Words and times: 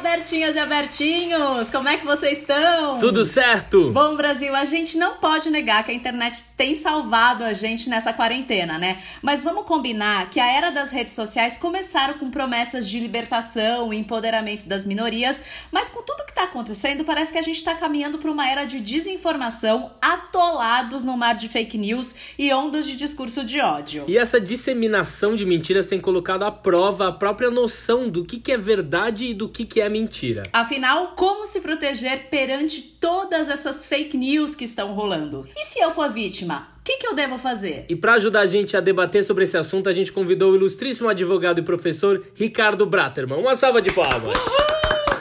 Bertinhas 0.00 0.56
e 0.56 0.58
Abertinhos! 0.58 1.70
Como 1.70 1.86
é 1.86 1.98
que 1.98 2.06
vocês 2.06 2.38
estão? 2.38 2.96
Tudo 2.96 3.22
certo? 3.24 3.90
Bom, 3.92 4.16
Brasil, 4.16 4.54
a 4.54 4.64
gente 4.64 4.96
não 4.96 5.16
pode 5.16 5.50
negar 5.50 5.84
que 5.84 5.90
a 5.90 5.94
internet 5.94 6.42
tem 6.56 6.74
salvado 6.74 7.44
a 7.44 7.52
gente 7.52 7.90
nessa 7.90 8.10
quarentena, 8.10 8.78
né? 8.78 9.02
Mas 9.20 9.42
vamos 9.42 9.66
combinar 9.66 10.30
que 10.30 10.40
a 10.40 10.50
era 10.50 10.70
das 10.70 10.90
redes 10.90 11.14
sociais 11.14 11.58
começaram 11.58 12.14
com 12.14 12.30
promessas 12.30 12.88
de 12.88 12.98
libertação 12.98 13.92
e 13.92 13.98
empoderamento 13.98 14.66
das 14.66 14.86
minorias, 14.86 15.40
mas 15.70 15.90
com 15.90 16.02
tudo 16.02 16.24
que 16.24 16.34
tá 16.34 16.44
acontecendo, 16.44 17.04
parece 17.04 17.32
que 17.32 17.38
a 17.38 17.42
gente 17.42 17.62
tá 17.62 17.74
caminhando 17.74 18.16
para 18.16 18.30
uma 18.30 18.48
era 18.48 18.64
de 18.64 18.80
desinformação, 18.80 19.92
atolados 20.00 21.04
no 21.04 21.16
mar 21.16 21.34
de 21.34 21.48
fake 21.48 21.76
news 21.76 22.14
e 22.38 22.52
ondas 22.54 22.86
de 22.86 22.96
discurso 22.96 23.44
de 23.44 23.60
ódio. 23.60 24.04
E 24.08 24.16
essa 24.16 24.40
disseminação 24.40 25.34
de 25.34 25.44
mentiras 25.44 25.88
tem 25.88 26.00
colocado 26.00 26.44
à 26.44 26.50
prova 26.50 27.08
a 27.08 27.12
própria 27.12 27.50
noção 27.50 28.08
do 28.08 28.24
que, 28.24 28.38
que 28.38 28.52
é 28.52 28.56
verdade 28.56 29.26
e 29.26 29.34
do 29.34 29.48
que, 29.48 29.66
que 29.66 29.80
é 29.80 29.89
mentira. 29.90 30.44
Afinal, 30.52 31.14
como 31.16 31.46
se 31.46 31.60
proteger 31.60 32.28
perante 32.30 32.82
todas 32.82 33.48
essas 33.48 33.84
fake 33.84 34.16
news 34.16 34.54
que 34.54 34.64
estão 34.64 34.94
rolando? 34.94 35.42
E 35.56 35.64
se 35.64 35.80
eu 35.80 35.90
for 35.90 36.10
vítima? 36.10 36.68
O 36.80 36.82
que, 36.82 36.96
que, 36.96 37.06
eu 37.06 37.14
devo 37.14 37.36
fazer? 37.36 37.84
E 37.88 37.94
para 37.94 38.14
ajudar 38.14 38.40
a 38.40 38.46
gente 38.46 38.76
a 38.76 38.80
debater 38.80 39.22
sobre 39.22 39.44
esse 39.44 39.56
assunto, 39.56 39.88
a 39.88 39.92
gente 39.92 40.10
convidou 40.10 40.52
o 40.52 40.56
ilustríssimo 40.56 41.08
advogado 41.08 41.58
e 41.58 41.62
professor 41.62 42.24
Ricardo 42.34 42.86
Braterman. 42.86 43.38
Uma 43.38 43.54
salva 43.54 43.82
de 43.82 43.92
palmas! 43.92 44.36
Uhul! 44.38 44.79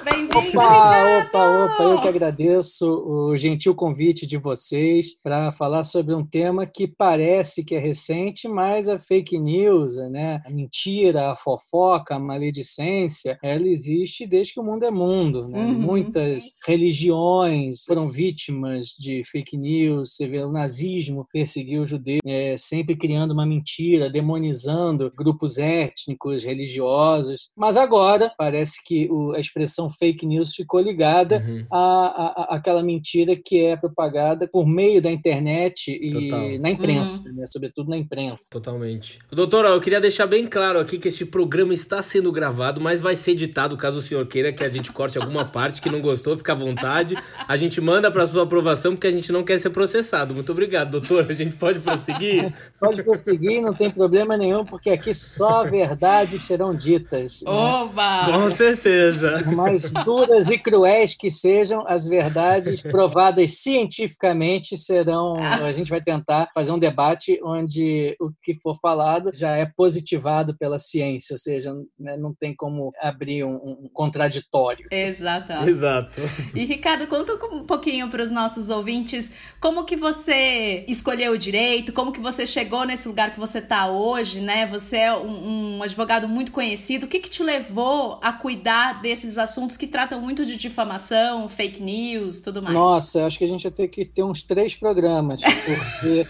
Bem-vindo, 0.10 0.38
opa, 0.38 1.20
opa, 1.20 1.66
opa, 1.66 1.84
eu 1.84 2.02
que 2.02 2.08
agradeço 2.08 2.86
o 2.88 3.38
gentil 3.38 3.76
convite 3.76 4.26
de 4.26 4.38
vocês 4.38 5.14
para 5.22 5.52
falar 5.52 5.84
sobre 5.84 6.16
um 6.16 6.26
tema 6.26 6.66
que 6.66 6.88
parece 6.88 7.64
que 7.64 7.76
é 7.76 7.80
recente, 7.80 8.48
mas 8.48 8.88
a 8.88 8.98
fake 8.98 9.38
news, 9.38 9.96
né, 10.12 10.42
a 10.46 10.50
mentira, 10.50 11.32
a 11.32 11.36
fofoca, 11.36 12.16
a 12.16 12.20
maledicência, 12.20 13.38
ela 13.44 13.68
existe 13.68 14.26
desde 14.26 14.54
que 14.54 14.60
o 14.60 14.64
mundo 14.64 14.86
é 14.86 14.92
mundo. 14.92 15.48
Né? 15.48 15.60
Uhum. 15.60 15.80
Muitas 15.80 16.44
religiões 16.66 17.84
foram 17.86 18.10
vítimas 18.10 18.88
de 18.98 19.24
fake 19.24 19.58
news, 19.58 20.16
você 20.16 20.28
vê 20.28 20.40
o 20.40 20.52
nazismo 20.52 21.28
perseguiu 21.32 21.84
os 21.84 21.90
judeus, 21.90 22.22
é, 22.26 22.56
sempre 22.58 22.96
criando 22.96 23.32
uma 23.32 23.46
mentira, 23.46 24.10
demonizando 24.10 25.12
grupos 25.16 25.58
étnicos, 25.58 26.44
religiosos, 26.44 27.50
mas 27.56 27.78
agora 27.78 28.34
parece 28.38 28.84
que 28.84 29.10
a 29.36 29.40
expressão 29.40 29.90
fake 30.00 30.26
news 30.26 30.56
ficou 30.56 30.80
ligada 30.80 31.44
uhum. 31.46 31.66
à, 31.70 31.78
à, 31.78 32.56
àquela 32.56 32.82
mentira 32.82 33.36
que 33.36 33.66
é 33.66 33.76
propagada 33.76 34.48
por 34.48 34.66
meio 34.66 35.02
da 35.02 35.12
internet 35.12 35.92
e 35.92 36.10
Total. 36.12 36.60
na 36.60 36.70
imprensa, 36.70 37.24
uhum. 37.26 37.36
né? 37.36 37.46
sobretudo 37.46 37.90
na 37.90 37.98
imprensa. 37.98 38.46
Totalmente. 38.50 39.20
Doutora, 39.30 39.70
eu 39.70 39.82
queria 39.82 40.00
deixar 40.00 40.26
bem 40.26 40.48
claro 40.48 40.80
aqui 40.80 40.98
que 40.98 41.10
este 41.10 41.26
programa 41.26 41.74
está 41.74 42.02
sendo 42.02 42.32
gravado, 42.32 42.80
mas 42.80 43.02
vai 43.02 43.16
ser 43.16 43.32
editado 43.32 43.76
caso 43.78 44.00
o 44.00 44.02
senhor 44.02 44.26
queira 44.28 44.54
que 44.54 44.64
a 44.64 44.70
gente 44.70 44.92
corte 44.92 45.18
alguma 45.18 45.46
parte 45.46 45.82
que 45.82 45.90
não 45.90 46.02
gostou, 46.02 46.38
fica 46.38 46.54
à 46.54 46.56
vontade. 46.56 47.16
A 47.48 47.58
gente 47.58 47.82
manda 47.82 48.10
para 48.10 48.26
sua 48.26 48.44
aprovação 48.44 48.94
porque 48.94 49.08
a 49.08 49.12
gente 49.12 49.32
não 49.32 49.44
quer 49.44 49.60
ser 49.60 49.70
processado. 49.72 50.34
Muito 50.34 50.52
obrigado, 50.52 50.92
doutor. 50.92 51.26
A 51.30 51.34
gente 51.34 51.56
pode 51.56 51.80
prosseguir? 51.80 52.54
pode 52.80 53.04
prosseguir, 53.04 53.62
não 53.62 53.74
tem 53.74 53.92
problema 53.92 54.38
nenhum, 54.38 54.64
porque 54.64 54.90
aqui 54.90 55.14
só 55.14 55.64
verdades 55.64 56.42
serão 56.42 56.74
ditas. 56.74 57.42
Né? 57.42 57.52
Oba! 57.52 58.28
Né? 58.28 58.34
Com 58.34 58.50
certeza. 58.50 59.44
Mas 59.56 59.89
duras 60.06 60.50
e 60.50 60.58
cruéis 60.58 61.16
que 61.16 61.30
sejam, 61.30 61.84
as 61.88 62.06
verdades 62.06 62.82
provadas 62.82 63.60
cientificamente 63.60 64.78
serão. 64.78 65.36
A 65.38 65.72
gente 65.72 65.90
vai 65.90 66.02
tentar 66.02 66.50
fazer 66.54 66.72
um 66.72 66.80
debate 66.80 67.40
onde 67.44 68.16
o 68.20 68.32
que 68.42 68.58
for 68.62 68.78
falado 68.80 69.32
já 69.34 69.56
é 69.56 69.66
positivado 69.66 70.58
pela 70.58 70.78
ciência, 70.78 71.34
ou 71.34 71.38
seja, 71.38 71.74
né, 72.00 72.18
não 72.18 72.34
tem 72.34 72.56
como 72.56 72.92
abrir 73.02 73.44
um, 73.44 73.56
um 73.56 73.90
contraditório. 73.94 74.88
Exato. 74.92 75.54
Exato. 75.70 76.22
E 76.54 76.66
Ricardo, 76.66 77.08
conta 77.08 77.34
um 77.46 77.64
pouquinho 77.64 78.10
para 78.10 78.24
os 78.24 78.32
nossos 78.32 78.70
ouvintes 78.70 79.32
como 79.60 79.86
que 79.86 79.96
você 79.96 80.86
escolheu 80.88 81.34
o 81.34 81.38
direito, 81.38 81.94
como 81.94 82.12
que 82.12 82.20
você 82.20 82.46
chegou 82.46 82.86
nesse 82.86 83.08
lugar 83.08 83.34
que 83.34 83.40
você 83.40 83.60
está 83.60 83.88
hoje, 83.88 84.42
né? 84.42 84.66
Você 84.68 84.98
é 84.98 85.16
um, 85.16 85.78
um 85.78 85.84
advogado 85.84 86.28
muito 86.28 86.52
conhecido. 86.52 87.06
O 87.06 87.10
que, 87.10 87.20
que 87.20 87.30
te 87.30 87.44
levou 87.44 88.20
a 88.22 88.34
cuidar 88.34 89.02
desses 89.02 89.38
assuntos? 89.38 89.69
Assuntos 89.70 89.78
que 89.78 89.88
tratam 89.88 90.20
muito 90.20 90.46
de 90.46 90.58
difamação, 90.58 91.48
fake 91.48 91.82
news, 91.82 92.42
tudo 92.42 92.62
mais. 92.62 92.76
Nossa, 92.76 93.26
acho 93.26 93.38
que 93.38 93.44
a 93.44 93.48
gente 93.48 93.64
vai 93.64 93.72
ter 93.72 93.88
que 93.88 94.04
ter 94.04 94.24
uns 94.24 94.42
três 94.42 94.76
programas, 94.76 95.42
porque 95.42 96.28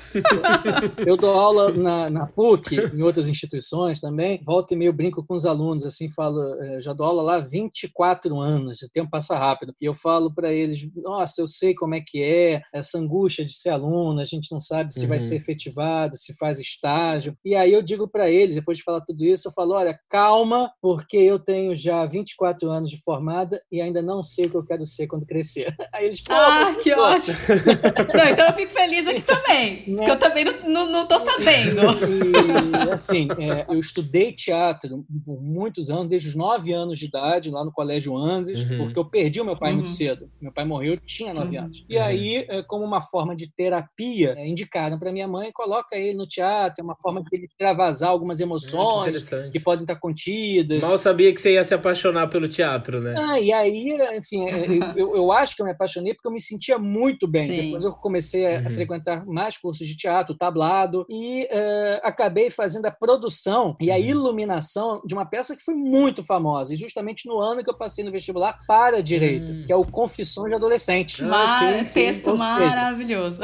eu 1.05 1.15
dou 1.15 1.31
aula 1.31 1.71
na, 1.71 2.09
na 2.09 2.27
PUC, 2.27 2.75
em 2.93 3.01
outras 3.01 3.29
instituições 3.29 3.99
também, 3.99 4.41
volta 4.45 4.73
e 4.73 4.77
meio 4.77 4.91
brinco 4.91 5.25
com 5.25 5.35
os 5.35 5.45
alunos, 5.45 5.85
assim, 5.85 6.11
falo, 6.11 6.39
eh, 6.61 6.81
já 6.81 6.91
dou 6.93 7.05
aula 7.05 7.21
lá 7.21 7.35
há 7.35 7.39
24 7.39 8.39
anos, 8.39 8.81
o 8.81 8.89
tempo 8.89 9.09
passa 9.09 9.37
rápido, 9.37 9.73
e 9.81 9.85
eu 9.85 9.93
falo 9.93 10.33
para 10.33 10.51
eles, 10.51 10.79
nossa, 10.95 11.41
eu 11.41 11.47
sei 11.47 11.73
como 11.73 11.95
é 11.95 12.01
que 12.05 12.21
é 12.21 12.61
essa 12.73 12.97
angústia 12.97 13.45
de 13.45 13.53
ser 13.53 13.69
aluno, 13.69 14.19
a 14.19 14.25
gente 14.25 14.51
não 14.51 14.59
sabe 14.59 14.93
se 14.93 15.03
uhum. 15.03 15.09
vai 15.09 15.19
ser 15.19 15.35
efetivado, 15.35 16.15
se 16.15 16.35
faz 16.35 16.59
estágio, 16.59 17.35
e 17.45 17.55
aí 17.55 17.71
eu 17.71 17.81
digo 17.81 18.07
para 18.07 18.29
eles, 18.29 18.55
depois 18.55 18.77
de 18.77 18.83
falar 18.83 19.01
tudo 19.01 19.23
isso, 19.23 19.47
eu 19.47 19.51
falo, 19.53 19.73
olha, 19.73 19.97
calma, 20.09 20.71
porque 20.81 21.17
eu 21.17 21.39
tenho 21.39 21.75
já 21.75 22.05
24 22.05 22.69
anos 22.69 22.89
de 22.89 23.01
formação 23.01 23.28
formada 23.29 23.61
e 23.71 23.79
ainda 23.79 24.01
não 24.01 24.23
sei 24.23 24.45
o 24.45 24.49
que 24.49 24.57
eu 24.57 24.65
quero 24.65 24.85
ser 24.85 25.07
quando 25.07 25.25
crescer. 25.25 25.73
Aí 25.93 26.05
eles, 26.05 26.21
pô, 26.21 26.33
ah, 26.33 26.75
que 26.81 26.93
pô. 26.93 27.01
ótimo! 27.01 27.37
não, 28.13 28.25
então 28.25 28.45
eu 28.47 28.53
fico 28.53 28.71
feliz 28.71 29.07
aqui 29.07 29.21
também, 29.21 29.83
né? 29.87 29.95
porque 29.95 30.11
eu 30.11 30.19
também 30.19 30.45
não, 30.45 30.53
não, 30.63 30.91
não 30.91 31.07
tô 31.07 31.19
sabendo. 31.19 31.81
E, 31.81 32.91
assim, 32.91 33.27
é, 33.37 33.65
eu 33.69 33.79
estudei 33.79 34.31
teatro 34.31 35.05
por 35.25 35.41
muitos 35.41 35.89
anos, 35.89 36.07
desde 36.07 36.29
os 36.29 36.35
nove 36.35 36.73
anos 36.73 36.97
de 36.97 37.05
idade, 37.05 37.51
lá 37.51 37.63
no 37.63 37.71
Colégio 37.71 38.17
Andes, 38.17 38.63
uhum. 38.63 38.77
porque 38.77 38.99
eu 38.99 39.05
perdi 39.05 39.39
o 39.39 39.45
meu 39.45 39.57
pai 39.57 39.71
uhum. 39.71 39.77
muito 39.77 39.91
cedo. 39.91 40.29
Meu 40.41 40.51
pai 40.51 40.65
morreu, 40.65 40.93
eu 40.93 40.99
tinha 40.99 41.33
nove 41.33 41.57
uhum. 41.57 41.65
anos. 41.65 41.85
E 41.87 41.97
aí, 41.97 42.45
é, 42.47 42.63
como 42.63 42.83
uma 42.83 43.01
forma 43.01 43.35
de 43.35 43.51
terapia, 43.51 44.33
é, 44.37 44.47
indicaram 44.47 44.97
para 44.97 45.11
minha 45.11 45.27
mãe, 45.27 45.51
coloca 45.51 45.95
ele 45.95 46.17
no 46.17 46.27
teatro, 46.27 46.81
é 46.81 46.83
uma 46.83 46.95
forma 46.95 47.23
que 47.23 47.35
ele 47.35 47.45
extravasar 47.45 48.09
algumas 48.09 48.39
emoções 48.39 49.29
que 49.51 49.59
podem 49.59 49.83
estar 49.83 49.95
contidas. 49.95 50.81
Mal 50.81 50.97
sabia 50.97 51.33
que 51.33 51.39
você 51.39 51.53
ia 51.53 51.63
se 51.63 51.73
apaixonar 51.73 52.27
pelo 52.27 52.47
teatro, 52.47 53.01
né? 53.01 53.13
Ah, 53.19 53.39
e 53.39 53.51
aí, 53.51 53.97
enfim, 54.17 54.47
é, 54.47 54.65
eu, 54.95 55.15
eu 55.15 55.31
acho 55.31 55.55
que 55.55 55.61
eu 55.61 55.65
me 55.65 55.71
apaixonei 55.71 56.13
porque 56.13 56.27
eu 56.27 56.31
me 56.31 56.41
sentia 56.41 56.77
muito 56.77 57.27
bem. 57.27 57.43
Sim. 57.43 57.61
Depois 57.65 57.85
eu 57.85 57.91
comecei 57.93 58.45
a, 58.45 58.59
uhum. 58.59 58.69
frequentar 58.69 59.25
mais 59.25 59.57
cursos 59.57 59.87
de 59.87 59.95
teatro, 59.95 60.35
tablado, 60.35 61.05
e 61.09 61.43
uh, 61.43 61.99
acabei 62.03 62.49
fazendo 62.49 62.85
a 62.85 62.91
produção 62.91 63.75
e 63.79 63.91
a 63.91 63.95
uhum. 63.95 64.01
iluminação 64.01 65.01
de 65.05 65.13
uma 65.13 65.25
peça 65.25 65.55
que 65.55 65.63
foi 65.63 65.75
muito 65.75 66.23
famosa, 66.23 66.73
e 66.73 66.77
justamente 66.77 67.27
no 67.27 67.39
ano 67.39 67.63
que 67.63 67.69
eu 67.69 67.77
passei 67.77 68.03
no 68.03 68.11
vestibular 68.11 68.59
para 68.67 69.01
Direito, 69.01 69.51
uhum. 69.51 69.65
que 69.65 69.71
é 69.71 69.75
o 69.75 69.85
Confissões 69.85 70.49
de 70.49 70.55
Adolescente. 70.55 71.23
Ah, 71.23 71.83
sim, 71.85 71.93
texto 71.93 72.35
maravilhoso. 72.37 73.41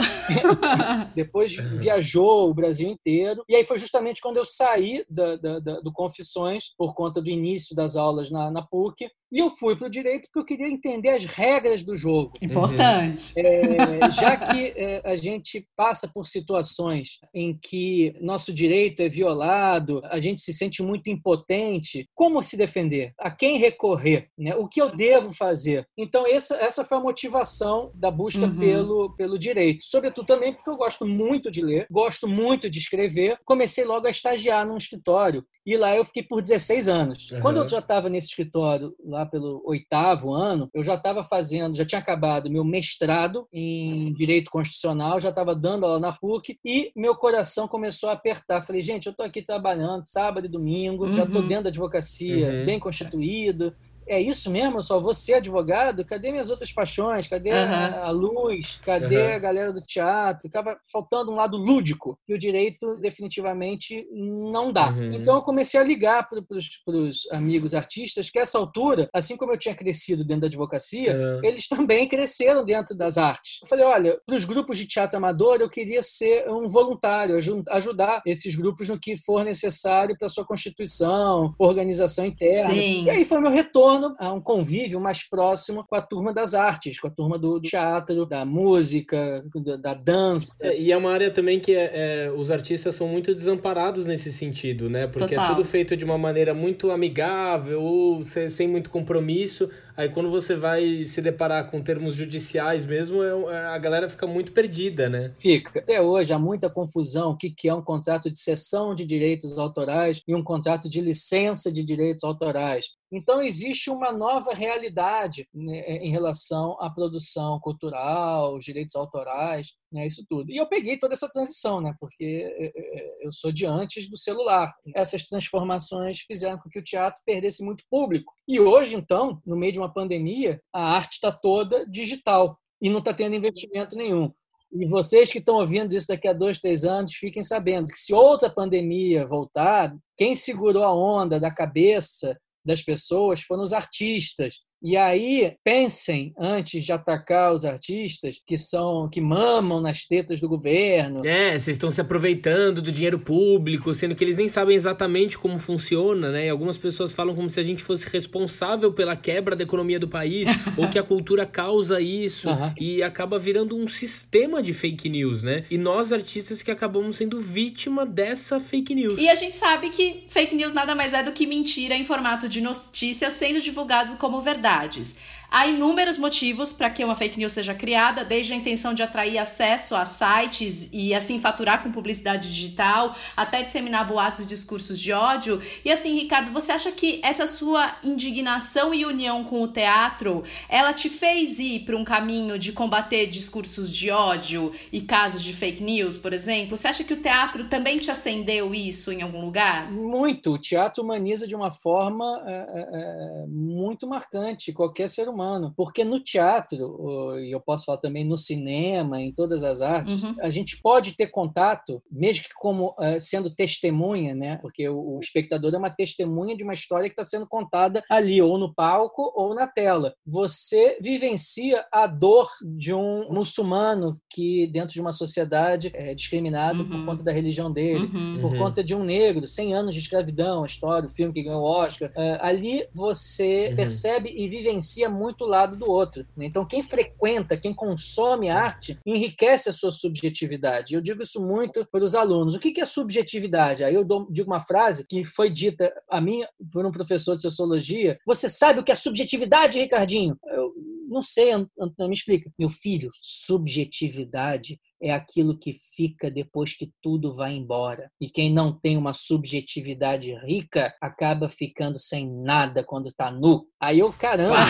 depois 1.15 1.55
viajou 1.55 2.49
o 2.49 2.53
Brasil 2.53 2.89
inteiro, 2.89 3.43
e 3.47 3.55
aí 3.55 3.63
foi 3.63 3.77
justamente 3.77 4.21
quando 4.21 4.37
eu 4.37 4.45
saí 4.45 5.03
da, 5.09 5.35
da, 5.35 5.59
da, 5.59 5.79
do 5.81 5.91
Confissões, 5.91 6.65
por 6.77 6.93
conta 6.93 7.21
do 7.21 7.29
início 7.29 7.75
das 7.75 7.95
aulas 7.95 8.29
na, 8.31 8.51
na 8.51 8.61
PUC, 8.61 9.07
e 9.31 9.39
eu 9.39 9.49
fui 9.51 9.75
para 9.75 9.87
o 9.87 9.89
direito 9.89 10.27
porque 10.31 10.39
eu 10.39 10.57
queria 10.57 10.71
entender 10.71 11.09
as 11.09 11.25
regras 11.25 11.83
do 11.83 11.95
jogo. 11.95 12.31
Importante. 12.41 13.33
É, 13.37 14.11
já 14.11 14.37
que 14.37 14.73
é, 14.75 15.01
a 15.03 15.15
gente 15.15 15.67
passa 15.75 16.07
por 16.07 16.27
situações 16.27 17.19
em 17.33 17.57
que 17.57 18.15
nosso 18.21 18.53
direito 18.53 19.01
é 19.01 19.09
violado, 19.09 20.01
a 20.05 20.19
gente 20.19 20.41
se 20.41 20.53
sente 20.53 20.81
muito 20.81 21.09
impotente, 21.09 22.07
como 22.13 22.41
se 22.41 22.57
defender? 22.57 23.13
A 23.19 23.31
quem 23.31 23.57
recorrer? 23.57 24.29
Né? 24.37 24.55
O 24.55 24.67
que 24.67 24.81
eu 24.81 24.95
devo 24.95 25.29
fazer? 25.31 25.87
Então, 25.97 26.25
essa, 26.27 26.55
essa 26.57 26.85
foi 26.85 26.97
a 26.97 27.01
motivação 27.01 27.91
da 27.95 28.11
busca 28.11 28.45
uhum. 28.45 28.57
pelo, 28.57 29.15
pelo 29.15 29.39
direito. 29.39 29.83
Sobretudo 29.85 30.25
também 30.25 30.53
porque 30.53 30.69
eu 30.69 30.77
gosto 30.77 31.05
muito 31.05 31.51
de 31.51 31.61
ler, 31.61 31.87
gosto 31.89 32.27
muito 32.27 32.69
de 32.69 32.79
escrever. 32.79 33.37
Comecei 33.43 33.83
logo 33.85 34.07
a 34.07 34.11
estagiar 34.11 34.65
num 34.67 34.77
escritório 34.77 35.45
e 35.65 35.75
lá 35.77 35.95
eu 35.95 36.05
fiquei 36.05 36.21
por 36.21 36.41
16 36.41 36.87
anos. 36.87 37.31
Uhum. 37.31 37.41
Quando 37.41 37.57
eu 37.57 37.67
já 37.67 37.79
estava 37.79 38.07
nesse 38.07 38.27
escritório, 38.27 38.93
lá 39.03 39.25
pelo 39.25 39.61
oitavo 39.65 40.33
ano, 40.33 40.69
eu 40.73 40.83
já 40.83 40.95
estava 40.95 41.23
fazendo, 41.23 41.75
já 41.75 41.85
tinha 41.85 41.99
acabado 41.99 42.49
meu 42.49 42.63
mestrado 42.63 43.47
em 43.51 44.13
Direito 44.13 44.51
Constitucional, 44.51 45.19
já 45.19 45.29
estava 45.29 45.55
dando 45.55 45.85
aula 45.85 45.99
na 45.99 46.13
PUC 46.13 46.59
e 46.63 46.91
meu 46.95 47.15
coração 47.15 47.67
começou 47.67 48.09
a 48.09 48.13
apertar. 48.13 48.65
Falei, 48.65 48.81
gente, 48.81 49.07
eu 49.07 49.11
estou 49.11 49.25
aqui 49.25 49.41
trabalhando 49.41 50.05
sábado 50.05 50.45
e 50.45 50.49
domingo, 50.49 51.05
uhum. 51.05 51.15
já 51.15 51.23
estou 51.23 51.41
dentro 51.41 51.63
da 51.63 51.69
advocacia, 51.69 52.47
uhum. 52.47 52.65
bem 52.65 52.79
constituído, 52.79 53.73
é 54.07 54.21
isso 54.21 54.51
mesmo? 54.51 54.77
Eu 54.77 54.83
só 54.83 54.99
vou 54.99 55.13
ser 55.15 55.35
advogado? 55.35 56.05
Cadê 56.05 56.31
minhas 56.31 56.49
outras 56.49 56.71
paixões? 56.71 57.27
Cadê 57.27 57.51
uhum. 57.51 57.55
a, 57.57 58.05
a, 58.05 58.11
luz? 58.11 58.79
Cadê 58.83 59.17
uhum. 59.17 59.35
a 59.35 59.39
galera 59.39 59.73
do 59.73 59.81
teatro? 59.81 60.47
Acaba 60.47 60.77
faltando 60.91 61.31
um 61.31 61.35
lado 61.35 61.57
lúdico 61.57 62.17
que 62.25 62.33
o 62.33 62.37
direito 62.37 62.97
definitivamente 62.97 64.07
não 64.11 64.71
dá. 64.71 64.89
Uhum. 64.89 65.13
Então 65.13 65.35
eu 65.35 65.41
comecei 65.41 65.79
a 65.79 65.83
ligar 65.83 66.27
para 66.29 66.39
os 66.87 67.27
amigos 67.31 67.73
artistas 67.73 68.29
que, 68.29 68.39
a 68.39 68.43
essa 68.43 68.57
altura, 68.57 69.09
assim 69.13 69.35
como 69.35 69.51
eu 69.51 69.57
tinha 69.57 69.75
crescido 69.75 70.23
dentro 70.23 70.41
da 70.41 70.47
advocacia, 70.47 71.39
eles 71.43 71.67
também 71.67 72.07
cresceram 72.07 72.63
dentro 72.63 72.95
das 72.95 73.17
artes. 73.17 73.59
Eu 73.61 73.67
falei, 73.67 73.85
olha, 73.85 74.19
para 74.25 74.35
os 74.35 74.45
grupos 74.45 74.77
de 74.77 74.85
teatro 74.85 75.17
amador, 75.17 75.57
eu 75.59 75.69
queria 75.69 76.03
ser 76.03 76.47
um 76.49 76.67
voluntário, 76.67 77.37
ajudar 77.69 78.21
esses 78.25 78.55
grupos 78.55 78.87
no 78.89 78.99
que 78.99 79.17
for 79.17 79.43
necessário 79.43 80.15
para 80.17 80.29
sua 80.29 80.45
constituição, 80.45 81.53
organização 81.57 82.25
interna. 82.25 82.73
Sim. 82.73 83.03
E 83.05 83.09
aí 83.09 83.25
foi 83.25 83.39
meu 83.39 83.51
retorno 83.51 83.94
a 84.19 84.33
um 84.33 84.41
convívio 84.41 84.99
mais 84.99 85.27
próximo 85.27 85.85
com 85.87 85.95
a 85.95 86.01
turma 86.01 86.33
das 86.33 86.53
artes, 86.53 86.99
com 86.99 87.07
a 87.07 87.11
turma 87.11 87.37
do 87.37 87.59
teatro, 87.59 88.25
da 88.25 88.45
música, 88.45 89.43
da 89.81 89.93
dança. 89.93 90.55
É, 90.61 90.79
e 90.79 90.91
é 90.91 90.97
uma 90.97 91.11
área 91.11 91.31
também 91.31 91.59
que 91.59 91.73
é, 91.73 91.91
é, 91.93 92.31
os 92.31 92.51
artistas 92.51 92.95
são 92.95 93.07
muito 93.07 93.33
desamparados 93.33 94.05
nesse 94.05 94.31
sentido, 94.31 94.89
né? 94.89 95.07
Porque 95.07 95.33
é 95.33 95.37
Total. 95.37 95.45
é 95.45 95.55
tudo 95.55 95.65
feito 95.65 95.95
de 95.95 96.05
uma 96.05 96.17
maneira 96.17 96.53
muito 96.53 96.91
amigável, 96.91 97.81
ou 97.81 98.21
sem 98.23 98.67
muito 98.67 98.89
compromisso. 98.89 99.69
Aí 99.97 100.09
quando 100.09 100.29
você 100.29 100.55
vai 100.55 101.05
se 101.05 101.21
deparar 101.21 101.69
com 101.71 101.81
termos 101.81 102.15
judiciais 102.15 102.85
mesmo, 102.85 103.23
é, 103.23 103.29
é, 103.53 103.57
a 103.67 103.77
galera 103.77 104.09
fica 104.09 104.27
muito 104.27 104.51
perdida, 104.51 105.07
né? 105.07 105.31
Fica. 105.35 105.79
Até 105.79 106.01
hoje 106.01 106.33
há 106.33 106.39
muita 106.39 106.69
confusão 106.69 107.31
o 107.31 107.37
que 107.37 107.53
é 107.67 107.73
um 107.73 107.81
contrato 107.81 108.29
de 108.29 108.39
cessão 108.39 108.93
de 108.93 109.05
direitos 109.05 109.57
autorais 109.57 110.21
e 110.27 110.35
um 110.35 110.43
contrato 110.43 110.89
de 110.89 110.99
licença 110.99 111.71
de 111.71 111.83
direitos 111.83 112.23
autorais. 112.23 112.87
Então, 113.11 113.41
existe 113.41 113.89
uma 113.89 114.11
nova 114.11 114.53
realidade 114.53 115.47
né, 115.53 115.97
em 115.97 116.11
relação 116.11 116.75
à 116.81 116.89
produção 116.89 117.59
cultural, 117.59 118.55
os 118.55 118.65
direitos 118.65 118.95
autorais, 118.95 119.69
né, 119.91 120.05
isso 120.07 120.25
tudo. 120.27 120.51
E 120.51 120.57
eu 120.57 120.67
peguei 120.67 120.97
toda 120.97 121.13
essa 121.13 121.29
transição, 121.29 121.79
né, 121.79 121.93
porque 121.99 122.51
é, 122.57 122.65
é, 122.75 123.27
eu 123.27 123.31
sou 123.31 123.51
de 123.51 123.65
antes 123.65 124.09
do 124.09 124.17
celular. 124.17 124.73
Essas 124.95 125.23
transformações 125.25 126.21
fizeram 126.21 126.57
com 126.57 126.69
que 126.69 126.79
o 126.79 126.83
teatro 126.83 127.21
perdesse 127.25 127.63
muito 127.63 127.83
público. 127.89 128.33
E 128.47 128.59
hoje, 128.59 128.95
então, 128.95 129.41
no 129.45 129.55
meio 129.55 129.71
de 129.71 129.79
uma 129.79 129.93
pandemia, 129.93 130.59
a 130.73 130.95
arte 130.95 131.13
está 131.13 131.31
toda 131.31 131.85
digital 131.85 132.57
e 132.81 132.89
não 132.89 132.99
está 132.99 133.13
tendo 133.13 133.35
investimento 133.35 133.95
nenhum. 133.95 134.31
E 134.71 134.85
vocês 134.87 135.31
que 135.31 135.37
estão 135.37 135.55
ouvindo 135.55 135.95
isso 135.95 136.07
daqui 136.07 136.27
a 136.27 136.33
dois, 136.33 136.59
três 136.59 136.83
anos, 136.83 137.13
fiquem 137.13 137.43
sabendo 137.43 137.87
que 137.87 137.97
se 137.97 138.13
outra 138.13 138.49
pandemia 138.49 139.25
voltar, 139.25 139.95
quem 140.17 140.35
segurou 140.35 140.83
a 140.83 140.93
onda 140.93 141.39
da 141.39 141.53
cabeça 141.53 142.37
das 142.65 142.81
pessoas 142.81 143.41
foram 143.41 143.63
os 143.63 143.73
artistas, 143.73 144.59
e 144.85 144.95
aí, 144.95 145.55
pensem 145.63 146.31
antes 146.37 146.85
de 146.85 146.91
atacar 146.91 147.51
os 147.51 147.65
artistas 147.65 148.39
que 148.45 148.55
são 148.55 149.09
que 149.09 149.19
mamam 149.19 149.81
nas 149.81 150.05
tetas 150.05 150.39
do 150.39 150.47
governo. 150.47 151.25
É, 151.25 151.57
vocês 151.57 151.75
estão 151.75 151.89
se 151.89 151.99
aproveitando 151.99 152.83
do 152.83 152.91
dinheiro 152.91 153.17
público, 153.17 153.91
sendo 153.95 154.13
que 154.13 154.23
eles 154.23 154.37
nem 154.37 154.47
sabem 154.47 154.75
exatamente 154.75 155.39
como 155.39 155.57
funciona, 155.57 156.29
né? 156.29 156.45
E 156.45 156.49
algumas 156.49 156.77
pessoas 156.77 157.11
falam 157.11 157.33
como 157.33 157.49
se 157.49 157.59
a 157.59 157.63
gente 157.63 157.81
fosse 157.81 158.07
responsável 158.07 158.93
pela 158.93 159.15
quebra 159.15 159.55
da 159.55 159.63
economia 159.63 159.99
do 159.99 160.07
país, 160.07 160.47
ou 160.77 160.87
que 160.87 160.99
a 160.99 161.03
cultura 161.03 161.47
causa 161.47 161.99
isso, 161.99 162.47
uhum. 162.47 162.71
e 162.79 163.01
acaba 163.01 163.39
virando 163.39 163.75
um 163.75 163.87
sistema 163.87 164.61
de 164.61 164.71
fake 164.71 165.09
news, 165.09 165.41
né? 165.41 165.63
E 165.67 165.79
nós, 165.79 166.13
artistas, 166.13 166.61
que 166.61 166.69
acabamos 166.69 167.17
sendo 167.17 167.41
vítima 167.41 168.05
dessa 168.05 168.59
fake 168.59 168.93
news. 168.93 169.19
E 169.19 169.29
a 169.29 169.35
gente 169.35 169.55
sabe 169.55 169.89
que 169.89 170.25
fake 170.27 170.53
news 170.53 170.73
nada 170.73 170.93
mais 170.93 171.11
é 171.11 171.23
do 171.23 171.31
que 171.31 171.47
mentira 171.47 171.95
em 171.95 172.05
formato 172.05 172.47
de 172.47 172.61
notícia 172.61 173.31
sendo 173.31 173.59
divulgado 173.59 174.15
como 174.17 174.39
verdade 174.39 174.74
verdades. 174.75 175.15
Há 175.49 175.67
inúmeros 175.67 176.17
motivos 176.17 176.73
para 176.73 176.89
que 176.89 177.03
uma 177.03 177.15
fake 177.15 177.37
news 177.37 177.53
seja 177.53 177.73
criada, 177.73 178.25
desde 178.25 178.53
a 178.53 178.55
intenção 178.55 178.93
de 178.93 179.03
atrair 179.03 179.37
acesso 179.37 179.95
a 179.95 180.05
sites 180.05 180.89
e 180.91 181.13
assim 181.13 181.39
faturar 181.39 181.81
com 181.81 181.91
publicidade 181.91 182.51
digital, 182.51 183.15
até 183.35 183.63
disseminar 183.63 184.07
boatos 184.07 184.41
e 184.41 184.45
discursos 184.45 184.99
de 184.99 185.11
ódio. 185.11 185.61
E 185.83 185.91
assim, 185.91 186.13
Ricardo, 186.15 186.51
você 186.51 186.71
acha 186.71 186.91
que 186.91 187.21
essa 187.23 187.47
sua 187.47 187.95
indignação 188.03 188.93
e 188.93 189.05
união 189.05 189.43
com 189.43 189.61
o 189.61 189.67
teatro, 189.67 190.43
ela 190.67 190.93
te 190.93 191.09
fez 191.09 191.59
ir 191.59 191.85
para 191.85 191.95
um 191.95 192.03
caminho 192.03 192.59
de 192.59 192.71
combater 192.71 193.27
discursos 193.27 193.95
de 193.95 194.11
ódio 194.11 194.71
e 194.91 195.01
casos 195.01 195.41
de 195.41 195.53
fake 195.53 195.83
news, 195.83 196.17
por 196.17 196.33
exemplo? 196.33 196.75
Você 196.75 196.87
acha 196.87 197.03
que 197.03 197.13
o 197.13 197.21
teatro 197.21 197.65
também 197.65 197.97
te 197.97 198.11
acendeu 198.11 198.73
isso 198.73 199.11
em 199.11 199.21
algum 199.21 199.45
lugar? 199.45 199.91
Muito. 199.91 200.53
O 200.53 200.57
teatro 200.57 201.03
humaniza 201.03 201.47
de 201.47 201.55
uma 201.55 201.71
forma 201.71 202.43
é, 202.45 202.53
é, 202.53 203.45
muito 203.47 204.07
marcante 204.07 204.73
qualquer 204.73 205.09
ser 205.09 205.29
humano 205.29 205.34
humano, 205.35 205.73
porque 205.75 206.03
no 206.03 206.19
teatro, 206.19 207.37
e 207.39 207.51
eu 207.53 207.59
posso 207.59 207.85
falar 207.85 207.99
também 207.99 208.25
no 208.25 208.37
cinema, 208.37 209.21
em 209.21 209.33
todas 209.33 209.63
as 209.63 209.81
artes, 209.81 210.23
uhum. 210.23 210.35
a 210.41 210.49
gente 210.49 210.81
pode 210.81 211.15
ter 211.15 211.27
contato, 211.27 212.01
mesmo 212.11 212.43
que 212.43 212.55
como 212.55 212.95
uh, 212.99 213.19
sendo 213.19 213.53
testemunha, 213.53 214.33
né? 214.33 214.57
Porque 214.61 214.87
o, 214.87 215.17
o, 215.17 215.19
espectador 215.19 215.73
é 215.73 215.77
uma 215.77 215.89
testemunha 215.89 216.55
de 216.55 216.63
uma 216.63 216.73
história 216.73 217.09
que 217.09 217.13
está 217.13 217.25
sendo 217.25 217.47
contada 217.47 218.03
ali, 218.09 218.41
ou 218.41 218.57
no 218.57 218.73
palco 218.73 219.31
ou 219.35 219.53
na 219.53 219.67
tela. 219.67 220.13
Você 220.25 220.97
vivencia 221.01 221.85
a 221.91 222.07
dor 222.07 222.49
de 222.63 222.93
um 222.93 223.31
muçulmano 223.31 224.19
que, 224.29 224.67
dentro 224.67 224.93
de 224.93 225.01
uma 225.01 225.11
sociedade, 225.11 225.91
é 225.93 226.15
discriminado 226.15 226.83
uhum. 226.83 226.89
por 226.89 227.05
conta 227.05 227.23
da 227.23 227.31
religião 227.31 227.71
dele, 227.71 228.05
uhum. 228.05 228.39
por 228.41 228.51
uhum. 228.53 228.57
conta 228.59 228.83
de 228.83 228.95
um 228.95 229.03
negro, 229.03 229.47
100 229.47 229.73
anos 229.73 229.93
de 229.93 230.01
escravidão, 230.01 230.63
a 230.63 230.67
história, 230.67 231.07
o 231.07 231.13
filme 231.13 231.33
que 231.33 231.43
ganhou 231.43 231.61
o 231.61 231.65
Oscar. 231.65 232.09
Uh, 232.11 232.37
ali 232.39 232.87
você 232.93 233.67
uhum. 233.69 233.75
percebe 233.75 234.33
e 234.35 234.47
vivencia 234.47 235.09
muito 235.09 235.24
muito 235.25 235.43
lado 235.43 235.75
do 235.75 235.89
outro. 235.89 236.25
Né? 236.37 236.45
Então, 236.45 236.65
quem 236.65 236.83
frequenta, 236.83 237.57
quem 237.57 237.73
consome 237.73 238.49
arte, 238.49 238.99
enriquece 239.05 239.69
a 239.69 239.73
sua 239.73 239.91
subjetividade. 239.91 240.93
Eu 240.93 241.01
digo 241.01 241.23
isso 241.23 241.41
muito 241.41 241.85
para 241.91 242.03
os 242.03 242.13
alunos. 242.13 242.55
O 242.55 242.59
que 242.59 242.79
é 242.79 242.85
subjetividade? 242.85 243.83
Aí 243.83 243.95
eu 243.95 244.05
digo 244.29 244.51
uma 244.51 244.61
frase 244.61 245.05
que 245.07 245.23
foi 245.23 245.49
dita 245.49 245.91
a 246.09 246.21
mim 246.21 246.43
por 246.71 246.85
um 246.85 246.91
professor 246.91 247.35
de 247.35 247.41
sociologia. 247.41 248.17
Você 248.25 248.49
sabe 248.49 248.79
o 248.79 248.83
que 248.83 248.91
é 248.91 248.95
subjetividade, 248.95 249.79
Ricardinho? 249.79 250.37
Eu 250.47 250.73
não 251.07 251.21
sei, 251.21 251.55
me 251.55 252.13
explica. 252.13 252.51
Meu 252.57 252.69
filho, 252.69 253.09
subjetividade 253.13 254.79
é 255.01 255.11
aquilo 255.11 255.57
que 255.57 255.79
fica 255.95 256.29
depois 256.29 256.75
que 256.75 256.91
tudo 257.01 257.33
vai 257.33 257.53
embora. 257.53 258.09
E 258.19 258.29
quem 258.29 258.51
não 258.51 258.73
tem 258.73 258.97
uma 258.97 259.13
subjetividade 259.13 260.33
rica 260.45 260.93
acaba 261.01 261.49
ficando 261.49 261.97
sem 261.97 262.29
nada 262.29 262.83
quando 262.83 263.07
está 263.07 263.31
nu. 263.31 263.67
Aí 263.79 263.99
eu, 263.99 264.11
caramba, 264.11 264.65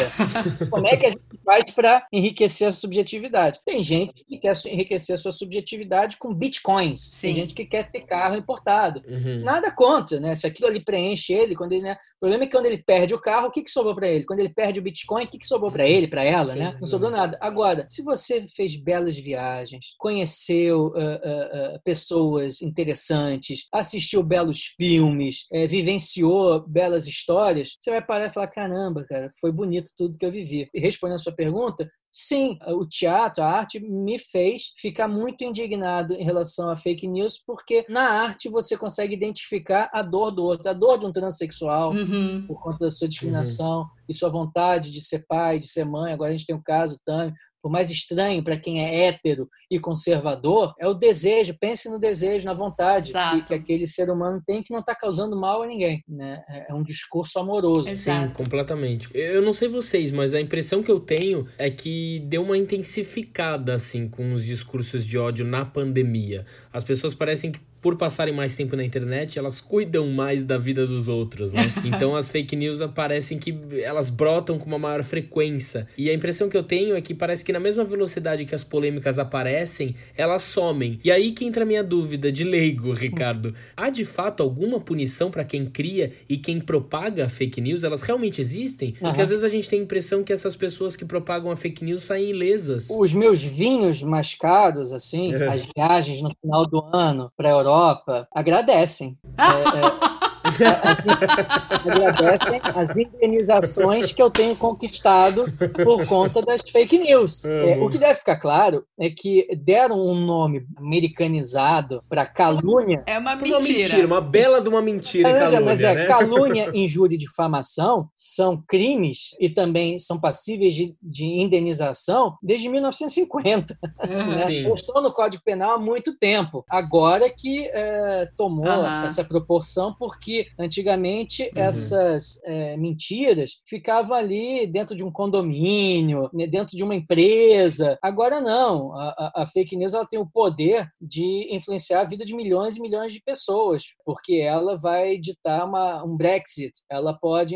como 0.69 0.87
é 0.87 0.97
que 0.97 1.05
a 1.05 1.09
gente 1.09 1.23
faz 1.45 1.69
para 1.71 2.05
enriquecer 2.11 2.67
a 2.67 2.71
subjetividade? 2.71 3.59
Tem 3.65 3.81
gente 3.81 4.25
que 4.25 4.37
quer 4.37 4.53
enriquecer 4.65 5.15
a 5.15 5.17
sua 5.17 5.31
subjetividade 5.31 6.17
com 6.17 6.33
bitcoins. 6.33 6.99
Sim. 7.01 7.27
Tem 7.27 7.35
gente 7.35 7.53
que 7.53 7.65
quer 7.65 7.89
ter 7.89 8.01
carro 8.01 8.35
importado. 8.35 9.01
Uhum. 9.07 9.41
Nada 9.43 9.71
contra, 9.71 10.19
né? 10.19 10.35
Se 10.35 10.45
aquilo 10.45 10.67
ali 10.67 10.83
preenche 10.83 11.33
ele, 11.33 11.55
quando 11.55 11.71
ele, 11.71 11.83
né? 11.83 11.93
O 12.17 12.19
problema 12.21 12.43
é 12.43 12.47
que 12.47 12.51
quando 12.51 12.65
ele 12.65 12.83
perde 12.83 13.13
o 13.13 13.21
carro, 13.21 13.47
o 13.47 13.51
que, 13.51 13.63
que 13.63 13.71
sobrou 13.71 13.95
para 13.95 14.07
ele? 14.07 14.25
Quando 14.25 14.39
ele 14.39 14.53
perde 14.53 14.79
o 14.79 14.83
bitcoin, 14.83 15.23
o 15.23 15.27
que, 15.27 15.39
que 15.39 15.47
sobrou 15.47 15.71
para 15.71 15.87
ele, 15.87 16.07
para 16.07 16.23
ela, 16.23 16.53
Sim. 16.53 16.59
né? 16.59 16.77
Não 16.79 16.85
sobrou 16.85 17.11
nada. 17.11 17.37
Agora, 17.41 17.85
se 17.87 18.01
você 18.01 18.45
fez 18.53 18.75
belas 18.75 19.17
viagens, 19.17 19.93
conheceu 19.97 20.14
conheceu 20.15 20.87
uh, 20.87 21.75
uh, 21.75 21.79
pessoas 21.83 22.61
interessantes, 22.61 23.67
assistiu 23.73 24.23
belos 24.23 24.73
filmes, 24.77 25.45
uh, 25.51 25.67
vivenciou 25.67 26.65
belas 26.65 27.05
histórias, 27.07 27.77
você 27.79 27.91
vai 27.91 28.05
parar 28.05 28.27
e 28.27 28.33
falar: 28.33 28.47
caramba, 28.47 29.03
cara, 29.03 29.29
foi 29.41 29.51
bonito 29.51 29.91
tudo 29.97 30.17
que 30.17 30.25
eu 30.25 30.31
vivi. 30.31 30.69
E 30.73 30.79
respondendo 30.79 31.15
a 31.15 31.23
sua 31.23 31.35
pergunta, 31.35 31.87
Sim, 32.17 32.57
o 32.67 32.85
teatro, 32.85 33.43
a 33.43 33.51
arte 33.51 33.77
me 33.77 34.17
fez 34.17 34.71
ficar 34.77 35.05
muito 35.05 35.43
indignado 35.43 36.13
em 36.13 36.23
relação 36.23 36.69
a 36.69 36.77
fake 36.77 37.05
news, 37.05 37.37
porque 37.45 37.85
na 37.89 38.03
arte 38.03 38.47
você 38.47 38.77
consegue 38.77 39.13
identificar 39.13 39.89
a 39.93 40.01
dor 40.01 40.31
do 40.31 40.41
outro, 40.41 40.69
a 40.69 40.73
dor 40.73 40.97
de 40.97 41.05
um 41.05 41.11
transexual 41.11 41.91
uhum. 41.91 42.47
por 42.47 42.63
conta 42.63 42.85
da 42.85 42.89
sua 42.89 43.09
discriminação 43.09 43.79
uhum. 43.79 43.87
e 44.07 44.13
sua 44.13 44.29
vontade 44.29 44.91
de 44.91 45.03
ser 45.03 45.25
pai, 45.27 45.59
de 45.59 45.67
ser 45.67 45.83
mãe. 45.83 46.13
Agora 46.13 46.29
a 46.29 46.31
gente 46.31 46.45
tem 46.45 46.55
o 46.55 46.63
caso 46.63 46.97
Tami, 47.05 47.33
por 47.65 47.71
mais 47.71 47.89
estranho 47.89 48.43
para 48.43 48.59
quem 48.59 48.85
é 48.85 49.07
hétero 49.07 49.49
e 49.71 49.79
conservador, 49.79 50.75
é 50.79 50.87
o 50.87 50.93
desejo. 50.93 51.57
Pense 51.59 51.89
no 51.89 51.97
desejo, 51.97 52.45
na 52.45 52.53
vontade 52.53 53.11
que, 53.11 53.41
que, 53.41 53.53
aquele 53.55 53.87
ser 53.87 54.07
humano 54.11 54.39
tem 54.45 54.61
que 54.61 54.71
não 54.71 54.81
está 54.81 54.93
causando 54.93 55.35
mal 55.35 55.63
a 55.63 55.65
ninguém. 55.65 56.03
Né? 56.07 56.43
É 56.69 56.71
um 56.75 56.83
discurso 56.83 57.39
amoroso. 57.39 57.89
Exato. 57.89 58.27
Sim, 58.27 58.33
completamente. 58.35 59.09
Eu 59.15 59.41
não 59.41 59.51
sei 59.51 59.67
vocês, 59.67 60.11
mas 60.11 60.35
a 60.35 60.39
impressão 60.39 60.83
que 60.83 60.91
eu 60.91 60.99
tenho 60.99 61.47
é 61.57 61.71
que 61.71 62.19
deu 62.27 62.43
uma 62.43 62.55
intensificada 62.55 63.73
assim 63.73 64.07
com 64.07 64.31
os 64.31 64.45
discursos 64.45 65.03
de 65.03 65.17
ódio 65.17 65.43
na 65.43 65.65
pandemia. 65.65 66.45
As 66.71 66.83
pessoas 66.83 67.15
parecem 67.15 67.51
que 67.51 67.59
por 67.85 67.95
passarem 67.97 68.33
mais 68.33 68.55
tempo 68.55 68.75
na 68.75 68.83
internet, 68.83 69.37
elas 69.37 69.61
cuidam 69.61 70.07
mais 70.07 70.43
da 70.43 70.57
vida 70.57 70.87
dos 70.87 71.07
outros, 71.07 71.51
né? 71.51 71.61
Então 71.85 72.15
as 72.15 72.27
fake 72.27 72.55
news 72.55 72.81
aparecem 72.81 73.37
que 73.37 73.55
elas 73.83 74.09
brotam 74.09 74.57
com 74.57 74.65
uma 74.65 74.79
maior 74.79 75.03
frequência. 75.03 75.87
E 75.95 76.09
a 76.09 76.13
impressão 76.15 76.49
que 76.49 76.57
eu 76.57 76.63
tenho 76.63 76.95
é 76.95 77.01
que 77.01 77.13
parece 77.13 77.45
que 77.45 77.53
na 77.53 77.59
mesma 77.59 77.83
velocidade 77.83 78.43
que 78.43 78.55
as 78.55 78.63
polêmicas 78.63 79.19
aparecem, 79.19 79.95
elas 80.17 80.41
somem. 80.41 80.99
E 81.03 81.11
aí 81.11 81.31
que 81.31 81.45
entra 81.45 81.61
a 81.61 81.65
minha 81.65 81.83
dúvida 81.83 82.31
de 82.31 82.43
leigo, 82.43 82.91
Ricardo. 82.91 83.53
Há 83.77 83.91
de 83.91 84.03
fato 84.03 84.41
alguma 84.41 84.79
punição 84.79 85.29
para 85.29 85.43
quem 85.43 85.67
cria 85.67 86.11
e 86.27 86.37
quem 86.37 86.59
propaga 86.59 87.29
fake 87.29 87.61
news? 87.61 87.83
Elas 87.83 88.01
realmente 88.01 88.41
existem? 88.41 88.93
Porque 88.93 89.17
uhum. 89.17 89.23
às 89.23 89.29
vezes 89.29 89.43
a 89.45 89.49
gente 89.49 89.69
tem 89.69 89.81
a 89.81 89.83
impressão 89.83 90.23
que 90.23 90.33
essas 90.33 90.55
pessoas 90.55 90.95
que 90.95 91.05
propagam 91.05 91.51
a 91.51 91.55
fake 91.55 91.85
news 91.85 92.01
saem 92.01 92.31
ilesas. 92.31 92.89
Os 92.89 93.13
meus 93.13 93.43
vinhos 93.43 94.01
mais 94.01 94.33
caros, 94.33 94.91
assim, 94.91 95.35
é. 95.35 95.45
as 95.53 95.63
viagens 95.63 96.23
no 96.23 96.31
final 96.41 96.65
do 96.65 96.83
ano 96.91 97.31
para 97.37 97.49
a 97.49 97.74
Europa, 97.75 98.27
agradecem. 98.31 99.17
é, 99.37 99.43
é 99.43 100.14
agradecem 101.85 102.61
as 102.63 102.97
indenizações 102.97 104.11
que 104.11 104.21
eu 104.21 104.29
tenho 104.29 104.55
conquistado 104.55 105.45
por 105.83 106.05
conta 106.05 106.41
das 106.41 106.61
fake 106.61 106.97
news. 106.97 107.45
É, 107.45 107.77
o 107.77 107.89
que 107.89 107.97
deve 107.97 108.15
ficar 108.15 108.37
claro 108.37 108.85
é 108.99 109.09
que 109.09 109.47
deram 109.55 109.99
um 109.99 110.15
nome 110.15 110.65
americanizado 110.77 112.03
para 112.09 112.25
calúnia. 112.25 113.03
É 113.05 113.17
uma 113.17 113.35
mentira. 113.35 113.57
Uma 113.57 113.67
mentira, 113.67 114.07
uma 114.07 114.21
bela 114.21 114.61
de 114.61 114.69
uma 114.69 114.81
mentira. 114.81 115.29
É, 115.29 115.39
calúnia, 115.39 115.61
mas 115.61 115.83
é 115.83 115.93
né? 115.93 116.05
calúnia, 116.05 116.71
injúria 116.75 117.15
e 117.15 117.19
difamação 117.19 118.09
são 118.15 118.61
crimes 118.67 119.35
e 119.39 119.49
também 119.49 119.99
são 119.99 120.19
passíveis 120.19 120.75
de, 120.75 120.95
de 121.01 121.25
indenização 121.25 122.37
desde 122.41 122.69
1950. 122.69 123.77
Né? 124.07 124.73
Estou 124.73 125.01
no 125.01 125.11
Código 125.11 125.43
Penal 125.43 125.75
há 125.75 125.79
muito 125.79 126.17
tempo. 126.17 126.63
Agora 126.69 127.29
que 127.29 127.67
é, 127.67 128.29
tomou 128.35 128.65
essa 129.05 129.23
proporção 129.23 129.95
porque 129.97 130.44
antigamente 130.57 131.43
uhum. 131.43 131.49
essas 131.55 132.39
é, 132.43 132.77
mentiras 132.77 133.57
ficavam 133.67 134.15
ali 134.15 134.67
dentro 134.67 134.95
de 134.95 135.03
um 135.03 135.11
condomínio, 135.11 136.29
né, 136.33 136.47
dentro 136.47 136.75
de 136.75 136.83
uma 136.83 136.95
empresa. 136.95 137.97
Agora 138.01 138.41
não, 138.41 138.93
a, 138.95 139.43
a, 139.43 139.47
fake 139.47 139.75
news 139.75 139.93
ela 139.93 140.07
tem 140.07 140.19
o 140.19 140.29
poder 140.29 140.87
de 140.99 141.47
influenciar 141.53 142.01
a 142.01 142.05
vida 142.05 142.25
de 142.25 142.35
milhões 142.35 142.77
e 142.77 142.81
milhões 142.81 143.13
de 143.13 143.21
pessoas, 143.21 143.83
porque 144.05 144.35
ela 144.35 144.77
vai 144.77 145.17
ditar 145.17 145.65
uma, 145.65 146.03
um 146.03 146.15
Brexit, 146.15 146.73
ela 146.89 147.17
pode 147.17 147.55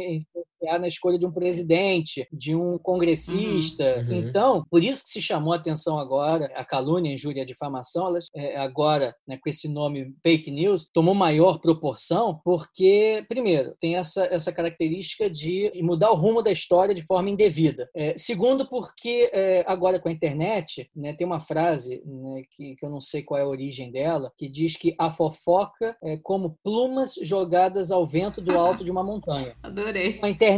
na 0.62 0.88
escolha 0.88 1.18
de 1.18 1.26
um 1.26 1.32
presidente, 1.32 2.28
de 2.32 2.56
um 2.56 2.78
congressista. 2.78 4.04
Uhum. 4.08 4.10
Uhum. 4.10 4.30
Então, 4.30 4.66
por 4.70 4.84
isso 4.84 5.04
que 5.04 5.10
se 5.10 5.22
chamou 5.22 5.54
a 5.54 5.58
atenção 5.58 5.98
agora 5.98 6.50
a 6.56 6.66
calúnia, 6.66 7.12
a 7.12 7.14
injúria, 7.14 7.44
a 7.44 7.46
difamação, 7.46 8.08
elas, 8.08 8.26
é, 8.36 8.58
agora, 8.58 9.16
né, 9.28 9.38
com 9.42 9.50
esse 9.50 9.68
nome 9.68 10.14
fake 10.24 10.52
news, 10.52 10.90
tomou 10.94 11.14
maior 11.14 11.60
proporção, 11.60 12.40
porque 12.44 13.26
primeiro, 13.28 13.76
tem 13.80 13.96
essa, 13.96 14.26
essa 14.26 14.52
característica 14.52 15.30
de 15.30 15.72
mudar 15.82 16.12
o 16.12 16.16
rumo 16.16 16.42
da 16.42 16.52
história 16.52 16.94
de 16.94 17.02
forma 17.02 17.30
indevida. 17.30 17.90
É, 17.96 18.18
segundo, 18.18 18.68
porque 18.68 19.30
é, 19.34 19.64
agora 19.68 20.00
com 20.00 20.10
a 20.10 20.12
internet, 20.12 20.90
né, 20.96 21.14
tem 21.14 21.26
uma 21.26 21.40
frase 21.40 22.02
né, 22.06 22.44
que, 22.52 22.76
que 22.76 22.86
eu 22.86 22.90
não 22.90 23.02
sei 23.02 23.24
qual 23.24 23.40
é 23.40 23.44
a 23.44 23.48
origem 23.48 23.92
dela, 23.92 24.32
que 24.38 24.50
diz 24.50 24.76
que 24.76 24.96
a 25.00 25.10
fofoca 25.10 25.96
é 26.04 26.18
como 26.18 26.58
plumas 26.64 27.16
jogadas 27.22 27.92
ao 27.92 28.06
vento 28.06 28.42
do 28.42 28.58
alto 28.58 28.84
de 28.84 28.92
uma 28.92 29.04
montanha. 29.04 29.56
Adorei. 29.64 30.14
Com 30.14 30.26
a 30.26 30.30
internet, 30.30 30.49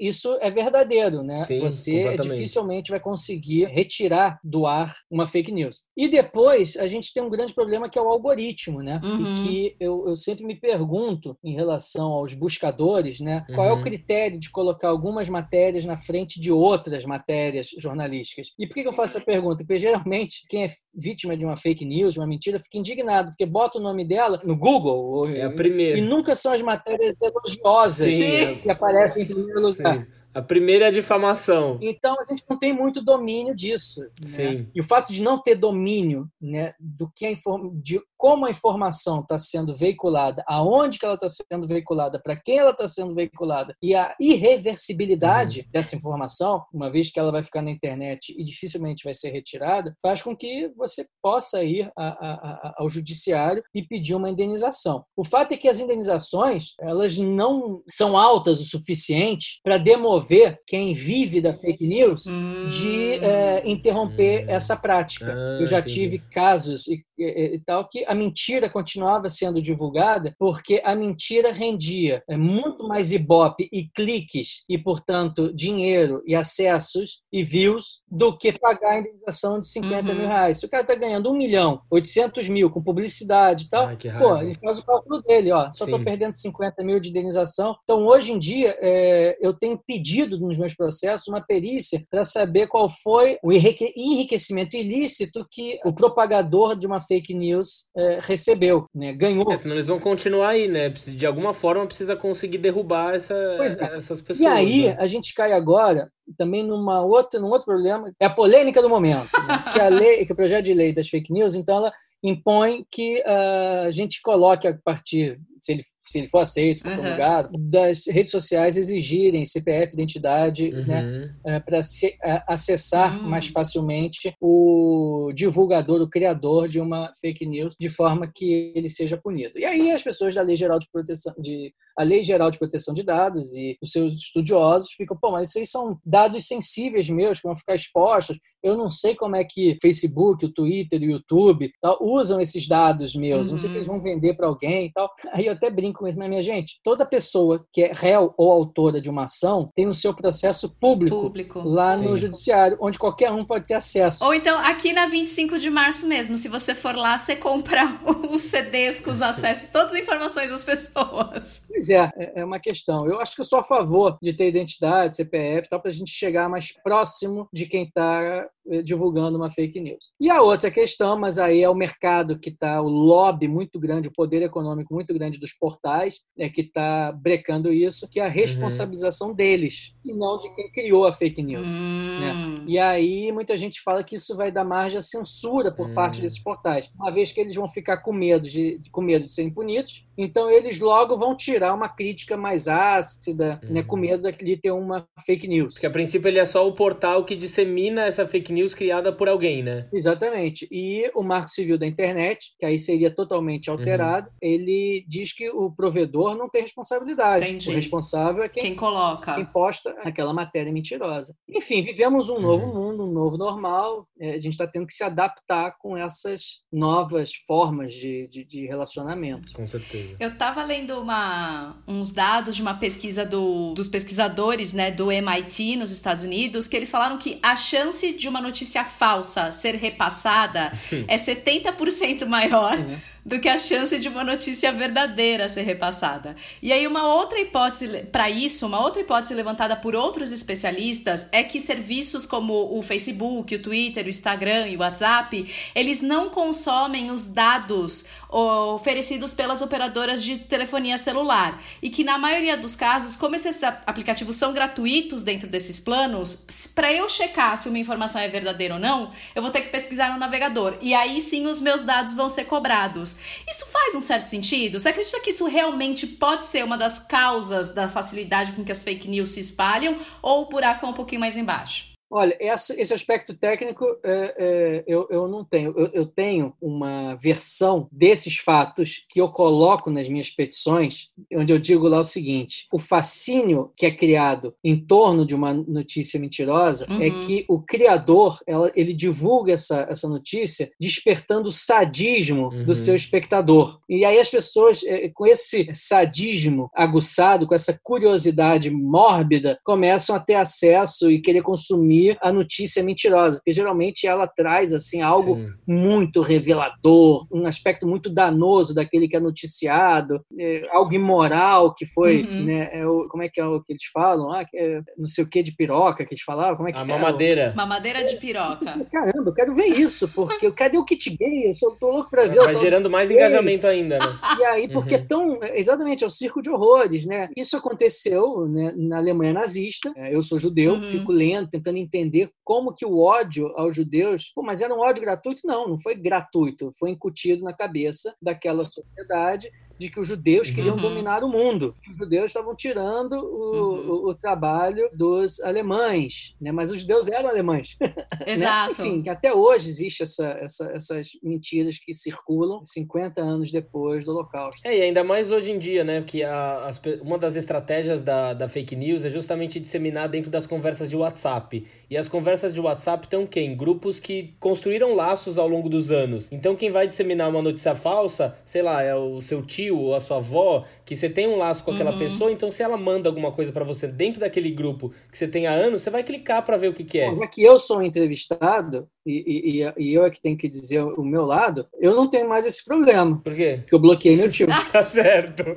isso 0.00 0.36
é 0.40 0.50
verdadeiro, 0.50 1.22
né? 1.22 1.44
Sim, 1.44 1.58
Você 1.58 2.16
dificilmente 2.18 2.90
vai 2.90 3.00
conseguir 3.00 3.66
retirar 3.66 4.38
do 4.42 4.66
ar 4.66 4.94
uma 5.10 5.26
fake 5.26 5.52
news. 5.52 5.84
E 5.96 6.08
depois, 6.08 6.76
a 6.76 6.86
gente 6.86 7.12
tem 7.12 7.22
um 7.22 7.30
grande 7.30 7.54
problema 7.54 7.88
que 7.88 7.98
é 7.98 8.02
o 8.02 8.08
algoritmo, 8.08 8.82
né? 8.82 9.00
Uhum. 9.02 9.20
E 9.20 9.24
que 9.24 9.76
eu, 9.80 10.08
eu 10.08 10.16
sempre 10.16 10.44
me 10.44 10.58
pergunto 10.58 11.36
em 11.42 11.54
relação 11.54 12.08
aos 12.12 12.34
buscadores, 12.34 13.20
né? 13.20 13.44
Uhum. 13.48 13.54
Qual 13.54 13.66
é 13.66 13.72
o 13.72 13.76
uhum. 13.76 13.82
critério 13.82 14.38
de 14.38 14.50
colocar 14.50 14.88
algumas 14.88 15.28
matérias 15.28 15.84
na 15.84 15.96
frente 15.96 16.40
de 16.40 16.52
outras 16.52 17.04
matérias 17.04 17.70
jornalísticas? 17.78 18.48
E 18.58 18.66
por 18.66 18.74
que 18.74 18.86
eu 18.86 18.92
faço 18.92 19.16
essa 19.16 19.24
pergunta? 19.24 19.58
Porque 19.58 19.78
geralmente 19.78 20.44
quem 20.48 20.64
é 20.64 20.70
vítima 20.94 21.36
de 21.36 21.44
uma 21.44 21.56
fake 21.56 21.84
news, 21.84 22.14
de 22.14 22.20
uma 22.20 22.26
mentira, 22.26 22.58
fica 22.58 22.78
indignado, 22.78 23.30
porque 23.30 23.46
bota 23.46 23.78
o 23.78 23.82
nome 23.82 24.06
dela 24.06 24.40
no 24.44 24.56
Google. 24.56 25.28
É 25.28 25.42
a 25.42 25.50
primeira. 25.50 25.98
E 25.98 26.02
nunca 26.02 26.34
são 26.34 26.52
as 26.52 26.62
matérias 26.62 27.16
elogiosas 27.20 28.14
Sim. 28.14 28.56
que 28.56 28.70
aparecem 28.70 29.05
em 29.16 29.26
primeiro 29.26 29.60
lugar. 29.60 30.04
Sim. 30.04 30.12
A 30.36 30.42
primeira 30.42 30.84
é 30.84 30.88
a 30.88 30.90
difamação. 30.90 31.78
Então 31.80 32.14
a 32.20 32.24
gente 32.26 32.44
não 32.46 32.58
tem 32.58 32.70
muito 32.70 33.02
domínio 33.02 33.56
disso. 33.56 34.02
Né? 34.22 34.66
E 34.74 34.80
o 34.82 34.84
fato 34.84 35.10
de 35.10 35.22
não 35.22 35.40
ter 35.40 35.54
domínio 35.54 36.28
né, 36.38 36.74
do 36.78 37.10
que 37.10 37.24
a 37.24 37.32
de 37.72 37.98
como 38.18 38.44
a 38.44 38.50
informação 38.50 39.20
está 39.20 39.38
sendo 39.38 39.74
veiculada, 39.74 40.42
aonde 40.46 40.98
que 40.98 41.04
ela 41.04 41.14
está 41.14 41.28
sendo 41.28 41.66
veiculada, 41.66 42.20
para 42.22 42.36
quem 42.36 42.58
ela 42.58 42.70
está 42.70 42.88
sendo 42.88 43.14
veiculada 43.14 43.74
e 43.82 43.94
a 43.94 44.14
irreversibilidade 44.20 45.60
uhum. 45.60 45.66
dessa 45.70 45.96
informação, 45.96 46.64
uma 46.72 46.90
vez 46.90 47.10
que 47.10 47.18
ela 47.18 47.32
vai 47.32 47.42
ficar 47.42 47.62
na 47.62 47.70
internet 47.70 48.34
e 48.36 48.44
dificilmente 48.44 49.04
vai 49.04 49.14
ser 49.14 49.30
retirada, 49.30 49.94
faz 50.02 50.22
com 50.22 50.36
que 50.36 50.70
você 50.76 51.06
possa 51.22 51.62
ir 51.62 51.90
a, 51.96 52.06
a, 52.06 52.32
a, 52.32 52.74
ao 52.78 52.88
judiciário 52.88 53.62
e 53.74 53.82
pedir 53.82 54.14
uma 54.14 54.30
indenização. 54.30 55.04
O 55.16 55.24
fato 55.24 55.52
é 55.52 55.56
que 55.56 55.68
as 55.68 55.80
indenizações 55.80 56.74
elas 56.80 57.16
não 57.16 57.82
são 57.88 58.18
altas 58.18 58.60
o 58.60 58.64
suficiente 58.64 59.60
para 59.62 59.78
demover 59.78 60.25
quem 60.66 60.92
vive 60.92 61.40
da 61.40 61.54
fake 61.54 61.86
news 61.86 62.26
hum. 62.26 62.70
de 62.70 63.14
é, 63.24 63.62
interromper 63.64 64.44
hum. 64.44 64.50
essa 64.50 64.76
prática. 64.76 65.32
Ah, 65.32 65.58
Eu 65.60 65.66
já 65.66 65.78
entendi. 65.78 65.94
tive 65.94 66.18
casos 66.18 66.86
e, 66.88 67.04
e, 67.22 67.60
tal 67.64 67.88
que 67.88 68.04
a 68.06 68.14
mentira 68.14 68.68
continuava 68.68 69.28
sendo 69.28 69.60
divulgada 69.60 70.34
porque 70.38 70.80
a 70.84 70.94
mentira 70.94 71.52
rendia 71.52 72.22
é, 72.28 72.36
muito 72.36 72.86
mais 72.86 73.12
ibope 73.12 73.68
e 73.72 73.88
cliques 73.88 74.64
e, 74.68 74.78
portanto, 74.78 75.52
dinheiro 75.54 76.22
e 76.26 76.34
acessos 76.34 77.22
e 77.32 77.42
views 77.42 78.00
do 78.08 78.36
que 78.36 78.52
pagar 78.52 78.92
a 78.92 78.98
indenização 79.00 79.60
de 79.60 79.68
50 79.68 80.08
uhum. 80.08 80.18
mil 80.18 80.28
reais. 80.28 80.58
Se 80.58 80.66
o 80.66 80.68
cara 80.68 80.82
está 80.82 80.94
ganhando 80.94 81.30
1 81.30 81.34
milhão, 81.34 81.80
800 81.90 82.48
mil 82.48 82.70
com 82.70 82.82
publicidade 82.82 83.64
e 83.64 83.70
tal, 83.70 83.86
Ai, 83.86 83.96
pô, 83.96 84.36
ele 84.38 84.58
faz 84.62 84.78
o 84.78 84.84
cálculo 84.84 85.22
dele, 85.22 85.52
ó, 85.52 85.72
só 85.72 85.84
estou 85.84 86.02
perdendo 86.02 86.34
50 86.34 86.82
mil 86.84 87.00
de 87.00 87.10
indenização. 87.10 87.76
Então, 87.82 88.06
hoje 88.06 88.32
em 88.32 88.38
dia, 88.38 88.76
é, 88.80 89.36
eu 89.40 89.52
tenho 89.52 89.78
pedido 89.86 90.38
nos 90.38 90.58
meus 90.58 90.74
processos 90.74 91.28
uma 91.28 91.40
perícia 91.40 92.02
para 92.10 92.24
saber 92.24 92.66
qual 92.66 92.88
foi 92.88 93.38
o 93.42 93.52
enriquecimento 93.52 94.76
ilícito 94.76 95.46
que 95.50 95.78
o 95.84 95.92
propagador 95.92 96.76
de 96.76 96.86
uma 96.86 97.00
fake 97.06 97.34
news 97.34 97.86
é, 97.96 98.18
recebeu, 98.22 98.86
né? 98.94 99.12
ganhou. 99.12 99.50
É, 99.52 99.56
senão 99.56 99.74
eles 99.74 99.86
vão 99.86 99.98
continuar 99.98 100.50
aí, 100.50 100.68
né? 100.68 100.88
De 100.88 101.26
alguma 101.26 101.52
forma 101.52 101.86
precisa 101.86 102.16
conseguir 102.16 102.58
derrubar 102.58 103.14
essa, 103.14 103.34
é. 103.34 103.96
essas 103.96 104.20
pessoas. 104.20 104.40
E 104.40 104.46
aí 104.46 104.86
né? 104.86 104.96
a 104.98 105.06
gente 105.06 105.34
cai 105.34 105.52
agora 105.52 106.10
também 106.36 106.62
numa 106.62 107.02
outra, 107.02 107.38
num 107.38 107.48
outro 107.48 107.66
problema, 107.66 108.12
é 108.20 108.26
a 108.26 108.30
polêmica 108.30 108.82
do 108.82 108.88
momento, 108.88 109.30
né? 109.46 109.64
que 109.72 109.80
a 109.80 109.88
lei, 109.88 110.26
que 110.26 110.32
o 110.32 110.36
projeto 110.36 110.64
de 110.64 110.74
lei 110.74 110.92
das 110.92 111.08
fake 111.08 111.32
news, 111.32 111.54
então 111.54 111.76
ela 111.76 111.92
impõe 112.22 112.84
que 112.90 113.20
uh, 113.20 113.86
a 113.86 113.90
gente 113.90 114.20
coloque 114.20 114.66
a 114.66 114.76
partir, 114.84 115.40
se 115.60 115.72
ele 115.72 115.84
se 116.06 116.18
ele 116.18 116.28
for 116.28 116.40
aceito, 116.40 116.82
for 116.82 116.92
promulgado, 116.92 117.50
uhum. 117.56 117.70
das 117.70 118.06
redes 118.06 118.30
sociais 118.30 118.76
exigirem 118.76 119.44
CPF, 119.44 119.92
identidade, 119.92 120.70
né, 120.70 120.80
uhum. 120.80 121.20
né, 121.20 121.34
é, 121.46 121.60
para 121.60 121.78
é, 121.78 122.42
acessar 122.48 123.18
uhum. 123.18 123.28
mais 123.28 123.48
facilmente 123.48 124.34
o 124.40 125.32
divulgador, 125.34 126.00
o 126.00 126.08
criador 126.08 126.68
de 126.68 126.80
uma 126.80 127.12
fake 127.20 127.46
news, 127.46 127.74
de 127.78 127.88
forma 127.88 128.30
que 128.32 128.72
ele 128.74 128.88
seja 128.88 129.16
punido. 129.16 129.58
E 129.58 129.64
aí 129.64 129.90
as 129.90 130.02
pessoas 130.02 130.34
da 130.34 130.42
Lei 130.42 130.56
Geral 130.56 130.78
de 130.78 130.88
Proteção 130.90 131.34
de 131.38 131.72
a 131.96 132.02
Lei 132.02 132.22
Geral 132.22 132.50
de 132.50 132.58
Proteção 132.58 132.94
de 132.94 133.02
Dados 133.02 133.54
e 133.54 133.76
os 133.82 133.90
seus 133.90 134.14
estudiosos 134.14 134.92
ficam, 134.92 135.16
pô, 135.16 135.30
mas 135.30 135.48
isso 135.48 135.58
aí 135.58 135.66
são 135.66 135.98
dados 136.04 136.46
sensíveis 136.46 137.08
meus 137.08 137.40
que 137.40 137.46
vão 137.46 137.56
ficar 137.56 137.74
expostos. 137.74 138.38
Eu 138.62 138.76
não 138.76 138.90
sei 138.90 139.14
como 139.14 139.36
é 139.36 139.44
que 139.44 139.76
Facebook, 139.80 140.44
o 140.44 140.52
Twitter, 140.52 141.00
o 141.00 141.04
YouTube 141.04 141.70
tal, 141.80 141.98
usam 142.00 142.40
esses 142.40 142.68
dados 142.68 143.14
meus. 143.14 143.46
Uhum. 143.46 143.52
Não 143.52 143.58
sei 143.58 143.68
se 143.68 143.76
eles 143.76 143.86
vão 143.86 144.00
vender 144.00 144.34
para 144.34 144.46
alguém 144.46 144.86
e 144.86 144.92
tal. 144.92 145.10
Aí 145.32 145.46
eu 145.46 145.52
até 145.52 145.70
brinco 145.70 146.00
com 146.00 146.08
isso, 146.08 146.18
mas 146.18 146.28
minha 146.28 146.42
gente, 146.42 146.78
toda 146.84 147.06
pessoa 147.06 147.64
que 147.72 147.82
é 147.82 147.92
réu 147.92 148.34
ou 148.36 148.50
autora 148.50 149.00
de 149.00 149.08
uma 149.08 149.24
ação 149.24 149.70
tem 149.74 149.86
o 149.86 149.94
seu 149.94 150.14
processo 150.14 150.68
público, 150.68 151.16
público. 151.16 151.60
lá 151.60 151.96
Sim. 151.96 152.04
no 152.04 152.16
judiciário, 152.16 152.76
onde 152.80 152.98
qualquer 152.98 153.32
um 153.32 153.44
pode 153.44 153.66
ter 153.66 153.74
acesso. 153.74 154.24
Ou 154.24 154.34
então 154.34 154.58
aqui 154.58 154.92
na 154.92 155.06
25 155.06 155.58
de 155.58 155.70
março 155.70 156.06
mesmo, 156.06 156.36
se 156.36 156.48
você 156.48 156.74
for 156.74 156.94
lá, 156.94 157.16
você 157.16 157.34
compra 157.36 157.84
os 158.30 158.42
CDs 158.42 159.00
com 159.00 159.10
os 159.10 159.22
acessos, 159.22 159.68
todas 159.68 159.94
as 159.94 160.00
informações 160.00 160.50
das 160.50 160.64
pessoas. 160.64 161.62
Pois 161.86 161.90
é, 161.90 162.10
é, 162.16 162.40
é 162.40 162.44
uma 162.44 162.58
questão. 162.58 163.06
Eu 163.06 163.20
acho 163.20 163.34
que 163.34 163.40
eu 163.40 163.44
sou 163.44 163.60
a 163.60 163.64
favor 163.64 164.18
de 164.20 164.32
ter 164.32 164.48
identidade, 164.48 165.14
CPF, 165.14 165.68
tal, 165.68 165.80
para 165.80 165.90
a 165.90 165.94
gente 165.94 166.10
chegar 166.10 166.48
mais 166.48 166.72
próximo 166.82 167.48
de 167.52 167.66
quem 167.66 167.84
está 167.84 168.48
eh, 168.68 168.82
divulgando 168.82 169.36
uma 169.36 169.50
fake 169.50 169.80
news. 169.80 170.04
E 170.20 170.28
a 170.28 170.42
outra 170.42 170.70
questão, 170.70 171.16
mas 171.18 171.38
aí 171.38 171.62
é 171.62 171.68
o 171.68 171.74
mercado 171.74 172.38
que 172.38 172.50
está, 172.50 172.82
o 172.82 172.88
lobby 172.88 173.46
muito 173.46 173.78
grande, 173.78 174.08
o 174.08 174.12
poder 174.12 174.42
econômico 174.42 174.92
muito 174.92 175.14
grande 175.14 175.38
dos 175.38 175.52
portais 175.52 176.20
é, 176.36 176.48
que 176.48 176.62
está 176.62 177.12
brecando 177.12 177.72
isso, 177.72 178.08
que 178.10 178.18
é 178.18 178.26
a 178.26 178.28
responsabilização 178.28 179.28
uhum. 179.28 179.34
deles 179.34 179.92
e 180.04 180.14
não 180.16 180.38
de 180.38 180.52
quem 180.54 180.70
criou 180.72 181.06
a 181.06 181.12
fake 181.12 181.42
news. 181.42 181.66
Uhum. 181.66 182.20
Né? 182.20 182.32
Hum. 182.32 182.64
E 182.66 182.78
aí 182.78 183.30
muita 183.30 183.56
gente 183.56 183.80
fala 183.82 184.02
que 184.02 184.16
isso 184.16 184.36
vai 184.36 184.50
dar 184.50 184.64
margem 184.64 184.98
à 184.98 185.02
censura 185.02 185.70
por 185.70 185.88
uhum. 185.88 185.94
parte 185.94 186.18
hum. 186.18 186.22
desses 186.22 186.42
portais, 186.42 186.90
uma 186.98 187.12
vez 187.12 187.30
que 187.30 187.40
eles 187.40 187.54
vão 187.54 187.68
ficar 187.68 187.98
com 187.98 188.12
medo 188.12 188.48
de, 188.48 188.82
com 188.90 189.00
medo 189.00 189.26
de 189.26 189.32
serem 189.32 189.52
punidos, 189.52 190.04
então 190.18 190.50
eles 190.50 190.80
logo 190.80 191.16
vão 191.16 191.36
tirar 191.36 191.72
uma 191.76 191.88
crítica 191.88 192.36
mais 192.36 192.66
ácida, 192.68 193.60
né, 193.62 193.82
com 193.82 193.96
medo 193.96 194.30
de 194.32 194.56
ter 194.56 194.70
uma 194.70 195.06
fake 195.24 195.46
news. 195.46 195.74
Porque 195.74 195.86
a 195.86 195.90
princípio 195.90 196.28
ele 196.28 196.38
é 196.38 196.44
só 196.44 196.66
o 196.66 196.72
portal 196.72 197.24
que 197.24 197.36
dissemina 197.36 198.06
essa 198.06 198.26
fake 198.26 198.52
news 198.52 198.74
criada 198.74 199.12
por 199.12 199.28
alguém, 199.28 199.62
né? 199.62 199.88
Exatamente. 199.92 200.66
E 200.70 201.10
o 201.14 201.22
Marco 201.22 201.50
Civil 201.50 201.78
da 201.78 201.86
Internet, 201.86 202.54
que 202.58 202.66
aí 202.66 202.78
seria 202.78 203.14
totalmente 203.14 203.70
alterado, 203.70 204.28
uhum. 204.28 204.34
ele 204.40 205.04
diz 205.08 205.32
que 205.32 205.48
o 205.50 205.70
provedor 205.70 206.36
não 206.36 206.48
tem 206.48 206.62
responsabilidade. 206.62 207.44
Entendi. 207.44 207.70
O 207.70 207.74
responsável 207.74 208.42
é 208.42 208.48
quem, 208.48 208.62
quem 208.62 208.74
coloca. 208.74 209.34
Quem 209.34 209.44
posta 209.44 209.94
aquela 210.02 210.32
matéria 210.32 210.72
mentirosa. 210.72 211.34
Enfim, 211.48 211.82
vivemos 211.82 212.28
um 212.28 212.34
uhum. 212.34 212.40
novo 212.42 212.66
mundo, 212.66 213.04
um 213.04 213.12
novo 213.12 213.36
normal. 213.36 214.06
É, 214.20 214.32
a 214.32 214.38
gente 214.38 214.52
está 214.52 214.66
tendo 214.66 214.86
que 214.86 214.94
se 214.94 215.04
adaptar 215.04 215.76
com 215.78 215.96
essas 215.96 216.60
novas 216.72 217.32
formas 217.46 217.92
de, 217.92 218.28
de, 218.28 218.44
de 218.44 218.66
relacionamento. 218.66 219.52
Com 219.52 219.66
certeza. 219.66 220.14
Eu 220.20 220.30
estava 220.30 220.62
lendo 220.62 221.00
uma, 221.00 221.65
uns 221.86 222.12
dados 222.12 222.56
de 222.56 222.62
uma 222.62 222.74
pesquisa 222.74 223.24
do, 223.24 223.74
dos 223.74 223.88
pesquisadores 223.88 224.72
né, 224.72 224.90
do 224.90 225.10
MIT 225.10 225.76
nos 225.76 225.90
Estados 225.90 226.22
Unidos, 226.22 226.68
que 226.68 226.76
eles 226.76 226.90
falaram 226.90 227.18
que 227.18 227.38
a 227.42 227.54
chance 227.56 228.12
de 228.12 228.28
uma 228.28 228.40
notícia 228.40 228.84
falsa 228.84 229.50
ser 229.50 229.74
repassada 229.74 230.72
é 231.08 231.16
70% 231.16 232.26
maior. 232.26 232.78
Uhum 232.78 233.15
do 233.26 233.40
que 233.40 233.48
a 233.48 233.58
chance 233.58 233.98
de 233.98 234.08
uma 234.08 234.22
notícia 234.22 234.70
verdadeira 234.70 235.48
ser 235.48 235.62
repassada. 235.62 236.36
E 236.62 236.72
aí 236.72 236.86
uma 236.86 237.12
outra 237.12 237.40
hipótese 237.40 237.88
para 238.12 238.30
isso, 238.30 238.64
uma 238.64 238.80
outra 238.80 239.02
hipótese 239.02 239.34
levantada 239.34 239.74
por 239.74 239.96
outros 239.96 240.30
especialistas 240.30 241.26
é 241.32 241.42
que 241.42 241.58
serviços 241.58 242.24
como 242.24 242.78
o 242.78 242.80
Facebook, 242.82 243.52
o 243.52 243.60
Twitter, 243.60 244.06
o 244.06 244.08
Instagram 244.08 244.68
e 244.68 244.76
o 244.76 244.80
WhatsApp, 244.80 245.52
eles 245.74 246.00
não 246.00 246.30
consomem 246.30 247.10
os 247.10 247.26
dados 247.26 248.04
oferecidos 248.28 249.34
pelas 249.34 249.60
operadoras 249.60 250.22
de 250.22 250.38
telefonia 250.38 250.96
celular 250.96 251.60
e 251.82 251.90
que 251.90 252.04
na 252.04 252.18
maioria 252.18 252.56
dos 252.56 252.76
casos, 252.76 253.16
como 253.16 253.34
esses 253.34 253.60
aplicativos 253.64 254.36
são 254.36 254.52
gratuitos 254.52 255.24
dentro 255.24 255.48
desses 255.48 255.80
planos, 255.80 256.68
para 256.74 256.92
eu 256.92 257.08
checar 257.08 257.58
se 257.58 257.68
uma 257.68 257.78
informação 257.78 258.20
é 258.20 258.28
verdadeira 258.28 258.74
ou 258.74 258.80
não, 258.80 259.10
eu 259.34 259.42
vou 259.42 259.50
ter 259.50 259.62
que 259.62 259.70
pesquisar 259.70 260.12
no 260.12 260.18
navegador 260.18 260.76
e 260.80 260.94
aí 260.94 261.20
sim 261.20 261.46
os 261.46 261.60
meus 261.60 261.82
dados 261.82 262.14
vão 262.14 262.28
ser 262.28 262.44
cobrados. 262.44 263.15
Isso 263.48 263.66
faz 263.66 263.94
um 263.94 264.00
certo 264.00 264.24
sentido? 264.24 264.78
Você 264.78 264.88
acredita 264.88 265.20
que 265.20 265.30
isso 265.30 265.46
realmente 265.46 266.06
pode 266.06 266.44
ser 266.44 266.64
uma 266.64 266.76
das 266.76 266.98
causas 266.98 267.70
da 267.70 267.88
facilidade 267.88 268.52
com 268.52 268.64
que 268.64 268.72
as 268.72 268.82
fake 268.82 269.08
news 269.08 269.30
se 269.30 269.40
espalham 269.40 269.98
ou 270.22 270.42
o 270.42 270.48
buraco 270.48 270.84
é 270.84 270.88
um 270.88 270.92
pouquinho 270.92 271.20
mais 271.20 271.36
embaixo? 271.36 271.95
Olha, 272.10 272.36
essa, 272.40 272.80
esse 272.80 272.94
aspecto 272.94 273.34
técnico 273.34 273.84
é, 274.04 274.34
é, 274.38 274.84
eu, 274.86 275.08
eu 275.10 275.26
não 275.26 275.44
tenho. 275.44 275.74
Eu, 275.76 275.90
eu, 275.92 276.06
tenho 276.06 276.54
uma 276.60 277.16
versão 277.16 277.88
desses 277.90 278.36
fatos 278.36 279.04
que 279.08 279.20
eu 279.20 279.28
coloco 279.28 279.90
nas 279.90 280.08
minhas 280.08 280.30
petições, 280.30 281.08
onde 281.32 281.52
eu 281.52 281.58
digo 281.58 281.88
lá 281.88 281.98
o 281.98 282.04
seguinte: 282.04 282.66
o 282.72 282.78
fascínio 282.78 283.72
que 283.74 283.86
é 283.86 283.90
criado 283.90 284.54
em 284.62 284.78
torno 284.78 285.26
de 285.26 285.34
uma 285.34 285.52
notícia 285.52 286.20
mentirosa 286.20 286.86
é 286.88 286.92
uhum. 286.92 287.02
é 287.02 287.10
que 287.10 287.44
o 287.48 287.60
criador 287.60 288.38
ela, 288.46 288.70
ele 288.76 288.94
divulga 288.94 289.52
essa, 289.52 289.86
essa 289.90 290.08
notícia 290.08 290.70
despertando 290.80 291.48
o 291.48 291.52
sadismo 291.52 292.50
uhum. 292.50 292.64
do 292.64 292.74
seu 292.74 292.94
espectador. 292.94 293.80
E 293.88 294.04
aí 294.04 294.20
as 294.20 294.30
pessoas, 294.30 294.82
é, 294.84 295.08
com 295.08 295.26
esse 295.26 295.68
sadismo 295.74 296.70
aguçado, 296.72 297.48
com 297.48 297.54
essa 297.54 297.78
curiosidade 297.82 298.70
mórbida, 298.70 299.58
começam 299.64 300.14
a 300.14 300.20
ter 300.20 300.34
acesso 300.34 301.10
e 301.10 301.20
querer 301.20 301.42
consumir 301.42 301.95
assumir 301.96 302.18
a 302.20 302.32
notícia 302.32 302.82
mentirosa, 302.82 303.38
porque 303.38 303.52
geralmente 303.52 304.06
ela 304.06 304.26
traz 304.26 304.72
assim 304.72 305.00
algo 305.00 305.36
Sim. 305.36 305.52
muito 305.66 306.20
revelador, 306.20 307.26
um 307.32 307.46
aspecto 307.46 307.86
muito 307.86 308.10
danoso 308.10 308.74
daquele 308.74 309.08
que 309.08 309.16
é 309.16 309.20
noticiado, 309.20 310.20
é, 310.38 310.66
algo 310.70 310.92
imoral 310.92 311.74
que 311.74 311.86
foi, 311.86 312.22
uhum. 312.22 312.44
né, 312.44 312.70
é 312.72 312.86
o, 312.86 313.08
como 313.08 313.22
é 313.22 313.28
que 313.28 313.40
é 313.40 313.46
o 313.46 313.62
que 313.62 313.72
eles 313.72 313.84
falam? 313.92 314.32
Ah, 314.32 314.44
é, 314.54 314.80
não 314.96 315.06
sei 315.06 315.24
o 315.24 315.28
que 315.28 315.42
de 315.42 315.54
piroca 315.54 316.04
que 316.04 316.14
eles 316.14 316.24
falavam, 316.24 316.56
como 316.56 316.68
é 316.68 316.72
que 316.72 316.78
a 316.78 316.82
é? 316.82 316.84
mamadeira. 316.84 317.52
Mamadeira 317.56 318.04
de 318.04 318.16
piroca. 318.16 318.86
Caramba, 318.92 319.30
eu 319.30 319.34
quero 319.34 319.54
ver 319.54 319.66
isso, 319.66 320.08
porque 320.08 320.50
cadê 320.52 320.78
o 320.78 320.84
kit 320.84 321.16
gay? 321.16 321.50
Eu 321.50 321.54
sou, 321.54 321.76
tô 321.76 321.90
louco 321.90 322.10
para 322.10 322.26
ver. 322.26 322.36
Vai 322.36 322.54
gerando 322.54 322.90
mais 322.90 323.08
gay. 323.08 323.18
engajamento 323.18 323.66
ainda, 323.66 323.98
né? 323.98 324.18
E 324.38 324.44
aí, 324.44 324.68
porque 324.68 324.94
uhum. 324.94 325.00
é 325.00 325.04
tão, 325.04 325.38
exatamente, 325.54 326.04
é 326.04 326.06
o 326.06 326.10
circo 326.10 326.42
de 326.42 326.50
horrores, 326.50 327.06
né? 327.06 327.28
Isso 327.36 327.56
aconteceu 327.56 328.46
né, 328.48 328.72
na 328.76 328.98
Alemanha 328.98 329.32
nazista, 329.32 329.92
é, 329.96 330.14
eu 330.14 330.22
sou 330.22 330.38
judeu, 330.38 330.74
uhum. 330.74 330.82
fico 330.82 331.12
lendo, 331.12 331.48
tentando 331.48 331.78
entender 331.86 332.30
como 332.44 332.74
que 332.74 332.84
o 332.84 332.98
ódio 332.98 333.48
aos 333.56 333.74
judeus, 333.74 334.30
pô, 334.34 334.42
mas 334.42 334.60
era 334.60 334.74
um 334.74 334.80
ódio 334.80 335.02
gratuito? 335.02 335.46
Não, 335.46 335.68
não 335.68 335.78
foi 335.80 335.94
gratuito, 335.94 336.72
foi 336.78 336.90
incutido 336.90 337.42
na 337.42 337.52
cabeça 337.52 338.14
daquela 338.20 338.66
sociedade 338.66 339.50
de 339.78 339.90
que 339.90 340.00
os 340.00 340.08
judeus 340.08 340.50
queriam 340.50 340.76
uhum. 340.76 340.82
dominar 340.82 341.22
o 341.22 341.28
mundo. 341.28 341.74
Os 341.90 341.98
judeus 341.98 342.26
estavam 342.26 342.54
tirando 342.54 343.14
o, 343.14 343.52
uhum. 343.52 343.90
o, 343.90 344.10
o 344.10 344.14
trabalho 344.14 344.88
dos 344.92 345.40
alemães, 345.40 346.34
né? 346.40 346.52
mas 346.52 346.72
os 346.72 346.80
judeus 346.80 347.08
eram 347.08 347.28
alemães. 347.28 347.76
Né? 348.26 348.32
Exato. 348.32 348.82
né? 348.82 348.88
Enfim, 348.88 349.08
até 349.08 349.32
hoje 349.32 349.68
existe 349.68 350.02
essa, 350.02 350.26
essa, 350.40 350.70
essas 350.72 351.10
mentiras 351.22 351.78
que 351.78 351.92
circulam 351.92 352.64
50 352.64 353.20
anos 353.20 353.50
depois 353.50 354.04
do 354.04 354.12
Holocausto. 354.12 354.66
É, 354.66 354.76
e 354.76 354.82
ainda 354.82 355.04
mais 355.04 355.30
hoje 355.30 355.52
em 355.52 355.58
dia, 355.58 355.84
né? 355.84 356.02
Que 356.02 356.22
a, 356.22 356.66
as, 356.66 356.80
uma 357.02 357.18
das 357.18 357.36
estratégias 357.36 358.02
da, 358.02 358.32
da 358.32 358.48
fake 358.48 358.74
news 358.74 359.04
é 359.04 359.08
justamente 359.08 359.60
disseminar 359.60 360.08
dentro 360.08 360.30
das 360.30 360.46
conversas 360.46 360.88
de 360.88 360.96
WhatsApp. 360.96 361.66
E 361.90 361.96
as 361.96 362.08
conversas 362.08 362.54
de 362.54 362.60
WhatsApp 362.60 363.06
estão 363.06 363.26
quem? 363.26 363.56
Grupos 363.56 364.00
que 364.00 364.34
construíram 364.40 364.94
laços 364.94 365.38
ao 365.38 365.48
longo 365.48 365.68
dos 365.68 365.90
anos. 365.90 366.30
Então 366.32 366.56
quem 366.56 366.70
vai 366.70 366.86
disseminar 366.86 367.28
uma 367.28 367.42
notícia 367.42 367.74
falsa, 367.74 368.36
sei 368.44 368.62
lá, 368.62 368.82
é 368.82 368.94
o 368.94 369.20
seu 369.20 369.42
tio 369.42 369.65
tio 369.66 369.78
ou 369.78 369.94
a 369.94 370.00
sua 370.00 370.18
avó, 370.18 370.64
que 370.84 370.94
você 370.94 371.08
tem 371.08 371.28
um 371.28 371.36
laço 371.36 371.64
com 371.64 371.70
aquela 371.70 371.92
uhum. 371.92 371.98
pessoa, 371.98 372.30
então 372.30 372.50
se 372.50 372.62
ela 372.62 372.76
manda 372.76 373.08
alguma 373.08 373.32
coisa 373.32 373.52
para 373.52 373.64
você 373.64 373.86
dentro 373.86 374.20
daquele 374.20 374.50
grupo 374.50 374.92
que 375.10 375.18
você 375.18 375.26
tem 375.26 375.46
há 375.46 375.52
anos, 375.52 375.82
você 375.82 375.90
vai 375.90 376.02
clicar 376.02 376.44
para 376.44 376.56
ver 376.56 376.68
o 376.68 376.72
que, 376.72 376.84
que 376.84 376.98
é. 376.98 377.08
Bom, 377.08 377.16
já 377.16 377.26
que 377.26 377.42
eu 377.42 377.58
sou 377.58 377.82
entrevistado 377.82 378.88
e, 379.04 379.62
e, 379.62 379.84
e, 379.84 379.94
eu 379.94 380.04
é 380.04 380.10
que 380.10 380.20
tenho 380.20 380.36
que 380.36 380.48
dizer 380.48 380.82
o 380.82 381.04
meu 381.04 381.24
lado, 381.24 381.66
eu 381.78 381.94
não 381.94 382.08
tenho 382.08 382.28
mais 382.28 382.46
esse 382.46 382.64
problema. 382.64 383.20
Por 383.22 383.34
quê? 383.34 383.58
Porque 383.60 383.74
eu 383.74 383.78
bloqueei 383.78 384.16
meu 384.16 384.30
tio. 384.30 384.46
tá 384.72 384.84
certo. 384.84 385.56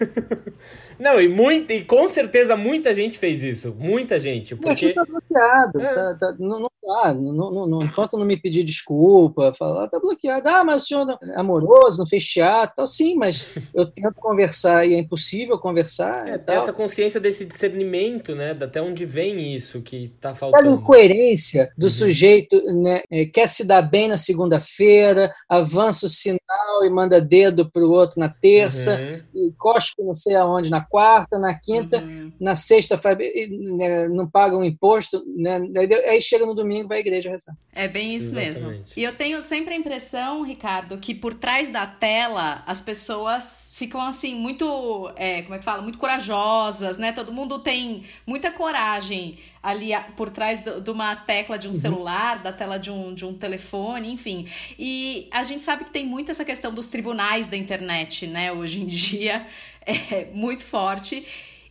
Não, 0.98 1.20
e, 1.20 1.28
muito, 1.28 1.72
e 1.72 1.84
com 1.84 2.06
certeza 2.08 2.56
muita 2.56 2.92
gente 2.92 3.18
fez 3.18 3.42
isso. 3.42 3.74
Muita 3.78 4.18
gente. 4.18 4.54
Porque... 4.56 4.92
Tá 4.92 5.04
bloqueado. 5.04 5.80
É. 5.80 5.94
Tá, 5.94 6.16
tá, 6.18 6.36
não, 6.38 6.60
não 6.60 6.70
dá. 6.82 7.14
Não, 7.14 7.50
não, 7.50 7.66
não, 7.66 7.82
enquanto 7.82 8.18
não 8.18 8.26
me 8.26 8.36
pedir 8.36 8.64
desculpa, 8.64 9.54
falar, 9.54 9.84
ah, 9.84 9.88
tá 9.88 9.98
bloqueado. 9.98 10.48
Ah, 10.48 10.64
mas 10.64 10.82
o 10.82 10.86
senhor 10.86 11.18
é 11.22 11.40
amoroso, 11.40 11.98
não 11.98 12.06
fez 12.06 12.24
teatro, 12.24 12.76
tal. 12.76 12.86
Sim, 12.86 13.14
mas 13.14 13.46
eu 13.74 13.86
tento 13.86 14.14
conversar 14.14 14.86
e 14.86 14.94
é 14.94 14.98
impossível 14.98 15.58
conversar. 15.58 16.28
É, 16.28 16.38
ter 16.38 16.54
essa 16.54 16.72
consciência 16.72 17.20
desse 17.20 17.44
discernimento, 17.44 18.34
né? 18.34 18.56
Até 18.60 18.80
onde 18.82 19.04
vem 19.04 19.54
isso 19.54 19.80
que 19.82 20.08
tá 20.20 20.34
faltando. 20.34 20.68
A 20.68 20.72
incoerência 20.72 21.72
do 21.76 21.84
uhum. 21.84 21.90
sujeito, 21.90 22.60
né? 22.74 23.02
É, 23.10 23.24
quer 23.26 23.48
se 23.48 23.64
dar 23.64 23.82
bem 23.82 24.08
na 24.08 24.16
segunda-feira, 24.16 25.32
avança 25.48 26.06
o 26.06 26.08
sinal 26.08 26.84
e 26.84 26.90
manda 26.90 27.20
dedo 27.20 27.70
pro 27.70 27.90
outro 27.90 28.20
na 28.20 28.28
terça, 28.28 28.98
uhum. 28.98 29.46
e 29.48 29.52
cospe 29.52 30.02
não 30.02 30.14
sei 30.14 30.34
aonde 30.34 30.70
na 30.70 30.80
quarta, 30.82 31.38
na 31.38 31.54
quinta, 31.54 31.98
uhum. 31.98 32.32
na 32.40 32.56
sexta 32.56 33.00
né, 33.76 34.08
não 34.08 34.28
paga 34.28 34.56
um 34.56 34.64
imposto, 34.64 35.22
né? 35.36 35.60
aí 36.06 36.20
chega 36.20 36.46
no 36.46 36.54
domingo 36.54 36.88
vai 36.88 36.98
à 36.98 37.00
igreja 37.00 37.30
rezar. 37.30 37.54
É 37.72 37.88
bem 37.88 38.14
isso 38.14 38.38
Exatamente. 38.38 38.78
mesmo. 38.78 38.84
E 38.96 39.02
eu 39.02 39.14
tenho 39.16 39.42
sempre 39.42 39.74
a 39.74 39.76
impressão, 39.76 40.42
Ricardo, 40.42 40.98
que 40.98 41.14
por 41.14 41.34
trás 41.34 41.70
da 41.70 41.86
tela 41.86 42.62
as 42.66 42.80
pessoas 42.80 43.70
ficam 43.74 44.00
assim 44.00 44.34
muito, 44.34 45.12
é, 45.16 45.42
como 45.42 45.54
é 45.54 45.58
que 45.58 45.64
fala, 45.64 45.82
muito 45.82 45.98
corajosas, 45.98 46.98
né? 46.98 47.12
Todo 47.12 47.32
mundo 47.32 47.58
tem 47.58 48.04
muita 48.26 48.50
coragem 48.50 49.38
ali 49.62 49.90
por 50.16 50.30
trás 50.30 50.60
de 50.60 50.90
uma 50.90 51.14
tecla 51.14 51.58
de 51.58 51.68
um 51.68 51.70
uhum. 51.70 51.76
celular, 51.76 52.42
da 52.42 52.52
tela 52.52 52.78
de 52.78 52.90
um, 52.90 53.14
de 53.14 53.24
um 53.24 53.32
telefone, 53.32 54.10
enfim. 54.10 54.46
E 54.78 55.28
a 55.30 55.42
gente 55.44 55.62
sabe 55.62 55.84
que 55.84 55.90
tem 55.90 56.04
muito 56.04 56.30
essa 56.30 56.44
questão 56.44 56.74
dos 56.74 56.88
tribunais 56.88 57.46
da 57.46 57.56
internet, 57.56 58.26
né? 58.26 58.50
Hoje 58.52 58.80
em 58.80 58.86
dia 58.88 59.46
é 59.86 60.26
muito 60.32 60.64
forte. 60.64 61.24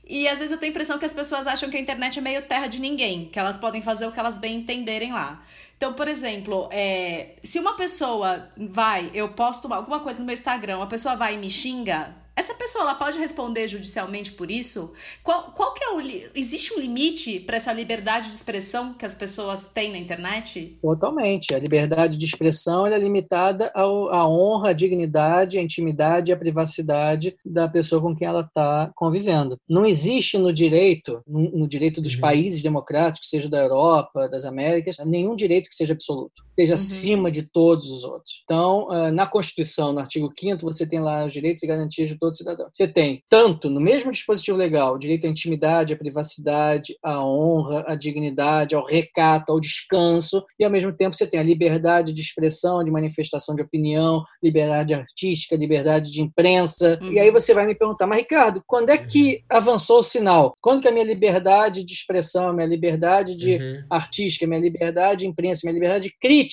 E 0.08 0.28
às 0.28 0.40
vezes 0.40 0.52
eu 0.52 0.58
tenho 0.58 0.72
a 0.72 0.74
impressão 0.74 0.98
que 0.98 1.06
as 1.06 1.14
pessoas 1.14 1.48
acham 1.48 1.70
que 1.70 1.78
a 1.78 1.80
internet 1.80 2.20
é 2.20 2.22
meio 2.22 2.42
terra 2.42 2.68
de 2.68 2.80
ninguém, 2.80 3.26
que 3.26 3.40
elas 3.40 3.58
podem 3.58 3.82
fazer 3.82 4.06
o 4.06 4.12
que 4.12 4.20
elas 4.20 4.38
bem 4.38 4.56
entenderem 4.58 5.14
lá. 5.14 5.44
Então, 5.78 5.94
por 5.94 6.08
exemplo, 6.08 6.70
é, 6.72 7.36
se 7.42 7.58
uma 7.58 7.76
pessoa 7.76 8.50
vai, 8.56 9.10
eu 9.14 9.30
posto 9.30 9.72
alguma 9.74 10.00
coisa 10.00 10.20
no 10.20 10.26
meu 10.26 10.34
Instagram, 10.34 10.78
uma 10.78 10.88
pessoa 10.88 11.16
vai 11.16 11.36
e 11.36 11.38
me 11.38 11.50
xinga, 11.50 12.16
essa 12.36 12.54
pessoa 12.54 12.84
ela 12.84 12.96
pode 12.96 13.20
responder 13.20 13.68
judicialmente 13.68 14.32
por 14.32 14.50
isso? 14.50 14.94
Qual, 15.24 15.52
qual 15.52 15.74
que 15.74 15.84
é 15.84 15.90
o 15.90 16.02
existe 16.36 16.74
um 16.74 16.80
limite 16.80 17.40
para 17.40 17.58
essa 17.58 17.74
liberdade 17.74 18.30
de 18.30 18.36
expressão 18.36 18.94
que 18.94 19.06
as 19.06 19.14
pessoas 19.14 19.68
têm 19.68 19.92
na 19.92 19.98
internet? 19.98 20.78
Totalmente. 20.82 21.54
A 21.54 21.60
liberdade 21.60 22.18
de 22.18 22.26
expressão 22.26 22.88
é 22.88 22.98
limitada 22.98 23.72
ao, 23.76 24.10
à 24.10 24.28
honra, 24.28 24.70
à 24.70 24.74
dignidade, 24.74 25.58
à 25.58 25.62
intimidade 25.62 26.32
e 26.32 26.34
à 26.34 26.38
privacidade 26.38 27.36
da 27.46 27.68
pessoa 27.68 28.02
com 28.02 28.16
quem 28.16 28.28
ela 28.28 28.42
está 28.42 28.92
convivendo. 28.96 29.58
Não 29.70 29.86
existe 29.86 30.38
no 30.38 30.54
direito, 30.54 31.22
no, 31.28 31.52
no 31.52 31.68
direito 31.68 32.02
dos 32.02 32.16
uhum. 32.16 32.22
países 32.22 32.62
democráticos, 32.62 33.30
seja 33.30 33.50
da 33.50 33.60
Europa, 33.60 34.30
das 34.30 34.46
Américas, 34.46 34.98
nenhum 35.06 35.36
direito 35.36 35.70
que 35.70 35.76
seja 35.76 35.94
absoluto, 35.94 36.44
esteja 36.62 36.74
uhum. 36.74 36.76
acima 36.76 37.32
de 37.32 37.44
todos 37.44 37.90
os 37.90 38.04
outros. 38.04 38.42
Então, 38.44 38.90
ah, 38.90 39.12
na 39.12 39.26
Constituição, 39.26 39.94
no 39.94 40.00
artigo 40.00 40.32
5 40.38 40.62
você 40.62 40.88
tem 40.88 41.00
lá 41.00 41.26
os 41.26 41.34
direitos 41.34 41.64
e 41.64 41.68
garantias 41.68 42.10
de 42.10 42.18
todo 42.18 42.36
cidadão. 42.36 42.70
Você 42.72 42.88
tem, 42.88 43.24
tanto 43.30 43.70
no 43.70 43.80
mesmo 43.80 44.12
dispositivo 44.12 44.58
legal, 44.58 44.96
o 44.96 45.00
direito 45.00 45.26
à 45.26 45.30
intimidade, 45.30 45.94
à 45.94 45.98
privacidade, 45.98 46.96
à 47.04 47.24
honra, 47.24 47.84
à 47.88 47.96
dignidade, 47.96 48.76
ao 48.76 48.86
recato, 48.86 49.52
ao 49.52 49.60
descanso, 49.60 50.44
e 50.60 50.64
ao 50.64 50.72
mesmo 50.72 50.94
tempo 50.94 51.16
você 51.16 51.28
tem 51.28 51.40
a 51.40 51.44
liberdade 51.44 52.14
de 52.14 52.22
expressão, 52.22 52.84
de 52.84 52.92
manifestação 52.92 53.56
de 53.56 53.62
opinião, 53.62 54.24
liberdade 54.44 54.94
artística, 54.94 55.56
liberdade 55.56 56.12
de 56.12 56.22
imprensa. 56.22 57.00
Uhum. 57.02 57.14
E 57.14 57.20
aí 57.20 57.32
você 57.32 57.54
vai 57.54 57.66
me 57.66 57.76
perguntar, 57.76 58.08
mas 58.08 58.20
Ricardo, 58.20 58.62
quando 58.68 58.90
é 58.90 58.98
que 58.98 59.34
uhum. 59.52 59.58
avançou 59.58 60.00
o 60.00 60.04
sinal? 60.04 60.54
Quando 60.62 60.82
que 60.82 60.88
a 60.88 60.92
minha 60.92 61.06
liberdade 61.06 61.84
de 61.84 61.94
expressão, 61.94 62.50
a 62.50 62.54
minha 62.54 62.68
liberdade 62.68 63.36
de 63.36 63.56
uhum. 63.56 63.84
artística, 63.90 64.46
a 64.46 64.48
minha 64.48 64.62
liberdade 64.62 65.22
de 65.22 65.28
imprensa, 65.28 65.62
a 65.64 65.68
minha 65.68 65.80
liberdade 65.80 66.10
de 66.10 66.16
crítica 66.20 66.51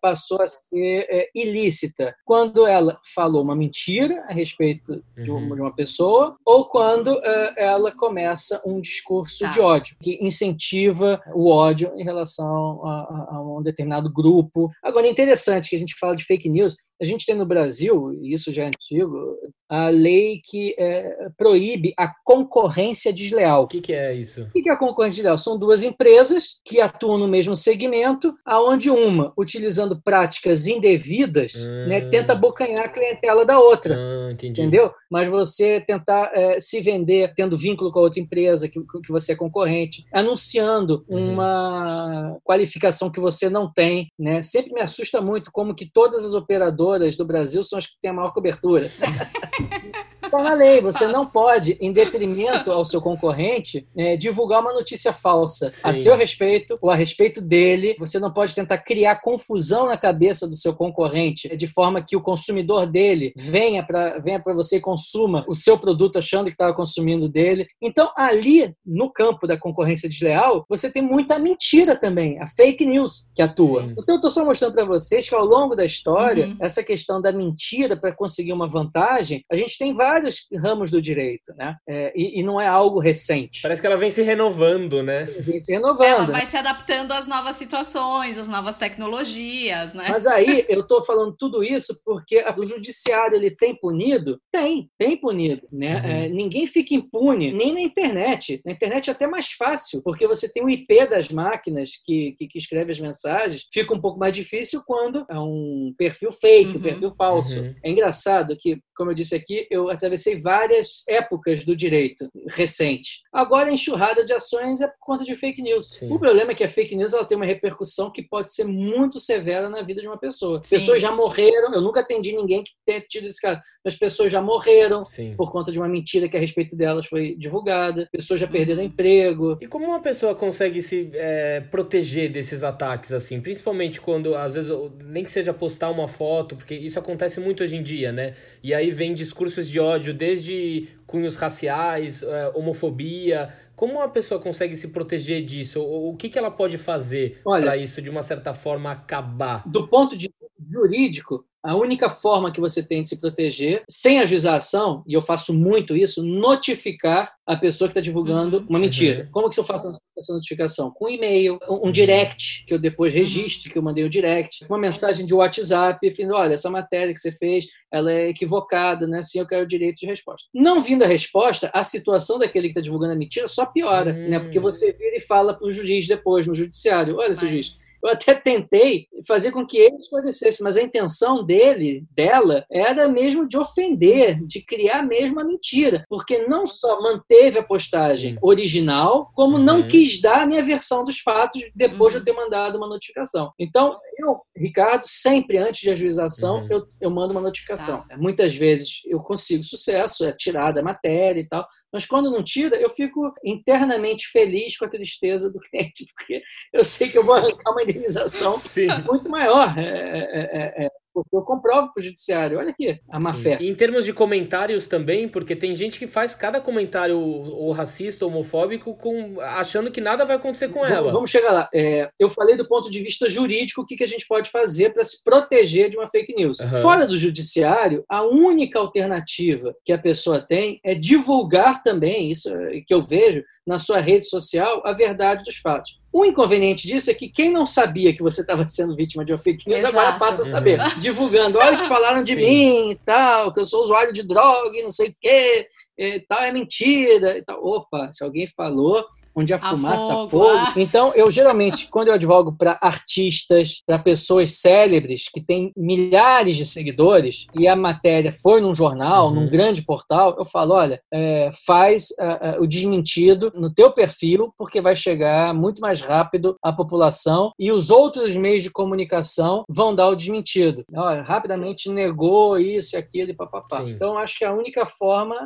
passou 0.00 0.40
a 0.40 0.46
ser 0.46 1.06
é, 1.10 1.28
ilícita? 1.34 2.14
Quando 2.24 2.66
ela 2.66 2.98
falou 3.14 3.42
uma 3.42 3.56
mentira 3.56 4.24
a 4.28 4.32
respeito 4.32 5.02
de, 5.16 5.30
uma, 5.30 5.40
uhum. 5.40 5.54
de 5.54 5.60
uma 5.60 5.74
pessoa, 5.74 6.36
ou 6.44 6.66
quando 6.66 7.08
uh, 7.08 7.52
ela 7.56 7.90
começa 7.92 8.60
um 8.64 8.80
discurso 8.80 9.44
tá. 9.44 9.50
de 9.50 9.60
ódio, 9.60 9.96
que 10.00 10.18
incentiva 10.22 11.20
o 11.34 11.50
ódio 11.50 11.92
em 11.96 12.04
relação 12.04 12.84
a, 12.86 13.36
a, 13.36 13.42
um 13.42 13.62
determinado 13.62 14.12
grupo. 14.12 14.70
Agora, 14.82 15.06
é 15.06 15.10
interessante 15.10 15.70
que 15.70 15.76
a 15.76 15.78
gente 15.78 15.96
fala 15.98 16.14
de 16.14 16.24
fake 16.24 16.48
news, 16.48 16.76
a 17.00 17.04
gente 17.04 17.24
tem 17.24 17.34
no 17.34 17.46
Brasil, 17.46 18.12
e 18.20 18.34
isso 18.34 18.52
já 18.52 18.64
é 18.64 18.66
antigo, 18.66 19.38
a 19.68 19.88
lei 19.88 20.40
que 20.44 20.74
é, 20.78 21.28
proíbe 21.36 21.94
a 21.96 22.12
concorrência 22.24 23.12
desleal. 23.12 23.62
O 23.62 23.66
que, 23.68 23.80
que, 23.80 23.92
é 23.92 24.12
isso? 24.12 24.42
O 24.42 24.50
que, 24.50 24.62
que 24.62 24.68
é 24.68 24.72
a 24.72 24.76
concorrência 24.76 25.16
desleal? 25.16 25.38
São 25.38 25.56
duas 25.56 25.82
empresas 25.82 26.56
que 26.64 26.80
atuam 26.80 27.16
no 27.16 27.28
mesmo 27.28 27.54
segmento, 27.54 28.34
aonde 28.44 28.90
uma, 28.90 29.32
utilizando 29.38 30.00
práticas 30.02 30.66
indevidas, 30.66 31.54
hum. 31.54 31.88
né, 31.88 32.00
tenta 32.02 32.32
abocanhar 32.32 32.84
a 32.84 32.88
clientela 32.88 33.44
da 33.44 33.60
outra. 33.60 33.96
Hum, 33.96 34.30
entendeu? 34.32 34.92
Mas 35.10 35.28
você 35.28 35.80
tentar 35.80 36.30
é, 36.34 36.58
se 36.58 36.80
vender 36.80 37.32
tendo 37.34 37.56
vínculo 37.56 37.92
com 37.92 38.00
a 38.00 38.02
outra 38.02 38.20
empresa, 38.20 38.68
que, 38.68 38.80
que 38.80 39.12
você 39.12 39.32
é 39.32 39.36
concorrente, 39.36 40.04
anunciando 40.12 41.04
uhum. 41.08 41.32
uma 41.32 42.36
qualificação 42.44 43.10
que 43.10 43.20
você 43.20 43.48
não 43.48 43.72
tem. 43.72 44.08
Né? 44.18 44.42
Sempre 44.42 44.72
me 44.72 44.80
assusta 44.80 45.20
muito 45.20 45.50
como 45.52 45.74
que 45.74 45.88
todas 45.90 46.24
as 46.24 46.34
operadoras 46.34 46.89
emissoras 46.90 47.16
do 47.16 47.24
Brasil 47.24 47.62
são 47.62 47.78
as 47.78 47.86
que 47.86 47.96
têm 48.00 48.10
a 48.10 48.14
maior 48.14 48.32
cobertura. 48.32 48.90
Está 50.22 50.42
na 50.42 50.54
lei, 50.54 50.80
você 50.80 51.08
não 51.08 51.26
pode, 51.26 51.76
em 51.80 51.92
detrimento 51.92 52.70
ao 52.70 52.84
seu 52.84 53.00
concorrente, 53.00 53.86
é, 53.96 54.16
divulgar 54.16 54.60
uma 54.60 54.72
notícia 54.72 55.12
falsa 55.12 55.70
Sim. 55.70 55.80
a 55.82 55.94
seu 55.94 56.16
respeito 56.16 56.74
ou 56.80 56.90
a 56.90 56.94
respeito 56.94 57.40
dele. 57.40 57.96
Você 57.98 58.18
não 58.18 58.32
pode 58.32 58.54
tentar 58.54 58.78
criar 58.78 59.20
confusão 59.22 59.86
na 59.86 59.96
cabeça 59.96 60.46
do 60.46 60.54
seu 60.54 60.74
concorrente, 60.74 61.56
de 61.56 61.66
forma 61.66 62.02
que 62.02 62.16
o 62.16 62.20
consumidor 62.20 62.86
dele 62.86 63.32
venha 63.36 63.82
para 63.82 64.18
venha 64.18 64.42
você 64.54 64.76
e 64.76 64.80
consuma 64.80 65.44
o 65.48 65.54
seu 65.54 65.78
produto 65.78 66.18
achando 66.18 66.46
que 66.46 66.52
estava 66.52 66.74
consumindo 66.74 67.28
dele. 67.28 67.66
Então, 67.80 68.12
ali, 68.16 68.74
no 68.84 69.10
campo 69.12 69.46
da 69.46 69.56
concorrência 69.56 70.08
desleal, 70.08 70.64
você 70.68 70.90
tem 70.90 71.02
muita 71.02 71.38
mentira 71.38 71.96
também, 71.96 72.40
a 72.40 72.46
fake 72.46 72.84
news 72.84 73.30
que 73.34 73.42
atua. 73.42 73.84
Sim. 73.84 73.92
Então, 73.92 74.14
eu 74.14 74.16
estou 74.16 74.30
só 74.30 74.44
mostrando 74.44 74.74
para 74.74 74.84
vocês 74.84 75.28
que 75.28 75.34
ao 75.34 75.44
longo 75.44 75.74
da 75.74 75.84
história, 75.84 76.46
uhum. 76.46 76.56
essa 76.60 76.82
questão 76.82 77.20
da 77.20 77.32
mentira 77.32 77.96
para 77.96 78.14
conseguir 78.14 78.52
uma 78.52 78.68
vantagem, 78.68 79.44
a 79.50 79.56
gente 79.56 79.78
tem 79.78 79.94
vários 79.94 80.09
vários 80.10 80.46
ramos 80.62 80.90
do 80.90 81.00
direito, 81.00 81.54
né? 81.56 81.76
É, 81.88 82.12
e, 82.16 82.40
e, 82.40 82.42
não 82.42 82.60
é 82.60 82.66
algo 82.66 82.98
recente. 82.98 83.62
Parece 83.62 83.80
que 83.80 83.86
ela 83.86 83.96
vem 83.96 84.10
se 84.10 84.22
renovando, 84.22 85.02
né? 85.02 85.24
Vem 85.40 85.60
se 85.60 85.72
renovando. 85.72 86.04
Ela 86.04 86.26
vai 86.26 86.46
se 86.46 86.56
adaptando 86.56 87.12
às 87.12 87.28
novas 87.28 87.56
situações, 87.56 88.38
às 88.38 88.48
novas 88.48 88.76
tecnologias, 88.76 89.94
né? 89.94 90.06
Mas 90.08 90.26
aí 90.26 90.64
eu 90.68 90.80
estou 90.80 91.02
falando 91.02 91.36
tudo 91.38 91.62
isso 91.62 91.98
porque 92.04 92.42
o 92.56 92.66
judiciário 92.66 93.36
ele 93.36 93.50
tem 93.50 93.74
punido? 93.74 94.40
Tem, 94.52 94.90
tem 94.98 95.16
punido, 95.16 95.66
né? 95.72 96.00
Uhum. 96.00 96.10
É, 96.10 96.28
ninguém 96.28 96.66
fica 96.66 96.94
impune, 96.94 97.52
nem 97.52 97.72
na 97.72 97.80
internet. 97.80 98.60
Na 98.64 98.72
internet 98.72 99.08
é 99.08 99.12
até 99.12 99.26
mais 99.26 99.52
fácil, 99.52 100.02
porque 100.02 100.26
você 100.26 100.52
tem 100.52 100.64
o 100.64 100.70
IP 100.70 101.06
das 101.06 101.28
máquinas 101.28 101.90
que, 102.04 102.34
que, 102.36 102.48
que 102.48 102.58
escreve 102.58 102.90
as 102.90 102.98
mensagens. 102.98 103.66
Fica 103.72 103.94
um 103.94 104.00
pouco 104.00 104.18
mais 104.18 104.34
difícil 104.34 104.82
quando 104.84 105.24
é 105.30 105.38
um 105.38 105.94
perfil 105.96 106.32
fake, 106.32 106.72
uhum. 106.72 106.78
um 106.78 106.82
perfil 106.82 107.14
falso. 107.16 107.60
Uhum. 107.60 107.74
É 107.84 107.90
engraçado 107.90 108.56
que, 108.58 108.80
como 108.96 109.10
eu 109.10 109.14
disse 109.14 109.36
aqui, 109.36 109.66
eu 109.70 109.88
atravessei 110.00 110.40
várias 110.40 111.04
épocas 111.08 111.64
do 111.64 111.76
direito 111.76 112.28
recente. 112.48 113.20
Agora 113.32 113.70
a 113.70 113.72
enxurrada 113.72 114.24
de 114.24 114.32
ações 114.32 114.80
é 114.80 114.86
por 114.86 114.98
conta 115.00 115.24
de 115.24 115.36
fake 115.36 115.62
news. 115.62 115.90
Sim. 115.98 116.12
O 116.12 116.18
problema 116.18 116.52
é 116.52 116.54
que 116.54 116.64
a 116.64 116.68
fake 116.68 116.96
news 116.96 117.12
ela 117.12 117.24
tem 117.24 117.36
uma 117.36 117.46
repercussão 117.46 118.10
que 118.10 118.22
pode 118.22 118.52
ser 118.52 118.64
muito 118.64 119.20
severa 119.20 119.68
na 119.68 119.82
vida 119.82 120.00
de 120.00 120.06
uma 120.06 120.18
pessoa. 120.18 120.60
Sim. 120.62 120.76
Pessoas 120.76 121.02
já 121.02 121.12
morreram, 121.12 121.72
eu 121.74 121.80
nunca 121.80 122.00
atendi 122.00 122.32
ninguém 122.32 122.64
que 122.64 122.70
tenha 122.84 123.00
tido 123.00 123.26
esse 123.26 123.40
caso, 123.40 123.60
mas 123.84 123.96
pessoas 123.96 124.32
já 124.32 124.40
morreram 124.40 125.04
Sim. 125.04 125.34
por 125.36 125.52
conta 125.52 125.70
de 125.70 125.78
uma 125.78 125.88
mentira 125.88 126.28
que 126.28 126.36
a 126.36 126.40
respeito 126.40 126.76
delas 126.76 127.06
foi 127.06 127.36
divulgada, 127.36 128.08
pessoas 128.10 128.40
já 128.40 128.46
perderam 128.46 128.80
uhum. 128.80 128.86
emprego. 128.86 129.58
E 129.60 129.66
como 129.66 129.86
uma 129.86 130.00
pessoa 130.00 130.34
consegue 130.34 130.80
se 130.80 131.10
é, 131.14 131.60
proteger 131.60 132.30
desses 132.30 132.62
ataques 132.62 133.12
assim, 133.12 133.40
principalmente 133.40 134.00
quando 134.00 134.34
às 134.34 134.54
vezes 134.54 134.70
nem 135.04 135.24
que 135.24 135.30
seja 135.30 135.52
postar 135.52 135.90
uma 135.90 136.08
foto, 136.08 136.56
porque 136.56 136.74
isso 136.74 136.98
acontece 136.98 137.40
muito 137.40 137.62
hoje 137.62 137.76
em 137.76 137.82
dia, 137.82 138.12
né? 138.12 138.34
E 138.62 138.72
aí 138.72 138.90
vem 138.90 139.14
discursos 139.14 139.68
de 139.68 139.78
ódio 139.78 139.89
ódio, 139.90 140.14
desde 140.14 140.88
cunhos 141.06 141.36
raciais, 141.36 142.22
é, 142.22 142.48
homofobia. 142.54 143.52
Como 143.74 143.94
uma 143.94 144.08
pessoa 144.08 144.40
consegue 144.40 144.76
se 144.76 144.88
proteger 144.88 145.44
disso? 145.44 145.82
O, 145.82 146.16
que, 146.16 146.28
que 146.28 146.38
ela 146.38 146.50
pode 146.50 146.78
fazer 146.78 147.40
para 147.42 147.76
isso, 147.76 148.00
de 148.00 148.10
uma 148.10 148.22
certa 148.22 148.52
forma, 148.52 148.92
acabar? 148.92 149.66
Do 149.66 149.88
ponto 149.88 150.16
de 150.16 150.32
jurídico, 150.64 151.44
a 151.62 151.76
única 151.76 152.08
forma 152.08 152.50
que 152.50 152.60
você 152.60 152.82
tem 152.82 153.02
de 153.02 153.08
se 153.08 153.20
proteger, 153.20 153.82
sem 153.88 154.18
ajuização, 154.18 155.04
e 155.06 155.12
eu 155.12 155.20
faço 155.20 155.52
muito 155.52 155.94
isso, 155.96 156.24
notificar 156.24 157.32
a 157.46 157.56
pessoa 157.56 157.88
que 157.88 157.92
está 157.92 158.00
divulgando 158.00 158.58
uhum. 158.58 158.66
uma 158.68 158.78
mentira. 158.78 159.24
Uhum. 159.24 159.30
Como 159.30 159.50
que 159.50 159.60
eu 159.60 159.64
faço 159.64 159.92
essa 160.16 160.32
notificação? 160.32 160.90
Com 160.90 161.06
um 161.06 161.10
e-mail, 161.10 161.58
um 161.68 161.86
uhum. 161.86 161.92
direct, 161.92 162.64
que 162.66 162.72
eu 162.72 162.78
depois 162.78 163.12
registre, 163.12 163.68
uhum. 163.68 163.72
que 163.72 163.78
eu 163.78 163.82
mandei 163.82 164.04
o 164.04 164.08
direct, 164.08 164.64
uma 164.68 164.78
mensagem 164.78 165.26
de 165.26 165.34
WhatsApp, 165.34 166.10
falando, 166.14 166.34
olha, 166.34 166.54
essa 166.54 166.70
matéria 166.70 167.12
que 167.12 167.20
você 167.20 167.32
fez, 167.32 167.66
ela 167.92 168.10
é 168.10 168.28
equivocada, 168.28 169.06
né? 169.06 169.22
Sim, 169.22 169.40
eu 169.40 169.46
quero 169.46 169.64
o 169.64 169.68
direito 169.68 169.98
de 170.00 170.06
resposta. 170.06 170.48
Não 170.54 170.80
vindo 170.80 171.02
a 171.02 171.06
resposta, 171.06 171.70
a 171.74 171.84
situação 171.84 172.38
daquele 172.38 172.68
que 172.68 172.72
está 172.72 172.80
divulgando 172.80 173.12
a 173.12 173.16
mentira 173.16 173.48
só 173.48 173.66
piora, 173.66 174.12
né? 174.12 174.38
Porque 174.38 174.60
você 174.60 174.92
vira 174.92 175.16
e 175.16 175.20
fala 175.20 175.54
para 175.54 175.66
o 175.66 175.72
juiz 175.72 176.06
depois, 176.06 176.46
no 176.46 176.54
judiciário, 176.54 177.16
olha, 177.16 177.34
seu 177.34 177.48
juiz, 177.48 177.80
eu 178.02 178.10
até 178.10 178.34
tentei 178.34 179.06
fazer 179.26 179.50
com 179.52 179.66
que 179.66 179.76
ele 179.76 179.96
esclarecesse, 179.96 180.62
mas 180.62 180.76
a 180.76 180.82
intenção 180.82 181.44
dele, 181.44 182.04
dela, 182.14 182.64
era 182.70 183.08
mesmo 183.08 183.46
de 183.46 183.58
ofender, 183.58 184.44
de 184.44 184.62
criar 184.62 185.02
mesmo 185.02 185.40
a 185.40 185.44
mentira, 185.44 186.04
porque 186.08 186.46
não 186.46 186.66
só 186.66 187.00
manteve 187.00 187.58
a 187.58 187.62
postagem 187.62 188.34
Sim. 188.34 188.38
original, 188.42 189.30
como 189.34 189.56
uhum. 189.56 189.62
não 189.62 189.88
quis 189.88 190.20
dar 190.20 190.42
a 190.42 190.46
minha 190.46 190.62
versão 190.62 191.04
dos 191.04 191.18
fatos 191.20 191.62
depois 191.74 192.14
uhum. 192.14 192.22
de 192.22 192.30
eu 192.30 192.34
ter 192.34 192.40
mandado 192.40 192.76
uma 192.76 192.88
notificação. 192.88 193.52
Então, 193.58 193.98
eu, 194.18 194.40
Ricardo, 194.56 195.02
sempre 195.06 195.58
antes 195.58 195.80
de 195.80 195.90
ajuização, 195.90 196.60
uhum. 196.62 196.68
eu, 196.70 196.86
eu 197.00 197.10
mando 197.10 197.32
uma 197.32 197.40
notificação. 197.40 198.04
Tá. 198.08 198.16
Muitas 198.16 198.54
vezes 198.54 199.00
eu 199.06 199.18
consigo 199.18 199.62
sucesso, 199.62 200.24
é 200.24 200.32
tirada 200.32 200.80
a 200.80 200.84
matéria 200.84 201.40
e 201.40 201.48
tal, 201.48 201.66
mas 201.92 202.06
quando 202.06 202.30
não 202.30 202.42
tira, 202.42 202.76
eu 202.76 202.90
fico 202.90 203.32
internamente 203.44 204.28
feliz 204.28 204.76
com 204.76 204.84
a 204.84 204.88
tristeza 204.88 205.50
do 205.50 205.58
cliente, 205.70 206.06
porque 206.14 206.42
eu 206.72 206.84
sei 206.84 207.08
que 207.08 207.18
eu 207.18 207.24
vou 207.24 207.34
arrancar 207.34 207.72
uma 207.72 207.82
indenização 207.82 208.58
Sim. 208.58 208.86
muito 209.06 209.30
maior. 209.30 209.76
É, 209.78 209.82
é, 209.82 210.84
é, 210.84 210.86
é 210.86 210.90
porque 211.22 211.36
eu 211.36 211.42
comprovo 211.42 211.92
para 211.92 212.00
o 212.00 212.04
judiciário. 212.04 212.58
Olha 212.58 212.70
aqui, 212.70 212.98
a 213.10 213.20
má 213.20 213.34
Sim. 213.34 213.42
fé. 213.42 213.58
E 213.60 213.68
em 213.68 213.74
termos 213.74 214.04
de 214.04 214.12
comentários 214.12 214.86
também, 214.86 215.28
porque 215.28 215.56
tem 215.56 215.74
gente 215.74 215.98
que 215.98 216.06
faz 216.06 216.34
cada 216.34 216.60
comentário 216.60 217.18
ou 217.18 217.72
racista, 217.72 218.26
homofóbico, 218.26 218.94
com, 218.94 219.40
achando 219.40 219.90
que 219.90 220.00
nada 220.00 220.24
vai 220.24 220.36
acontecer 220.36 220.68
com 220.68 220.80
vamos, 220.80 220.96
ela. 220.96 221.12
Vamos 221.12 221.30
chegar 221.30 221.52
lá. 221.52 221.68
É, 221.74 222.10
eu 222.18 222.30
falei 222.30 222.56
do 222.56 222.66
ponto 222.66 222.90
de 222.90 223.02
vista 223.02 223.28
jurídico, 223.28 223.82
o 223.82 223.86
que, 223.86 223.96
que 223.96 224.04
a 224.04 224.08
gente 224.08 224.26
pode 224.26 224.50
fazer 224.50 224.90
para 224.92 225.04
se 225.04 225.22
proteger 225.22 225.90
de 225.90 225.96
uma 225.96 226.08
fake 226.08 226.34
news. 226.34 226.60
Uhum. 226.60 226.82
Fora 226.82 227.06
do 227.06 227.16
judiciário, 227.16 228.04
a 228.08 228.22
única 228.22 228.78
alternativa 228.78 229.74
que 229.84 229.92
a 229.92 229.98
pessoa 229.98 230.40
tem 230.40 230.80
é 230.84 230.94
divulgar 230.94 231.82
também, 231.82 232.30
isso 232.30 232.48
é, 232.48 232.80
que 232.86 232.94
eu 232.94 233.02
vejo, 233.02 233.42
na 233.66 233.78
sua 233.78 233.98
rede 234.00 234.26
social, 234.26 234.82
a 234.84 234.92
verdade 234.92 235.44
dos 235.44 235.56
fatos. 235.56 236.00
O 236.12 236.24
inconveniente 236.24 236.88
disso 236.88 237.10
é 237.10 237.14
que 237.14 237.28
quem 237.28 237.52
não 237.52 237.64
sabia 237.64 238.14
que 238.14 238.22
você 238.22 238.40
estava 238.40 238.66
sendo 238.66 238.96
vítima 238.96 239.24
de 239.24 239.32
uma 239.32 239.38
fake 239.38 239.68
news 239.68 239.80
Exato. 239.80 239.96
agora 239.96 240.18
passa 240.18 240.42
a 240.42 240.44
saber. 240.44 240.80
Uhum. 240.80 241.00
divulgando. 241.00 241.58
Olha 241.58 241.78
o 241.78 241.82
que 241.82 241.88
falaram 241.88 242.22
de 242.22 242.34
Sim. 242.34 242.40
mim 242.40 242.90
e 242.90 242.96
tal, 242.96 243.52
que 243.52 243.60
eu 243.60 243.64
sou 243.64 243.82
usuário 243.82 244.12
de 244.12 244.26
droga 244.26 244.76
e 244.76 244.82
não 244.82 244.90
sei 244.90 245.10
o 245.10 245.14
quê, 245.20 245.68
e 245.96 246.20
tal, 246.20 246.40
é 246.42 246.52
mentira. 246.52 247.38
E 247.38 247.44
tal. 247.44 247.64
Opa, 247.64 248.10
se 248.12 248.24
alguém 248.24 248.48
falou, 248.56 249.04
onde 249.34 249.52
a, 249.52 249.56
a 249.56 249.60
fumaça 249.60 250.12
fogo. 250.12 250.28
fogo. 250.30 250.48
Ah. 250.48 250.72
Então, 250.76 251.12
eu 251.14 251.30
geralmente, 251.30 251.88
quando 251.88 252.08
eu 252.08 252.14
advogo 252.14 252.52
para 252.52 252.78
artistas, 252.80 253.82
para 253.86 253.98
pessoas 253.98 254.52
célebres 254.52 255.28
que 255.28 255.40
têm 255.40 255.72
milhares 255.76 256.56
de 256.56 256.66
seguidores 256.66 257.46
e 257.54 257.66
a 257.66 257.76
matéria 257.76 258.32
foi 258.32 258.60
num 258.60 258.74
jornal, 258.74 259.28
uhum. 259.28 259.34
num 259.34 259.48
grande 259.48 259.82
portal, 259.82 260.36
eu 260.38 260.44
falo, 260.44 260.74
olha, 260.74 261.00
é, 261.12 261.50
faz 261.66 262.08
uh, 262.18 262.58
uh, 262.58 262.62
o 262.62 262.66
desmentido 262.66 263.52
no 263.54 263.72
teu 263.72 263.90
perfil, 263.92 264.52
porque 264.56 264.80
vai 264.80 264.96
chegar 264.96 265.54
muito 265.54 265.80
mais 265.80 266.00
rápido 266.00 266.56
à 266.62 266.72
população 266.72 267.52
e 267.58 267.70
os 267.72 267.90
outros 267.90 268.36
meios 268.36 268.62
de 268.62 268.70
comunicação 268.70 269.64
vão 269.68 269.94
dar 269.94 270.08
o 270.08 270.14
desmentido. 270.14 270.84
Olha, 270.94 271.22
rapidamente 271.22 271.90
negou 271.90 272.58
isso 272.58 272.96
e 272.96 272.98
aquilo 272.98 273.30
e 273.30 273.34
papapá. 273.34 273.82
Então, 273.82 274.18
acho 274.18 274.38
que 274.38 274.44
a 274.44 274.52
única 274.52 274.84
forma 274.84 275.36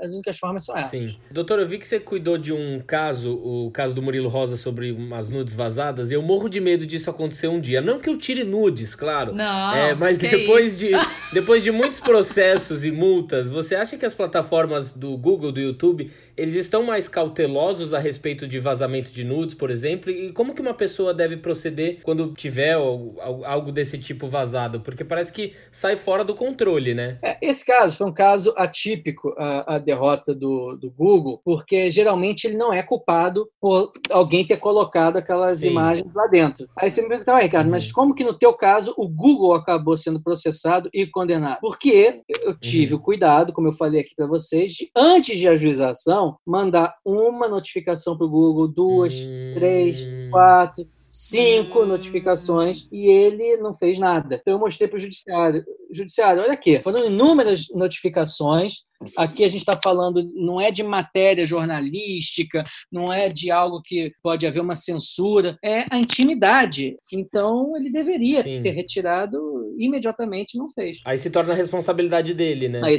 as 0.00 0.12
únicas 0.12 0.38
formas 0.38 0.64
são 0.64 0.76
essas. 0.76 0.98
Sim. 0.98 1.16
Doutor, 1.30 1.58
eu 1.58 1.66
vi 1.66 1.78
que 1.78 1.86
você 1.86 1.98
cuidou 1.98 2.36
de 2.38 2.52
um 2.52 2.80
caso, 2.86 3.32
o 3.32 3.70
caso 3.70 3.94
do 3.94 4.02
Murilo 4.02 4.28
Rosa 4.28 4.56
sobre 4.56 4.92
umas 4.92 5.28
nudes 5.28 5.54
vazadas, 5.54 6.10
e 6.10 6.14
eu 6.14 6.22
morro 6.22 6.48
de 6.48 6.60
medo 6.60 6.86
disso 6.86 7.10
acontecer 7.10 7.48
um 7.48 7.60
dia. 7.60 7.80
Não 7.80 7.98
que 7.98 8.08
eu 8.08 8.16
tire 8.16 8.44
nudes, 8.44 8.94
claro. 8.94 9.34
Não. 9.34 9.74
É, 9.74 9.94
mas 9.94 10.18
depois 10.18 10.78
de, 10.78 10.90
depois 11.32 11.62
de 11.62 11.70
muitos 11.70 11.98
processos 11.98 12.84
e 12.84 12.92
multas, 12.92 13.50
você 13.50 13.74
acha 13.74 13.96
que 13.96 14.06
as 14.06 14.14
plataformas 14.14 14.92
do 14.92 15.16
Google, 15.16 15.50
do 15.50 15.60
YouTube, 15.60 16.10
eles 16.36 16.54
estão 16.54 16.82
mais 16.82 17.08
cautelosos 17.08 17.92
a 17.92 17.98
respeito 17.98 18.46
de 18.46 18.60
vazamento 18.60 19.10
de 19.10 19.24
nudes, 19.24 19.54
por 19.54 19.70
exemplo? 19.70 20.10
E 20.10 20.32
como 20.32 20.54
que 20.54 20.60
uma 20.60 20.74
pessoa 20.74 21.12
deve 21.12 21.36
proceder 21.36 21.98
quando 22.02 22.32
tiver 22.32 22.74
algo 22.74 23.72
desse 23.72 23.98
tipo 23.98 24.28
vazado? 24.28 24.80
Porque 24.80 25.02
parece 25.02 25.32
que 25.32 25.52
sai 25.72 25.96
fora 25.96 26.24
do 26.24 26.34
controle, 26.34 26.94
né? 26.94 27.18
É, 27.22 27.38
esse 27.40 27.64
caso 27.64 27.96
foi 27.96 28.06
um 28.06 28.12
caso 28.12 28.54
atípico, 28.56 29.34
a, 29.36 29.76
a 29.76 29.78
derrota 29.78 30.34
do, 30.34 30.76
do 30.76 30.90
Google, 30.90 31.40
porque 31.44 31.90
geralmente 31.90 32.46
ele 32.46 32.56
não 32.56 32.72
é 32.72 32.82
culpado 32.82 33.48
por 33.60 33.90
alguém 34.10 34.46
ter 34.46 34.58
colocado 34.58 35.16
aquelas 35.16 35.60
sim, 35.60 35.70
imagens 35.70 36.12
sim. 36.12 36.18
lá 36.18 36.26
dentro. 36.26 36.68
Aí 36.76 36.90
você 36.90 37.02
me 37.02 37.08
pergunta, 37.08 37.38
Ricardo, 37.38 37.66
uhum. 37.66 37.72
mas 37.72 37.90
como 37.90 38.14
que 38.14 38.24
no 38.24 38.38
teu 38.38 38.52
caso 38.52 38.94
o 38.96 39.08
Google 39.08 39.54
acabou 39.54 39.96
sendo 39.96 40.20
processado 40.20 40.88
e 40.92 41.06
condenado? 41.16 41.60
Porque 41.60 42.20
eu 42.28 42.54
tive 42.58 42.92
uhum. 42.92 43.00
o 43.00 43.02
cuidado, 43.02 43.50
como 43.54 43.68
eu 43.68 43.72
falei 43.72 44.02
aqui 44.02 44.14
para 44.14 44.26
vocês, 44.26 44.72
de 44.72 44.90
antes 44.94 45.38
de 45.38 45.48
ajuização, 45.48 46.36
mandar 46.46 46.94
uma 47.02 47.48
notificação 47.48 48.18
para 48.18 48.26
o 48.26 48.28
Google, 48.28 48.68
duas, 48.68 49.22
uhum. 49.22 49.54
três, 49.54 50.04
quatro, 50.30 50.86
cinco 51.08 51.82
hum. 51.82 51.86
notificações 51.86 52.86
e 52.92 53.06
ele 53.06 53.56
não 53.56 53.72
fez 53.72 53.98
nada. 53.98 54.36
Então 54.36 54.52
eu 54.54 54.58
mostrei 54.58 54.86
para 54.86 54.98
o 54.98 55.00
judiciário. 55.00 55.64
Judiciário, 55.96 56.42
olha 56.42 56.52
aqui, 56.52 56.80
foram 56.80 57.06
inúmeras 57.06 57.66
notificações 57.74 58.86
Aqui 59.16 59.44
a 59.44 59.48
gente 59.48 59.60
está 59.60 59.78
falando, 59.82 60.28
não 60.34 60.60
é 60.60 60.70
de 60.70 60.82
matéria 60.82 61.44
jornalística, 61.44 62.64
não 62.90 63.12
é 63.12 63.28
de 63.28 63.50
algo 63.50 63.82
que 63.82 64.12
pode 64.22 64.46
haver 64.46 64.60
uma 64.60 64.74
censura, 64.74 65.58
é 65.62 65.84
a 65.90 65.98
intimidade. 65.98 66.96
Então 67.12 67.76
ele 67.76 67.90
deveria 67.90 68.42
Sim. 68.42 68.62
ter 68.62 68.70
retirado 68.70 69.38
imediatamente, 69.78 70.56
não 70.56 70.70
fez. 70.70 70.98
Aí 71.04 71.18
se 71.18 71.30
torna 71.30 71.52
a 71.52 71.56
responsabilidade 71.56 72.32
dele, 72.32 72.68
né? 72.68 72.80
Aí, 72.82 72.96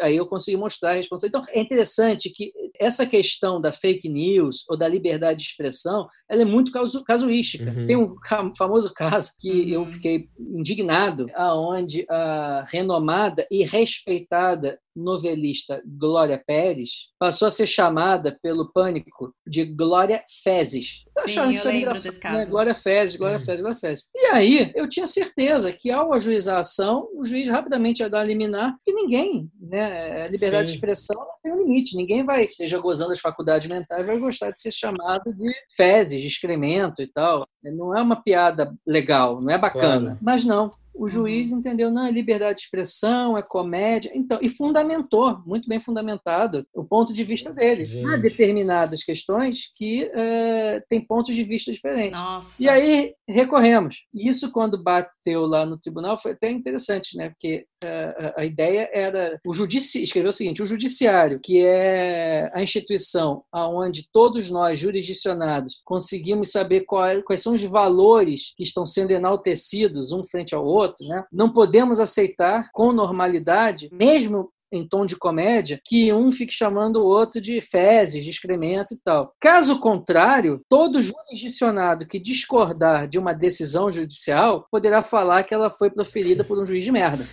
aí 0.00 0.16
eu 0.16 0.26
consigo 0.26 0.60
mostrar 0.60 0.90
a 0.90 0.94
responsabilidade. 0.94 1.44
Então 1.44 1.60
é 1.60 1.62
interessante 1.62 2.30
que 2.30 2.52
essa 2.78 3.06
questão 3.06 3.60
da 3.60 3.72
fake 3.72 4.08
news 4.08 4.64
ou 4.68 4.76
da 4.76 4.88
liberdade 4.88 5.40
de 5.40 5.46
expressão, 5.46 6.06
ela 6.28 6.42
é 6.42 6.44
muito 6.44 6.70
casu 6.70 7.02
casuística. 7.02 7.70
Uhum. 7.70 7.86
Tem 7.86 7.96
um 7.96 8.14
famoso 8.56 8.92
caso 8.92 9.32
que 9.38 9.62
uhum. 9.62 9.68
eu 9.68 9.86
fiquei 9.86 10.28
indignado, 10.38 11.26
aonde 11.34 12.04
a 12.10 12.29
renomada 12.68 13.46
e 13.50 13.64
respeitada 13.64 14.78
novelista 14.94 15.82
Glória 15.86 16.42
Pérez 16.44 17.08
passou 17.18 17.48
a 17.48 17.50
ser 17.50 17.66
chamada 17.66 18.36
pelo 18.42 18.72
Pânico 18.72 19.34
de 19.46 19.64
Glória 19.64 20.22
Fezes. 20.42 21.04
Sim, 21.18 21.38
eu 21.38 21.50
isso 21.50 21.68
lembro 21.68 21.92
desse 21.92 22.18
caso. 22.18 22.38
Né? 22.38 22.46
Glória 22.46 22.74
Fezes, 22.74 23.16
Glória 23.16 23.36
hum. 23.36 23.40
Fezes, 23.40 23.60
Glória 23.60 23.78
Fezes. 23.78 24.04
E 24.14 24.26
aí, 24.26 24.72
eu 24.74 24.88
tinha 24.88 25.06
certeza 25.06 25.72
que 25.72 25.90
ao 25.90 26.12
ajuizar 26.12 26.56
a 26.56 26.60
ação, 26.60 27.08
o 27.14 27.24
juiz 27.24 27.48
rapidamente 27.48 28.00
ia 28.00 28.10
dar 28.10 28.20
a 28.20 28.24
liminar, 28.24 28.76
que 28.82 28.92
ninguém, 28.92 29.50
né, 29.60 30.22
a 30.22 30.28
liberdade 30.28 30.68
Sim. 30.68 30.72
de 30.72 30.78
expressão 30.78 31.22
tem 31.42 31.52
um 31.52 31.58
limite, 31.58 31.96
ninguém 31.96 32.24
vai, 32.24 32.44
esteja 32.44 32.78
gozando 32.78 33.10
das 33.10 33.20
faculdades 33.20 33.68
mentais, 33.68 34.06
vai 34.06 34.18
gostar 34.18 34.50
de 34.50 34.60
ser 34.60 34.72
chamado 34.72 35.32
de 35.32 35.52
fezes, 35.76 36.20
de 36.20 36.26
excremento 36.26 37.02
e 37.02 37.06
tal. 37.06 37.46
Não 37.62 37.96
é 37.96 38.02
uma 38.02 38.22
piada 38.22 38.74
legal, 38.86 39.40
não 39.40 39.50
é 39.50 39.58
bacana. 39.58 40.10
Claro. 40.12 40.18
Mas 40.22 40.44
não, 40.44 40.72
o 40.94 41.08
juiz 41.08 41.50
uhum. 41.50 41.58
entendeu, 41.58 41.90
não, 41.90 42.06
é 42.06 42.10
liberdade 42.10 42.58
de 42.58 42.64
expressão, 42.64 43.36
é 43.36 43.42
comédia, 43.42 44.10
então, 44.14 44.38
e 44.40 44.48
fundamentou, 44.48 45.40
muito 45.46 45.68
bem 45.68 45.80
fundamentado, 45.80 46.66
o 46.74 46.84
ponto 46.84 47.12
de 47.12 47.24
vista 47.24 47.52
dele. 47.52 47.86
Gente. 47.86 48.06
Há 48.06 48.16
determinadas 48.16 49.02
questões 49.02 49.70
que 49.74 50.10
é, 50.14 50.82
têm 50.88 51.00
pontos 51.00 51.34
de 51.34 51.44
vista 51.44 51.72
diferentes. 51.72 52.18
Nossa. 52.18 52.62
E 52.62 52.68
aí 52.68 53.14
recorremos. 53.28 54.04
Isso, 54.12 54.50
quando 54.50 54.82
bateu 55.20 55.46
lá 55.46 55.66
no 55.66 55.78
tribunal, 55.78 56.20
foi 56.20 56.32
até 56.32 56.50
interessante, 56.50 57.16
né? 57.16 57.30
Porque 57.30 57.66
a, 57.84 58.40
a 58.40 58.44
ideia 58.44 58.88
era 58.92 59.38
o 59.46 59.52
judiciário, 59.52 60.04
escreveu 60.04 60.30
o 60.30 60.32
seguinte: 60.32 60.62
o 60.62 60.66
judiciário, 60.66 61.40
que 61.40 61.64
é 61.64 62.50
a 62.54 62.62
instituição 62.62 63.44
aonde 63.52 64.08
todos 64.12 64.50
nós, 64.50 64.78
jurisdicionados, 64.78 65.80
conseguimos 65.84 66.50
saber 66.50 66.82
qual, 66.82 67.22
quais 67.22 67.42
são 67.42 67.54
os 67.54 67.62
valores 67.62 68.52
que 68.56 68.62
estão 68.62 68.86
sendo 68.86 69.12
enaltecidos 69.12 70.12
um 70.12 70.22
frente 70.22 70.54
ao 70.54 70.64
outro. 70.64 71.06
Né? 71.06 71.22
Não 71.32 71.52
podemos 71.52 72.00
aceitar 72.00 72.70
com 72.72 72.92
normalidade, 72.92 73.88
mesmo 73.92 74.50
em 74.72 74.86
tom 74.86 75.04
de 75.04 75.16
comédia, 75.16 75.80
que 75.84 76.12
um 76.12 76.30
fique 76.30 76.52
chamando 76.52 76.96
o 76.96 77.06
outro 77.06 77.40
de 77.40 77.60
fezes, 77.60 78.24
de 78.24 78.30
excremento 78.30 78.94
e 78.94 78.96
tal. 78.96 79.34
Caso 79.40 79.78
contrário, 79.78 80.60
todo 80.68 81.02
jurisdicionado 81.02 82.06
que 82.06 82.18
discordar 82.18 83.08
de 83.08 83.18
uma 83.18 83.32
decisão 83.32 83.90
judicial 83.90 84.66
poderá 84.70 85.02
falar 85.02 85.42
que 85.44 85.54
ela 85.54 85.70
foi 85.70 85.90
proferida 85.90 86.44
por 86.44 86.60
um 86.60 86.66
juiz 86.66 86.84
de 86.84 86.92
merda. 86.92 87.24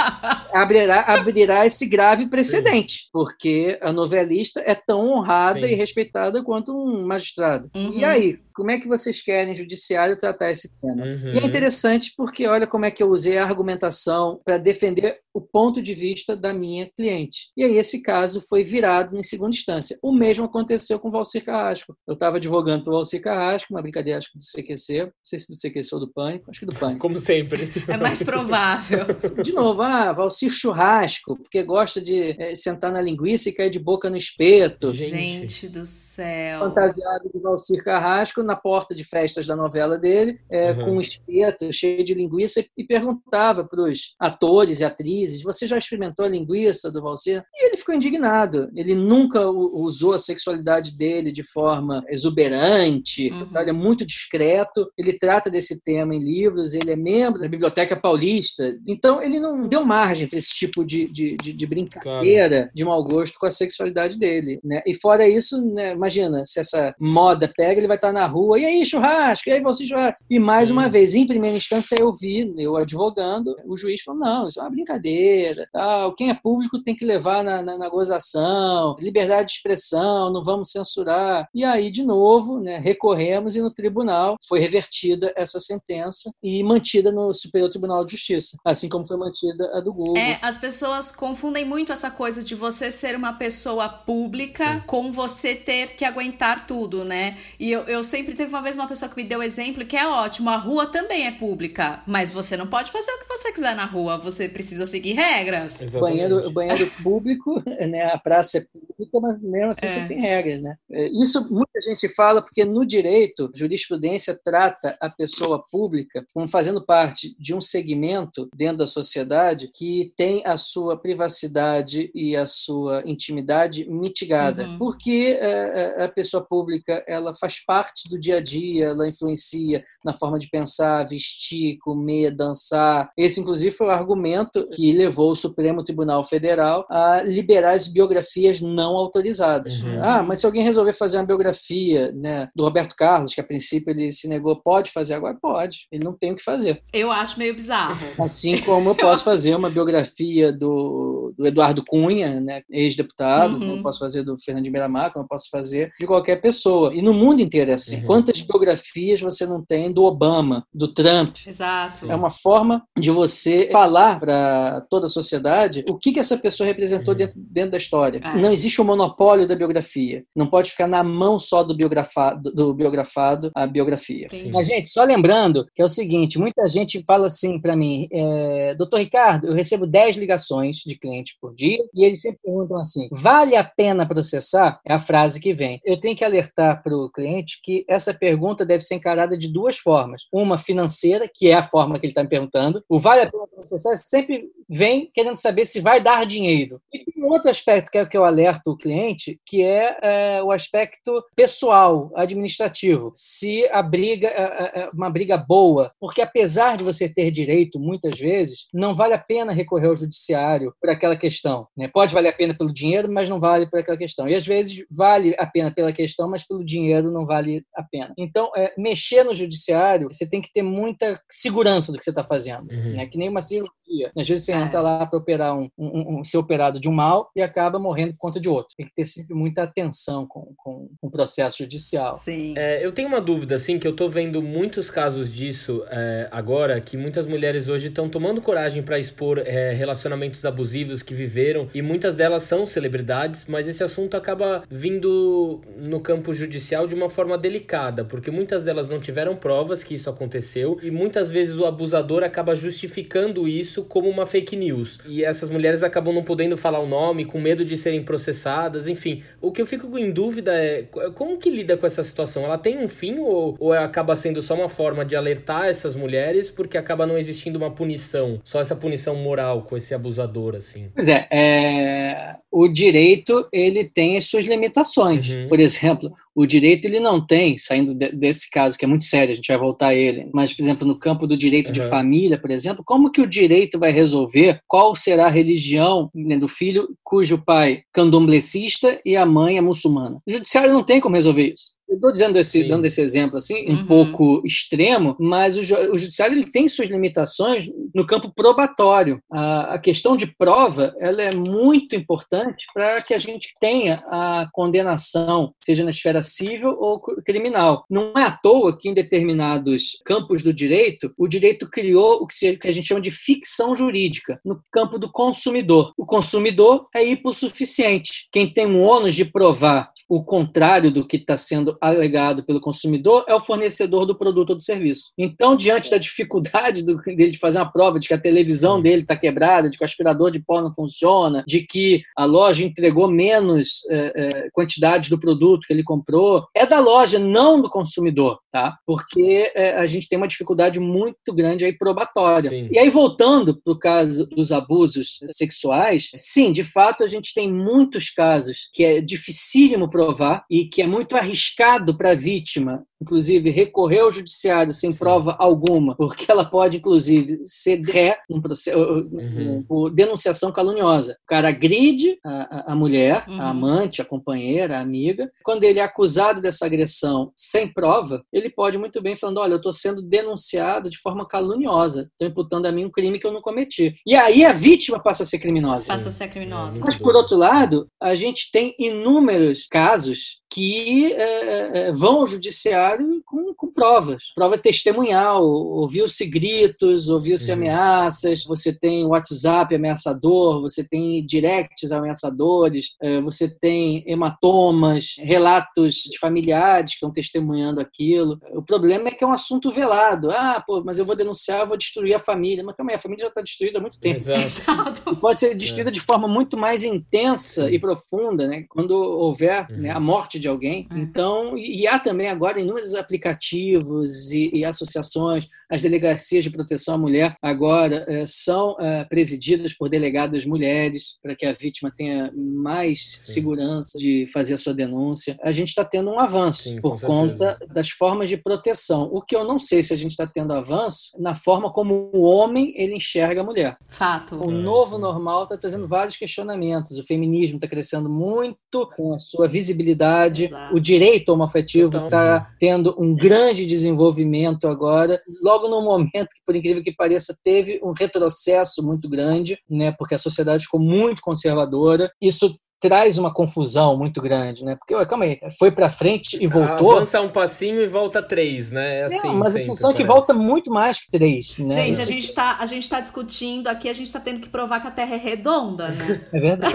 abrirá, 0.52 1.00
abrirá 1.02 1.66
esse 1.66 1.86
grave 1.86 2.26
precedente, 2.26 2.94
Sim. 2.94 3.08
porque 3.12 3.78
a 3.82 3.92
novelista 3.92 4.62
é 4.64 4.74
tão 4.74 5.08
honrada 5.08 5.66
Sim. 5.66 5.72
e 5.72 5.76
respeitada 5.76 6.42
quanto 6.42 6.72
um 6.72 7.06
magistrado. 7.06 7.70
Uhum. 7.74 7.92
E 7.94 8.04
aí, 8.04 8.38
como 8.56 8.70
é 8.70 8.80
que 8.80 8.88
vocês 8.88 9.22
querem, 9.22 9.54
judiciário, 9.54 10.16
tratar 10.16 10.50
esse 10.50 10.70
tema? 10.80 11.04
Uhum. 11.04 11.34
E 11.34 11.38
é 11.38 11.44
interessante 11.44 12.14
porque 12.16 12.46
olha 12.46 12.66
como 12.66 12.86
é 12.86 12.90
que 12.90 13.02
eu 13.02 13.10
usei 13.10 13.36
a 13.36 13.44
argumentação 13.44 14.40
para 14.42 14.56
defender 14.56 15.20
o 15.34 15.40
ponto 15.42 15.82
de 15.82 15.94
vista 15.94 16.34
da 16.34 16.54
minha 16.54 16.90
cliente. 16.96 17.50
E 17.54 17.62
aí 17.62 17.76
esse 17.76 18.00
caso 18.00 18.40
foi 18.48 18.64
virado 18.64 19.18
em 19.18 19.22
segunda 19.22 19.54
instância. 19.54 19.98
O 20.02 20.10
mesmo 20.10 20.46
aconteceu 20.46 20.98
com 20.98 21.08
o 21.08 21.10
Valcir 21.10 21.44
Carrasco. 21.44 21.94
Eu 22.08 22.14
estava 22.14 22.38
advogando 22.38 22.84
para 22.84 22.92
o 22.92 22.96
Valcir 22.96 23.20
Carrasco, 23.20 23.74
uma 23.74 23.82
brincadeira 23.82 24.18
acho 24.18 24.32
que 24.32 24.38
do 24.38 24.42
CQC, 24.42 25.02
não 25.02 25.12
sei 25.22 25.38
se 25.38 25.52
do 25.52 25.58
CQC 25.58 25.94
ou 25.94 26.00
do 26.00 26.10
Pânico, 26.10 26.50
acho 26.50 26.60
que 26.60 26.66
do 26.66 26.74
Pânico. 26.74 27.00
Como 27.00 27.18
sempre. 27.18 27.70
É 27.86 27.98
mais 27.98 28.22
provável. 28.22 29.04
De 29.42 29.52
novo, 29.52 29.82
ah, 29.82 30.12
Valcir 30.12 30.50
Churrasco, 30.50 31.36
porque 31.36 31.62
gosta 31.62 32.00
de 32.00 32.34
é, 32.40 32.54
sentar 32.54 32.90
na 32.90 33.02
linguiça 33.02 33.50
e 33.50 33.52
cair 33.52 33.68
de 33.68 33.78
boca 33.78 34.08
no 34.08 34.16
espeto. 34.16 34.90
Gente 34.94 35.68
do 35.68 35.84
céu. 35.84 36.60
Fantasiado 36.60 37.30
de 37.32 37.38
Valcir 37.38 37.84
Carrasco 37.84 38.42
na 38.46 38.56
porta 38.56 38.94
de 38.94 39.04
festas 39.04 39.46
da 39.46 39.56
novela 39.56 39.98
dele, 39.98 40.38
é, 40.50 40.72
uhum. 40.72 40.84
com 40.84 40.90
um 40.92 41.00
espeto 41.00 41.72
cheio 41.72 42.04
de 42.04 42.14
linguiça 42.14 42.64
e 42.76 42.84
perguntava 42.84 43.64
para 43.64 43.82
os 43.82 44.14
atores 44.18 44.80
e 44.80 44.84
atrizes 44.84 45.42
você 45.42 45.66
já 45.66 45.78
experimentou 45.78 46.24
a 46.24 46.28
linguiça 46.28 46.90
do 46.90 47.02
Valser? 47.02 47.44
E 47.54 47.66
ele 47.66 47.76
ficou 47.76 47.94
indignado. 47.94 48.70
Ele 48.74 48.94
nunca 48.94 49.48
usou 49.48 50.14
a 50.14 50.18
sexualidade 50.18 50.96
dele 50.96 51.32
de 51.32 51.42
forma 51.42 52.04
exuberante, 52.08 53.30
uhum. 53.30 53.60
ele 53.60 53.70
é 53.70 53.72
muito 53.72 54.04
discreto, 54.04 54.90
ele 54.96 55.12
trata 55.12 55.50
desse 55.50 55.80
tema 55.82 56.14
em 56.14 56.22
livros, 56.22 56.74
ele 56.74 56.90
é 56.90 56.96
membro 56.96 57.40
da 57.40 57.48
Biblioteca 57.48 57.96
Paulista. 57.96 58.76
Então, 58.86 59.22
ele 59.22 59.40
não 59.40 59.68
deu 59.68 59.84
margem 59.84 60.26
para 60.28 60.38
esse 60.38 60.54
tipo 60.54 60.84
de, 60.84 61.06
de, 61.10 61.36
de, 61.36 61.52
de 61.52 61.66
brincadeira 61.66 62.56
claro. 62.56 62.70
de 62.74 62.84
mau 62.84 63.02
gosto 63.04 63.38
com 63.38 63.46
a 63.46 63.50
sexualidade 63.50 64.18
dele. 64.18 64.60
Né? 64.62 64.82
E 64.86 64.94
fora 64.94 65.28
isso, 65.28 65.60
né, 65.62 65.92
imagina, 65.92 66.44
se 66.44 66.60
essa 66.60 66.94
moda 66.98 67.50
pega, 67.56 67.80
ele 67.80 67.88
vai 67.88 67.96
estar 67.96 68.12
na 68.12 68.26
rua, 68.36 68.58
e 68.58 68.64
aí, 68.64 68.86
churrasco, 68.86 69.48
e 69.48 69.52
aí, 69.52 69.60
você 69.60 69.86
churrasco. 69.86 70.18
E 70.28 70.38
mais 70.38 70.70
uma 70.70 70.88
vez, 70.88 71.14
em 71.14 71.26
primeira 71.26 71.56
instância, 71.56 71.96
eu 71.98 72.12
vi, 72.12 72.52
eu 72.58 72.76
advogando, 72.76 73.54
o 73.64 73.76
juiz 73.76 74.02
falou: 74.02 74.20
não, 74.20 74.48
isso 74.48 74.58
é 74.58 74.62
uma 74.62 74.70
brincadeira 74.70 74.96
brincadeira, 74.96 75.68
tal. 75.72 76.14
quem 76.14 76.30
é 76.30 76.34
público 76.34 76.82
tem 76.82 76.94
que 76.94 77.04
levar 77.04 77.44
na, 77.44 77.62
na, 77.62 77.78
na, 77.78 77.88
gozação, 77.88 78.96
liberdade 78.98 79.48
de 79.48 79.52
expressão, 79.54 80.32
não 80.32 80.42
vamos 80.42 80.70
censurar. 80.70 81.48
E 81.54 81.64
aí, 81.64 81.90
de 81.90 82.04
novo, 82.04 82.60
né, 82.60 82.78
recorremos 82.78 83.56
e 83.56 83.60
no 83.60 83.70
tribunal 83.70 84.36
foi 84.46 84.60
revertida 84.60 85.32
essa 85.36 85.60
sentença 85.60 86.30
e 86.42 86.62
mantida 86.62 87.12
no 87.12 87.32
Superior 87.34 87.68
Tribunal 87.68 88.04
de 88.04 88.12
Justiça, 88.12 88.56
assim 88.64 88.88
como 88.88 89.06
foi 89.06 89.16
mantida 89.16 89.70
a 89.76 89.80
do 89.80 89.92
Google. 89.92 90.16
É, 90.16 90.38
as 90.42 90.58
pessoas 90.58 91.12
confundem 91.12 91.64
muito 91.64 91.92
essa 91.92 92.10
coisa 92.10 92.42
de 92.42 92.54
você 92.54 92.90
ser 92.90 93.14
uma 93.16 93.32
pessoa 93.32 93.88
pública 93.88 94.74
Sim. 94.74 94.82
com 94.86 95.12
você 95.12 95.54
ter 95.54 95.92
que 95.92 96.04
aguentar 96.04 96.66
tudo, 96.66 97.04
né? 97.04 97.36
E 97.58 97.70
eu, 97.70 97.82
eu 97.82 98.02
sempre 98.02 98.25
sempre 98.26 98.34
teve 98.34 98.52
uma 98.52 98.62
vez 98.62 98.74
uma 98.74 98.88
pessoa 98.88 99.08
que 99.08 99.16
me 99.16 99.24
deu 99.24 99.40
exemplo 99.40 99.84
que 99.84 99.96
é 99.96 100.06
ótimo. 100.06 100.50
A 100.50 100.56
rua 100.56 100.86
também 100.86 101.26
é 101.26 101.30
pública, 101.30 102.02
mas 102.06 102.32
você 102.32 102.56
não 102.56 102.66
pode 102.66 102.90
fazer 102.90 103.12
o 103.12 103.20
que 103.20 103.28
você 103.28 103.52
quiser 103.52 103.76
na 103.76 103.84
rua. 103.84 104.16
Você 104.16 104.48
precisa 104.48 104.84
seguir 104.84 105.12
regras. 105.12 105.80
O 105.94 106.00
banheiro, 106.00 106.50
banheiro 106.50 106.90
público, 107.02 107.62
né? 107.88 108.06
A 108.12 108.18
praça 108.18 108.58
é 108.58 108.60
pública, 108.60 109.20
mas 109.20 109.40
mesmo 109.40 109.70
assim 109.70 109.86
é. 109.86 109.88
você 109.88 110.04
tem 110.06 110.20
regras, 110.20 110.60
né? 110.60 110.76
É, 110.90 111.06
isso 111.08 111.46
muita 111.48 111.80
gente 111.80 112.08
fala 112.08 112.42
porque 112.42 112.64
no 112.64 112.84
direito, 112.84 113.50
jurisprudência 113.54 114.38
trata 114.42 114.96
a 115.00 115.08
pessoa 115.08 115.64
pública 115.70 116.26
como 116.34 116.48
fazendo 116.48 116.84
parte 116.84 117.36
de 117.38 117.54
um 117.54 117.60
segmento 117.60 118.48
dentro 118.56 118.78
da 118.78 118.86
sociedade 118.86 119.70
que 119.72 120.12
tem 120.16 120.42
a 120.44 120.56
sua 120.56 120.96
privacidade 120.96 122.10
e 122.12 122.36
a 122.36 122.46
sua 122.46 123.02
intimidade 123.06 123.88
mitigada, 123.88 124.66
uhum. 124.66 124.78
porque 124.78 125.38
é, 125.40 126.04
a 126.04 126.08
pessoa 126.08 126.44
pública 126.44 127.04
ela 127.06 127.36
faz 127.36 127.64
parte 127.64 128.08
do 128.08 128.15
dia 128.18 128.36
a 128.36 128.40
dia, 128.40 128.86
ela 128.86 129.08
influencia 129.08 129.82
na 130.04 130.12
forma 130.12 130.38
de 130.38 130.48
pensar, 130.48 131.06
vestir, 131.06 131.78
comer, 131.78 132.30
dançar. 132.30 133.10
Esse, 133.16 133.40
inclusive, 133.40 133.74
foi 133.74 133.86
o 133.86 133.90
argumento 133.90 134.68
que 134.70 134.92
levou 134.92 135.32
o 135.32 135.36
Supremo 135.36 135.82
Tribunal 135.82 136.22
Federal 136.24 136.86
a 136.90 137.22
liberar 137.22 137.72
as 137.72 137.88
biografias 137.88 138.60
não 138.60 138.96
autorizadas. 138.96 139.80
Uhum. 139.80 140.02
Ah, 140.02 140.22
mas 140.22 140.40
se 140.40 140.46
alguém 140.46 140.64
resolver 140.64 140.92
fazer 140.92 141.18
uma 141.18 141.26
biografia 141.26 142.12
né, 142.12 142.48
do 142.54 142.64
Roberto 142.64 142.94
Carlos, 142.94 143.34
que 143.34 143.40
a 143.40 143.44
princípio 143.44 143.90
ele 143.90 144.12
se 144.12 144.28
negou, 144.28 144.60
pode 144.62 144.90
fazer 144.90 145.14
agora? 145.14 145.36
Pode. 145.40 145.86
Ele 145.90 146.04
não 146.04 146.12
tem 146.12 146.32
o 146.32 146.36
que 146.36 146.42
fazer. 146.42 146.82
Eu 146.92 147.10
acho 147.10 147.38
meio 147.38 147.54
bizarro. 147.54 147.96
Assim 148.22 148.58
como 148.58 148.90
eu 148.90 148.94
posso 148.96 149.24
fazer 149.24 149.54
uma 149.54 149.70
biografia 149.70 150.52
do, 150.52 151.32
do 151.36 151.46
Eduardo 151.46 151.84
Cunha, 151.86 152.40
né, 152.40 152.62
ex-deputado, 152.70 153.56
uhum. 153.56 153.76
eu 153.76 153.82
posso 153.82 153.98
fazer 153.98 154.22
do 154.22 154.36
Fernando 154.38 154.70
Miramar, 154.70 155.12
como 155.12 155.24
eu 155.24 155.28
posso 155.28 155.48
fazer 155.50 155.92
de 155.98 156.06
qualquer 156.06 156.40
pessoa. 156.40 156.94
E 156.94 157.02
no 157.02 157.12
mundo 157.12 157.40
inteiro 157.40 157.70
é 157.70 157.74
assim. 157.74 158.00
Uhum. 158.00 158.05
Quantas 158.06 158.40
biografias 158.40 159.20
você 159.20 159.46
não 159.46 159.64
tem 159.64 159.92
do 159.92 160.04
Obama, 160.04 160.64
do 160.72 160.92
Trump? 160.92 161.36
Exato. 161.46 162.10
É 162.10 162.14
uma 162.14 162.30
forma 162.30 162.82
de 162.98 163.10
você 163.10 163.68
falar 163.70 164.18
para 164.18 164.80
toda 164.88 165.06
a 165.06 165.10
sociedade 165.10 165.84
o 165.88 165.98
que, 165.98 166.12
que 166.12 166.20
essa 166.20 166.36
pessoa 166.36 166.66
representou 166.66 167.12
uhum. 167.12 167.18
dentro, 167.18 167.40
dentro 167.40 167.70
da 167.72 167.78
história. 167.78 168.20
É. 168.22 168.40
Não 168.40 168.52
existe 168.52 168.80
o 168.80 168.84
um 168.84 168.86
monopólio 168.86 169.46
da 169.46 169.54
biografia. 169.54 170.24
Não 170.34 170.46
pode 170.46 170.70
ficar 170.70 170.86
na 170.86 171.02
mão 171.02 171.38
só 171.38 171.62
do 171.62 171.76
biografado, 171.76 172.52
do 172.52 172.74
biografado 172.74 173.50
a 173.54 173.66
biografia. 173.66 174.28
Sim. 174.30 174.50
Mas, 174.52 174.66
gente, 174.66 174.88
só 174.88 175.02
lembrando 175.02 175.66
que 175.74 175.82
é 175.82 175.84
o 175.84 175.88
seguinte: 175.88 176.38
muita 176.38 176.68
gente 176.68 177.02
fala 177.06 177.26
assim 177.26 177.60
para 177.60 177.76
mim, 177.76 178.08
é, 178.12 178.74
doutor 178.74 178.98
Ricardo, 178.98 179.48
eu 179.48 179.54
recebo 179.54 179.86
10 179.86 180.16
ligações 180.16 180.78
de 180.86 180.98
cliente 180.98 181.36
por 181.40 181.54
dia 181.54 181.78
e 181.94 182.04
eles 182.04 182.20
sempre 182.20 182.40
perguntam 182.42 182.78
assim: 182.78 183.08
vale 183.10 183.56
a 183.56 183.64
pena 183.64 184.06
processar? 184.06 184.80
É 184.84 184.94
a 184.94 184.98
frase 184.98 185.40
que 185.40 185.54
vem. 185.54 185.80
Eu 185.84 185.98
tenho 185.98 186.16
que 186.16 186.24
alertar 186.24 186.82
para 186.82 186.96
o 186.96 187.10
cliente 187.10 187.60
que 187.62 187.84
essa 187.88 188.12
pergunta 188.12 188.64
deve 188.64 188.82
ser 188.82 188.96
encarada 188.96 189.36
de 189.36 189.48
duas 189.52 189.76
formas. 189.78 190.22
Uma 190.32 190.58
financeira, 190.58 191.30
que 191.32 191.48
é 191.48 191.54
a 191.54 191.62
forma 191.62 191.98
que 191.98 192.06
ele 192.06 192.12
está 192.12 192.22
me 192.22 192.28
perguntando. 192.28 192.82
O 192.88 192.98
vale 192.98 193.22
a 193.22 193.30
pena 193.30 193.46
processar 193.46 193.96
sempre 193.96 194.48
vem 194.68 195.10
querendo 195.14 195.36
saber 195.36 195.66
se 195.66 195.80
vai 195.80 196.00
dar 196.00 196.26
dinheiro. 196.26 196.80
E 196.92 197.05
um 197.16 197.26
outro 197.26 197.50
aspecto 197.50 197.90
que 197.90 197.98
é 197.98 198.02
o 198.02 198.08
que 198.08 198.16
eu 198.16 198.24
alerto 198.24 198.70
o 198.70 198.76
cliente, 198.76 199.40
que 199.46 199.62
é, 199.62 199.96
é 200.02 200.42
o 200.42 200.50
aspecto 200.50 201.24
pessoal, 201.34 202.10
administrativo. 202.14 203.12
Se 203.14 203.66
a 203.70 203.82
briga 203.82 204.28
é, 204.28 204.82
é 204.82 204.90
uma 204.92 205.10
briga 205.10 205.36
boa, 205.36 205.92
porque 206.00 206.20
apesar 206.20 206.76
de 206.76 206.84
você 206.84 207.08
ter 207.08 207.30
direito, 207.30 207.78
muitas 207.78 208.18
vezes, 208.18 208.66
não 208.72 208.94
vale 208.94 209.14
a 209.14 209.18
pena 209.18 209.52
recorrer 209.52 209.88
ao 209.88 209.96
judiciário 209.96 210.74
por 210.80 210.90
aquela 210.90 211.16
questão. 211.16 211.66
Né? 211.76 211.88
Pode 211.88 212.14
valer 212.14 212.28
a 212.28 212.32
pena 212.32 212.54
pelo 212.54 212.72
dinheiro, 212.72 213.10
mas 213.10 213.28
não 213.28 213.40
vale 213.40 213.68
por 213.68 213.80
aquela 213.80 213.96
questão. 213.96 214.28
E 214.28 214.34
às 214.34 214.46
vezes 214.46 214.84
vale 214.90 215.34
a 215.38 215.46
pena 215.46 215.70
pela 215.70 215.92
questão, 215.92 216.28
mas 216.28 216.46
pelo 216.46 216.64
dinheiro 216.64 217.10
não 217.10 217.26
vale 217.26 217.64
a 217.74 217.82
pena. 217.82 218.12
Então, 218.18 218.50
é, 218.56 218.72
mexer 218.76 219.24
no 219.24 219.34
judiciário, 219.34 220.08
você 220.12 220.26
tem 220.26 220.40
que 220.40 220.52
ter 220.52 220.62
muita 220.62 221.20
segurança 221.30 221.92
do 221.92 221.98
que 221.98 222.04
você 222.04 222.10
está 222.10 222.24
fazendo. 222.24 222.70
Uhum. 222.70 222.92
Né? 222.92 223.06
Que 223.06 223.18
nem 223.18 223.28
uma 223.28 223.40
cirurgia. 223.40 224.12
Às 224.16 224.28
vezes 224.28 224.44
você 224.44 224.52
é. 224.52 224.56
entra 224.56 224.80
lá 224.80 225.06
para 225.06 225.18
operar 225.18 225.56
um, 225.56 225.68
um, 225.78 226.20
um, 226.20 226.24
ser 226.24 226.38
operado 226.38 226.80
de 226.80 226.88
um 226.88 226.92
mal 226.92 227.05
e 227.34 227.42
acaba 227.42 227.78
morrendo 227.78 228.12
por 228.12 228.18
conta 228.18 228.40
de 228.40 228.48
outro. 228.48 228.74
Tem 228.76 228.86
que 228.86 228.94
ter 228.94 229.06
sempre 229.06 229.34
muita 229.34 229.62
atenção 229.62 230.26
com, 230.26 230.52
com, 230.56 230.88
com 231.00 231.06
o 231.06 231.10
processo 231.10 231.58
judicial. 231.58 232.16
Sim. 232.16 232.54
É, 232.56 232.84
eu 232.84 232.92
tenho 232.92 233.08
uma 233.08 233.20
dúvida, 233.20 233.54
assim, 233.54 233.78
que 233.78 233.86
eu 233.86 233.92
estou 233.92 234.08
vendo 234.08 234.42
muitos 234.42 234.90
casos 234.90 235.32
disso 235.32 235.84
é, 235.90 236.28
agora, 236.30 236.80
que 236.80 236.96
muitas 236.96 237.26
mulheres 237.26 237.68
hoje 237.68 237.88
estão 237.88 238.08
tomando 238.08 238.40
coragem 238.40 238.82
para 238.82 238.98
expor 238.98 239.38
é, 239.38 239.72
relacionamentos 239.72 240.44
abusivos 240.44 241.02
que 241.02 241.14
viveram 241.14 241.68
e 241.74 241.82
muitas 241.82 242.14
delas 242.14 242.42
são 242.42 242.66
celebridades, 242.66 243.46
mas 243.46 243.68
esse 243.68 243.82
assunto 243.82 244.16
acaba 244.16 244.62
vindo 244.70 245.60
no 245.76 246.00
campo 246.00 246.32
judicial 246.32 246.86
de 246.86 246.94
uma 246.94 247.08
forma 247.08 247.36
delicada, 247.36 248.04
porque 248.04 248.30
muitas 248.30 248.64
delas 248.64 248.88
não 248.88 249.00
tiveram 249.00 249.36
provas 249.36 249.82
que 249.82 249.94
isso 249.94 250.10
aconteceu 250.10 250.78
e 250.82 250.90
muitas 250.90 251.30
vezes 251.30 251.56
o 251.56 251.66
abusador 251.66 252.22
acaba 252.22 252.54
justificando 252.54 253.48
isso 253.48 253.84
como 253.84 254.08
uma 254.08 254.26
fake 254.26 254.56
news. 254.56 254.98
E 255.06 255.24
essas 255.24 255.48
mulheres 255.48 255.82
acabam 255.82 256.14
não 256.14 256.22
podendo 256.22 256.56
falar 256.56 256.80
o 256.80 256.86
nome, 256.86 256.95
com 257.24 257.40
medo 257.40 257.64
de 257.64 257.76
serem 257.76 258.02
processadas, 258.02 258.88
enfim. 258.88 259.22
O 259.40 259.50
que 259.50 259.60
eu 259.60 259.66
fico 259.66 259.98
em 259.98 260.10
dúvida 260.10 260.52
é 260.54 260.82
como 261.14 261.38
que 261.38 261.50
lida 261.50 261.76
com 261.76 261.86
essa 261.86 262.02
situação? 262.02 262.44
Ela 262.44 262.58
tem 262.58 262.78
um 262.78 262.88
fim 262.88 263.18
ou, 263.18 263.56
ou 263.58 263.72
acaba 263.72 264.14
sendo 264.16 264.40
só 264.42 264.54
uma 264.54 264.68
forma 264.68 265.04
de 265.04 265.16
alertar 265.16 265.66
essas 265.66 265.94
mulheres 265.94 266.50
porque 266.50 266.78
acaba 266.78 267.06
não 267.06 267.18
existindo 267.18 267.58
uma 267.58 267.70
punição, 267.70 268.40
só 268.44 268.60
essa 268.60 268.76
punição 268.76 269.16
moral 269.16 269.62
com 269.62 269.76
esse 269.76 269.94
abusador, 269.94 270.54
assim? 270.54 270.90
Pois 270.94 271.08
é, 271.08 271.26
é... 271.30 272.36
o 272.50 272.68
direito 272.68 273.46
ele 273.52 273.84
tem 273.84 274.16
as 274.16 274.24
suas 274.24 274.44
limitações. 274.44 275.30
Uhum. 275.30 275.48
Por 275.48 275.60
exemplo, 275.60 276.12
o 276.36 276.44
direito 276.44 276.84
ele 276.84 277.00
não 277.00 277.24
tem, 277.24 277.56
saindo 277.56 277.94
de, 277.94 278.10
desse 278.12 278.50
caso 278.50 278.76
que 278.76 278.84
é 278.84 278.88
muito 278.88 279.04
sério, 279.04 279.32
a 279.32 279.34
gente 279.34 279.48
vai 279.48 279.56
voltar 279.56 279.88
a 279.88 279.94
ele, 279.94 280.28
mas, 280.34 280.52
por 280.52 280.62
exemplo, 280.62 280.86
no 280.86 280.98
campo 280.98 281.26
do 281.26 281.34
direito 281.34 281.68
uhum. 281.68 281.72
de 281.72 281.80
família, 281.80 282.38
por 282.38 282.50
exemplo, 282.50 282.84
como 282.84 283.10
que 283.10 283.22
o 283.22 283.26
direito 283.26 283.78
vai 283.78 283.90
resolver 283.90 284.60
qual 284.68 284.94
será 284.94 285.26
a 285.26 285.30
religião 285.30 286.10
né, 286.14 286.36
do 286.36 286.46
filho 286.46 286.88
cujo 287.02 287.42
pai 287.42 287.82
candomblecista 287.90 289.00
e 289.02 289.16
a 289.16 289.24
mãe 289.24 289.56
é 289.56 289.62
muçulmana? 289.62 290.20
O 290.26 290.30
judiciário 290.30 290.72
não 290.72 290.84
tem 290.84 291.00
como 291.00 291.14
resolver 291.14 291.54
isso. 291.54 291.75
Eu 291.88 291.96
estou 291.96 292.12
dizendo 292.12 292.36
esse, 292.38 292.64
dando 292.64 292.84
esse 292.84 293.00
exemplo 293.00 293.36
assim, 293.36 293.68
um 293.68 293.76
uhum. 293.76 293.86
pouco 293.86 294.42
extremo, 294.44 295.16
mas 295.20 295.56
o, 295.56 295.60
o, 295.60 295.98
judiciário 295.98 296.34
ele 296.34 296.50
tem 296.50 296.68
suas 296.68 296.88
limitações 296.88 297.68
no 297.94 298.04
campo 298.04 298.32
probatório. 298.34 299.20
A, 299.30 299.74
a 299.74 299.78
questão 299.78 300.16
de 300.16 300.26
prova 300.26 300.94
ela 300.98 301.22
é 301.22 301.34
muito 301.34 301.94
importante 301.94 302.66
para 302.74 303.00
que 303.02 303.14
a 303.14 303.18
gente 303.18 303.52
tenha 303.60 304.02
a 304.06 304.48
condenação, 304.52 305.52
seja 305.62 305.84
na 305.84 305.90
esfera 305.90 306.22
civil 306.22 306.76
ou 306.78 307.00
criminal. 307.00 307.84
Não 307.88 308.12
é 308.16 308.24
à 308.24 308.30
toa 308.30 308.76
que 308.76 308.88
em 308.88 308.94
determinados 308.94 309.98
campos 310.04 310.42
do 310.42 310.52
direito, 310.52 311.12
o 311.16 311.28
direito 311.28 311.68
criou 311.70 312.22
o 312.22 312.26
que, 312.26 312.34
se, 312.34 312.56
que 312.56 312.68
a 312.68 312.72
gente 312.72 312.86
chama 312.86 313.00
de 313.00 313.10
ficção 313.10 313.76
jurídica, 313.76 314.38
no 314.44 314.60
campo 314.72 314.98
do 314.98 315.10
consumidor. 315.10 315.92
O 315.96 316.04
consumidor 316.04 316.88
é 316.94 317.04
hipossuficiente. 317.04 318.28
Quem 318.32 318.52
tem 318.52 318.66
um 318.66 318.82
ônus 318.82 319.14
de 319.14 319.24
provar 319.24 319.90
o 320.08 320.22
contrário 320.22 320.90
do 320.90 321.06
que 321.06 321.16
está 321.16 321.36
sendo 321.36 321.76
alegado 321.80 322.44
pelo 322.44 322.60
consumidor 322.60 323.24
é 323.28 323.34
o 323.34 323.40
fornecedor 323.40 324.06
do 324.06 324.16
produto 324.16 324.50
ou 324.50 324.56
do 324.56 324.62
serviço. 324.62 325.10
Então, 325.18 325.56
diante 325.56 325.90
da 325.90 325.98
dificuldade 325.98 326.82
do, 326.82 326.96
dele 326.96 327.32
de 327.32 327.38
fazer 327.38 327.58
uma 327.58 327.70
prova 327.70 327.98
de 327.98 328.08
que 328.08 328.14
a 328.14 328.20
televisão 328.20 328.80
dele 328.80 329.02
está 329.02 329.16
quebrada, 329.16 329.68
de 329.68 329.76
que 329.76 329.84
o 329.84 329.86
aspirador 329.86 330.30
de 330.30 330.42
pó 330.44 330.60
não 330.60 330.72
funciona, 330.72 331.44
de 331.46 331.62
que 331.62 332.02
a 332.16 332.24
loja 332.24 332.64
entregou 332.64 333.08
menos 333.08 333.80
é, 333.90 334.12
é, 334.14 334.48
quantidade 334.52 335.08
do 335.08 335.18
produto 335.18 335.66
que 335.66 335.72
ele 335.72 335.82
comprou, 335.82 336.46
é 336.54 336.64
da 336.64 336.78
loja, 336.78 337.18
não 337.18 337.60
do 337.60 337.70
consumidor, 337.70 338.38
tá? 338.52 338.76
Porque 338.86 339.50
é, 339.54 339.76
a 339.76 339.86
gente 339.86 340.08
tem 340.08 340.16
uma 340.16 340.28
dificuldade 340.28 340.78
muito 340.78 341.34
grande 341.34 341.64
aí 341.64 341.76
probatória. 341.76 342.50
Sim. 342.50 342.68
E 342.70 342.78
aí, 342.78 342.90
voltando 342.90 343.60
para 343.60 343.72
o 343.72 343.78
caso 343.78 344.26
dos 344.26 344.52
abusos 344.52 345.18
sexuais, 345.26 346.10
sim, 346.16 346.52
de 346.52 346.64
fato, 346.64 347.02
a 347.02 347.06
gente 347.06 347.34
tem 347.34 347.52
muitos 347.52 348.10
casos 348.10 348.68
que 348.72 348.84
é 348.84 349.00
dificílimo 349.00 349.88
provar 349.96 350.44
e 350.50 350.66
que 350.66 350.82
é 350.82 350.86
muito 350.86 351.16
arriscado 351.16 351.96
para 351.96 352.10
a 352.10 352.14
vítima 352.14 352.84
inclusive, 353.00 353.50
recorrer 353.50 354.00
ao 354.00 354.10
judiciário 354.10 354.72
sem 354.72 354.92
prova 354.92 355.36
alguma, 355.38 355.94
porque 355.96 356.30
ela 356.30 356.44
pode, 356.44 356.78
inclusive, 356.78 357.40
ser 357.44 357.80
ré 357.82 358.18
num 358.28 358.40
processo, 358.40 358.78
uhum. 358.78 359.64
por 359.68 359.90
denunciação 359.90 360.52
caluniosa. 360.52 361.12
O 361.12 361.26
cara 361.26 361.48
agride 361.48 362.18
a, 362.24 362.72
a 362.72 362.74
mulher, 362.74 363.24
uhum. 363.28 363.40
a 363.40 363.48
amante, 363.50 364.00
a 364.00 364.04
companheira, 364.04 364.78
a 364.78 364.80
amiga. 364.80 365.30
Quando 365.44 365.64
ele 365.64 365.78
é 365.78 365.82
acusado 365.82 366.40
dessa 366.40 366.66
agressão 366.66 367.32
sem 367.36 367.68
prova, 367.68 368.22
ele 368.32 368.48
pode 368.50 368.78
muito 368.78 369.02
bem 369.02 369.16
falando: 369.16 369.38
olha, 369.38 369.52
eu 369.52 369.58
estou 369.58 369.72
sendo 369.72 370.02
denunciado 370.02 370.90
de 370.90 370.98
forma 370.98 371.26
caluniosa, 371.26 372.08
estou 372.12 372.28
imputando 372.28 372.66
a 372.66 372.72
mim 372.72 372.84
um 372.84 372.90
crime 372.90 373.18
que 373.18 373.26
eu 373.26 373.32
não 373.32 373.42
cometi. 373.42 373.94
E 374.06 374.14
aí 374.14 374.44
a 374.44 374.52
vítima 374.52 375.02
passa 375.02 375.22
a 375.22 375.26
ser 375.26 375.38
criminosa. 375.38 375.86
Passa 375.86 376.08
a 376.08 376.12
ser 376.12 376.28
criminosa. 376.28 376.82
Mas, 376.84 376.96
por 376.96 377.14
outro 377.14 377.36
lado, 377.36 377.88
a 378.00 378.14
gente 378.14 378.50
tem 378.50 378.74
inúmeros 378.78 379.66
casos 379.70 379.85
casos 379.86 380.42
que 380.50 381.12
é, 381.12 381.92
vão 381.92 382.20
ao 382.20 382.26
judiciário 382.26 383.22
com, 383.24 383.52
com 383.54 383.72
provas. 383.72 384.22
Prova 384.34 384.56
testemunhal, 384.56 385.44
ouviu-se 385.44 386.24
gritos, 386.26 387.08
ouviu-se 387.08 387.50
uhum. 387.50 387.56
ameaças, 387.56 388.44
você 388.44 388.72
tem 388.72 389.04
WhatsApp 389.04 389.74
ameaçador, 389.74 390.60
você 390.60 390.86
tem 390.86 391.24
directs 391.26 391.92
ameaçadores, 391.92 392.94
eh, 393.02 393.20
você 393.20 393.48
tem 393.48 394.02
hematomas, 394.06 395.16
relatos 395.18 395.96
de 395.96 396.18
familiares 396.18 396.90
que 396.90 396.96
estão 396.96 397.12
testemunhando 397.12 397.80
aquilo. 397.80 398.38
O 398.52 398.62
problema 398.62 399.08
é 399.08 399.10
que 399.10 399.24
é 399.24 399.26
um 399.26 399.32
assunto 399.32 399.70
velado. 399.72 400.30
Ah, 400.30 400.62
pô, 400.66 400.82
mas 400.84 400.98
eu 400.98 401.04
vou 401.04 401.16
denunciar, 401.16 401.60
eu 401.60 401.66
vou 401.66 401.76
destruir 401.76 402.14
a 402.14 402.18
família. 402.18 402.64
Mas 402.64 402.76
calma 402.76 402.92
aí, 402.92 402.96
a 402.96 403.00
família 403.00 403.22
já 403.24 403.28
está 403.28 403.40
destruída 403.40 403.78
há 403.78 403.80
muito 403.80 404.00
tempo. 404.00 404.16
Exato. 404.16 405.12
E 405.12 405.16
pode 405.16 405.40
ser 405.40 405.54
destruída 405.54 405.90
é. 405.90 405.92
de 405.92 406.00
forma 406.00 406.28
muito 406.28 406.56
mais 406.56 406.84
intensa 406.84 407.70
e 407.70 407.78
profunda, 407.78 408.46
né? 408.46 408.64
Quando 408.68 408.92
houver 408.92 409.66
uhum. 409.70 409.78
né, 409.78 409.90
a 409.90 410.00
morte 410.00 410.35
de 410.38 410.48
alguém. 410.48 410.86
É. 410.90 410.98
Então, 410.98 411.56
e 411.56 411.86
há 411.86 411.98
também 411.98 412.28
agora 412.28 412.60
inúmeros 412.60 412.94
aplicativos 412.94 414.30
e, 414.32 414.50
e, 414.52 414.64
associações, 414.64 415.48
as 415.70 415.82
delegacias 415.82 416.44
de 416.44 416.50
proteção 416.50 416.94
à 416.94 416.98
mulher 416.98 417.34
agora 417.42 418.04
é, 418.08 418.24
são 418.26 418.76
é, 418.80 419.04
presididas 419.04 419.74
por 419.74 419.88
delegadas 419.88 420.44
mulheres 420.44 421.18
para 421.22 421.34
que 421.34 421.46
a 421.46 421.52
vítima 421.52 421.92
tenha 421.94 422.32
mais 422.34 423.20
Sim. 423.22 423.32
segurança 423.32 423.98
de 423.98 424.26
fazer 424.32 424.54
a 424.54 424.58
sua 424.58 424.74
denúncia. 424.74 425.36
A 425.42 425.52
gente 425.52 425.68
está 425.68 425.84
tendo 425.84 426.10
um 426.10 426.18
avanço 426.18 426.64
Sim, 426.64 426.80
por 426.80 427.00
conta 427.00 427.58
das 427.72 427.90
formas 427.90 428.28
de 428.28 428.36
proteção. 428.36 429.08
O 429.12 429.22
que 429.22 429.34
eu 429.34 429.44
não 429.44 429.58
sei 429.58 429.82
se 429.82 429.92
a 429.92 429.96
gente 429.96 430.12
está 430.12 430.26
tendo 430.26 430.52
avanço 430.52 431.10
na 431.18 431.34
forma 431.34 431.72
como 431.72 432.10
o 432.12 432.22
homem 432.22 432.72
ele 432.76 432.94
enxerga 432.94 433.40
a 433.40 433.44
mulher. 433.44 433.76
Fato. 433.88 434.36
O 434.36 434.50
é, 434.50 434.54
novo 434.54 434.98
normal 434.98 435.44
está 435.44 435.56
trazendo 435.56 435.88
vários 435.88 436.16
questionamentos. 436.16 436.98
O 436.98 437.04
feminismo 437.04 437.56
está 437.56 437.68
crescendo 437.68 438.08
muito 438.08 438.88
com 438.96 439.14
a 439.14 439.18
sua 439.18 439.48
visibilidade. 439.48 440.25
Exato. 440.26 440.74
O 440.74 440.80
direito 440.80 441.28
homoafetivo 441.30 442.04
está 442.04 442.52
tendo 442.58 442.94
um 442.98 443.14
grande 443.14 443.66
desenvolvimento 443.66 444.66
agora. 444.66 445.20
Logo 445.42 445.68
no 445.68 445.82
momento 445.82 446.28
que, 446.34 446.44
por 446.44 446.54
incrível 446.54 446.82
que 446.82 446.92
pareça, 446.92 447.36
teve 447.42 447.80
um 447.82 447.92
retrocesso 447.92 448.82
muito 448.82 449.08
grande, 449.08 449.58
né? 449.68 449.92
Porque 449.98 450.14
a 450.14 450.18
sociedade 450.18 450.64
ficou 450.64 450.80
muito 450.80 451.20
conservadora. 451.22 452.10
Isso 452.20 452.58
traz 452.80 453.16
uma 453.16 453.32
confusão 453.32 453.96
muito 453.96 454.20
grande, 454.20 454.62
né? 454.62 454.76
Porque, 454.76 455.06
calma 455.06 455.24
aí, 455.24 455.38
foi 455.58 455.70
para 455.70 455.88
frente 455.88 456.36
e 456.40 456.46
voltou. 456.46 456.96
Avança 456.96 457.20
um 457.20 457.30
passinho 457.30 457.80
e 457.80 457.86
volta 457.86 458.22
três, 458.22 458.70
né? 458.70 459.00
É 459.00 459.04
assim, 459.04 459.28
Não, 459.28 459.34
mas 459.34 459.56
a 459.56 459.58
sensação 459.58 459.90
é 459.90 459.94
que 459.94 460.04
volta 460.04 460.34
muito 460.34 460.70
mais 460.70 461.00
que 461.00 461.10
três, 461.10 461.56
né? 461.58 461.74
Gente, 461.74 462.00
a 462.00 462.04
gente, 462.04 462.32
tá, 462.34 462.56
a 462.60 462.66
gente 462.66 462.88
tá 462.88 463.00
discutindo 463.00 463.68
aqui, 463.68 463.88
a 463.88 463.92
gente 463.92 464.12
tá 464.12 464.20
tendo 464.20 464.40
que 464.40 464.48
provar 464.48 464.80
que 464.80 464.86
a 464.86 464.90
Terra 464.90 465.14
é 465.14 465.18
redonda, 465.18 465.88
né? 465.88 466.26
É 466.32 466.40
verdade. 466.40 466.74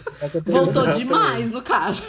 Voltou 0.46 0.86
demais, 0.86 1.50
no 1.50 1.60
caso. 1.60 2.02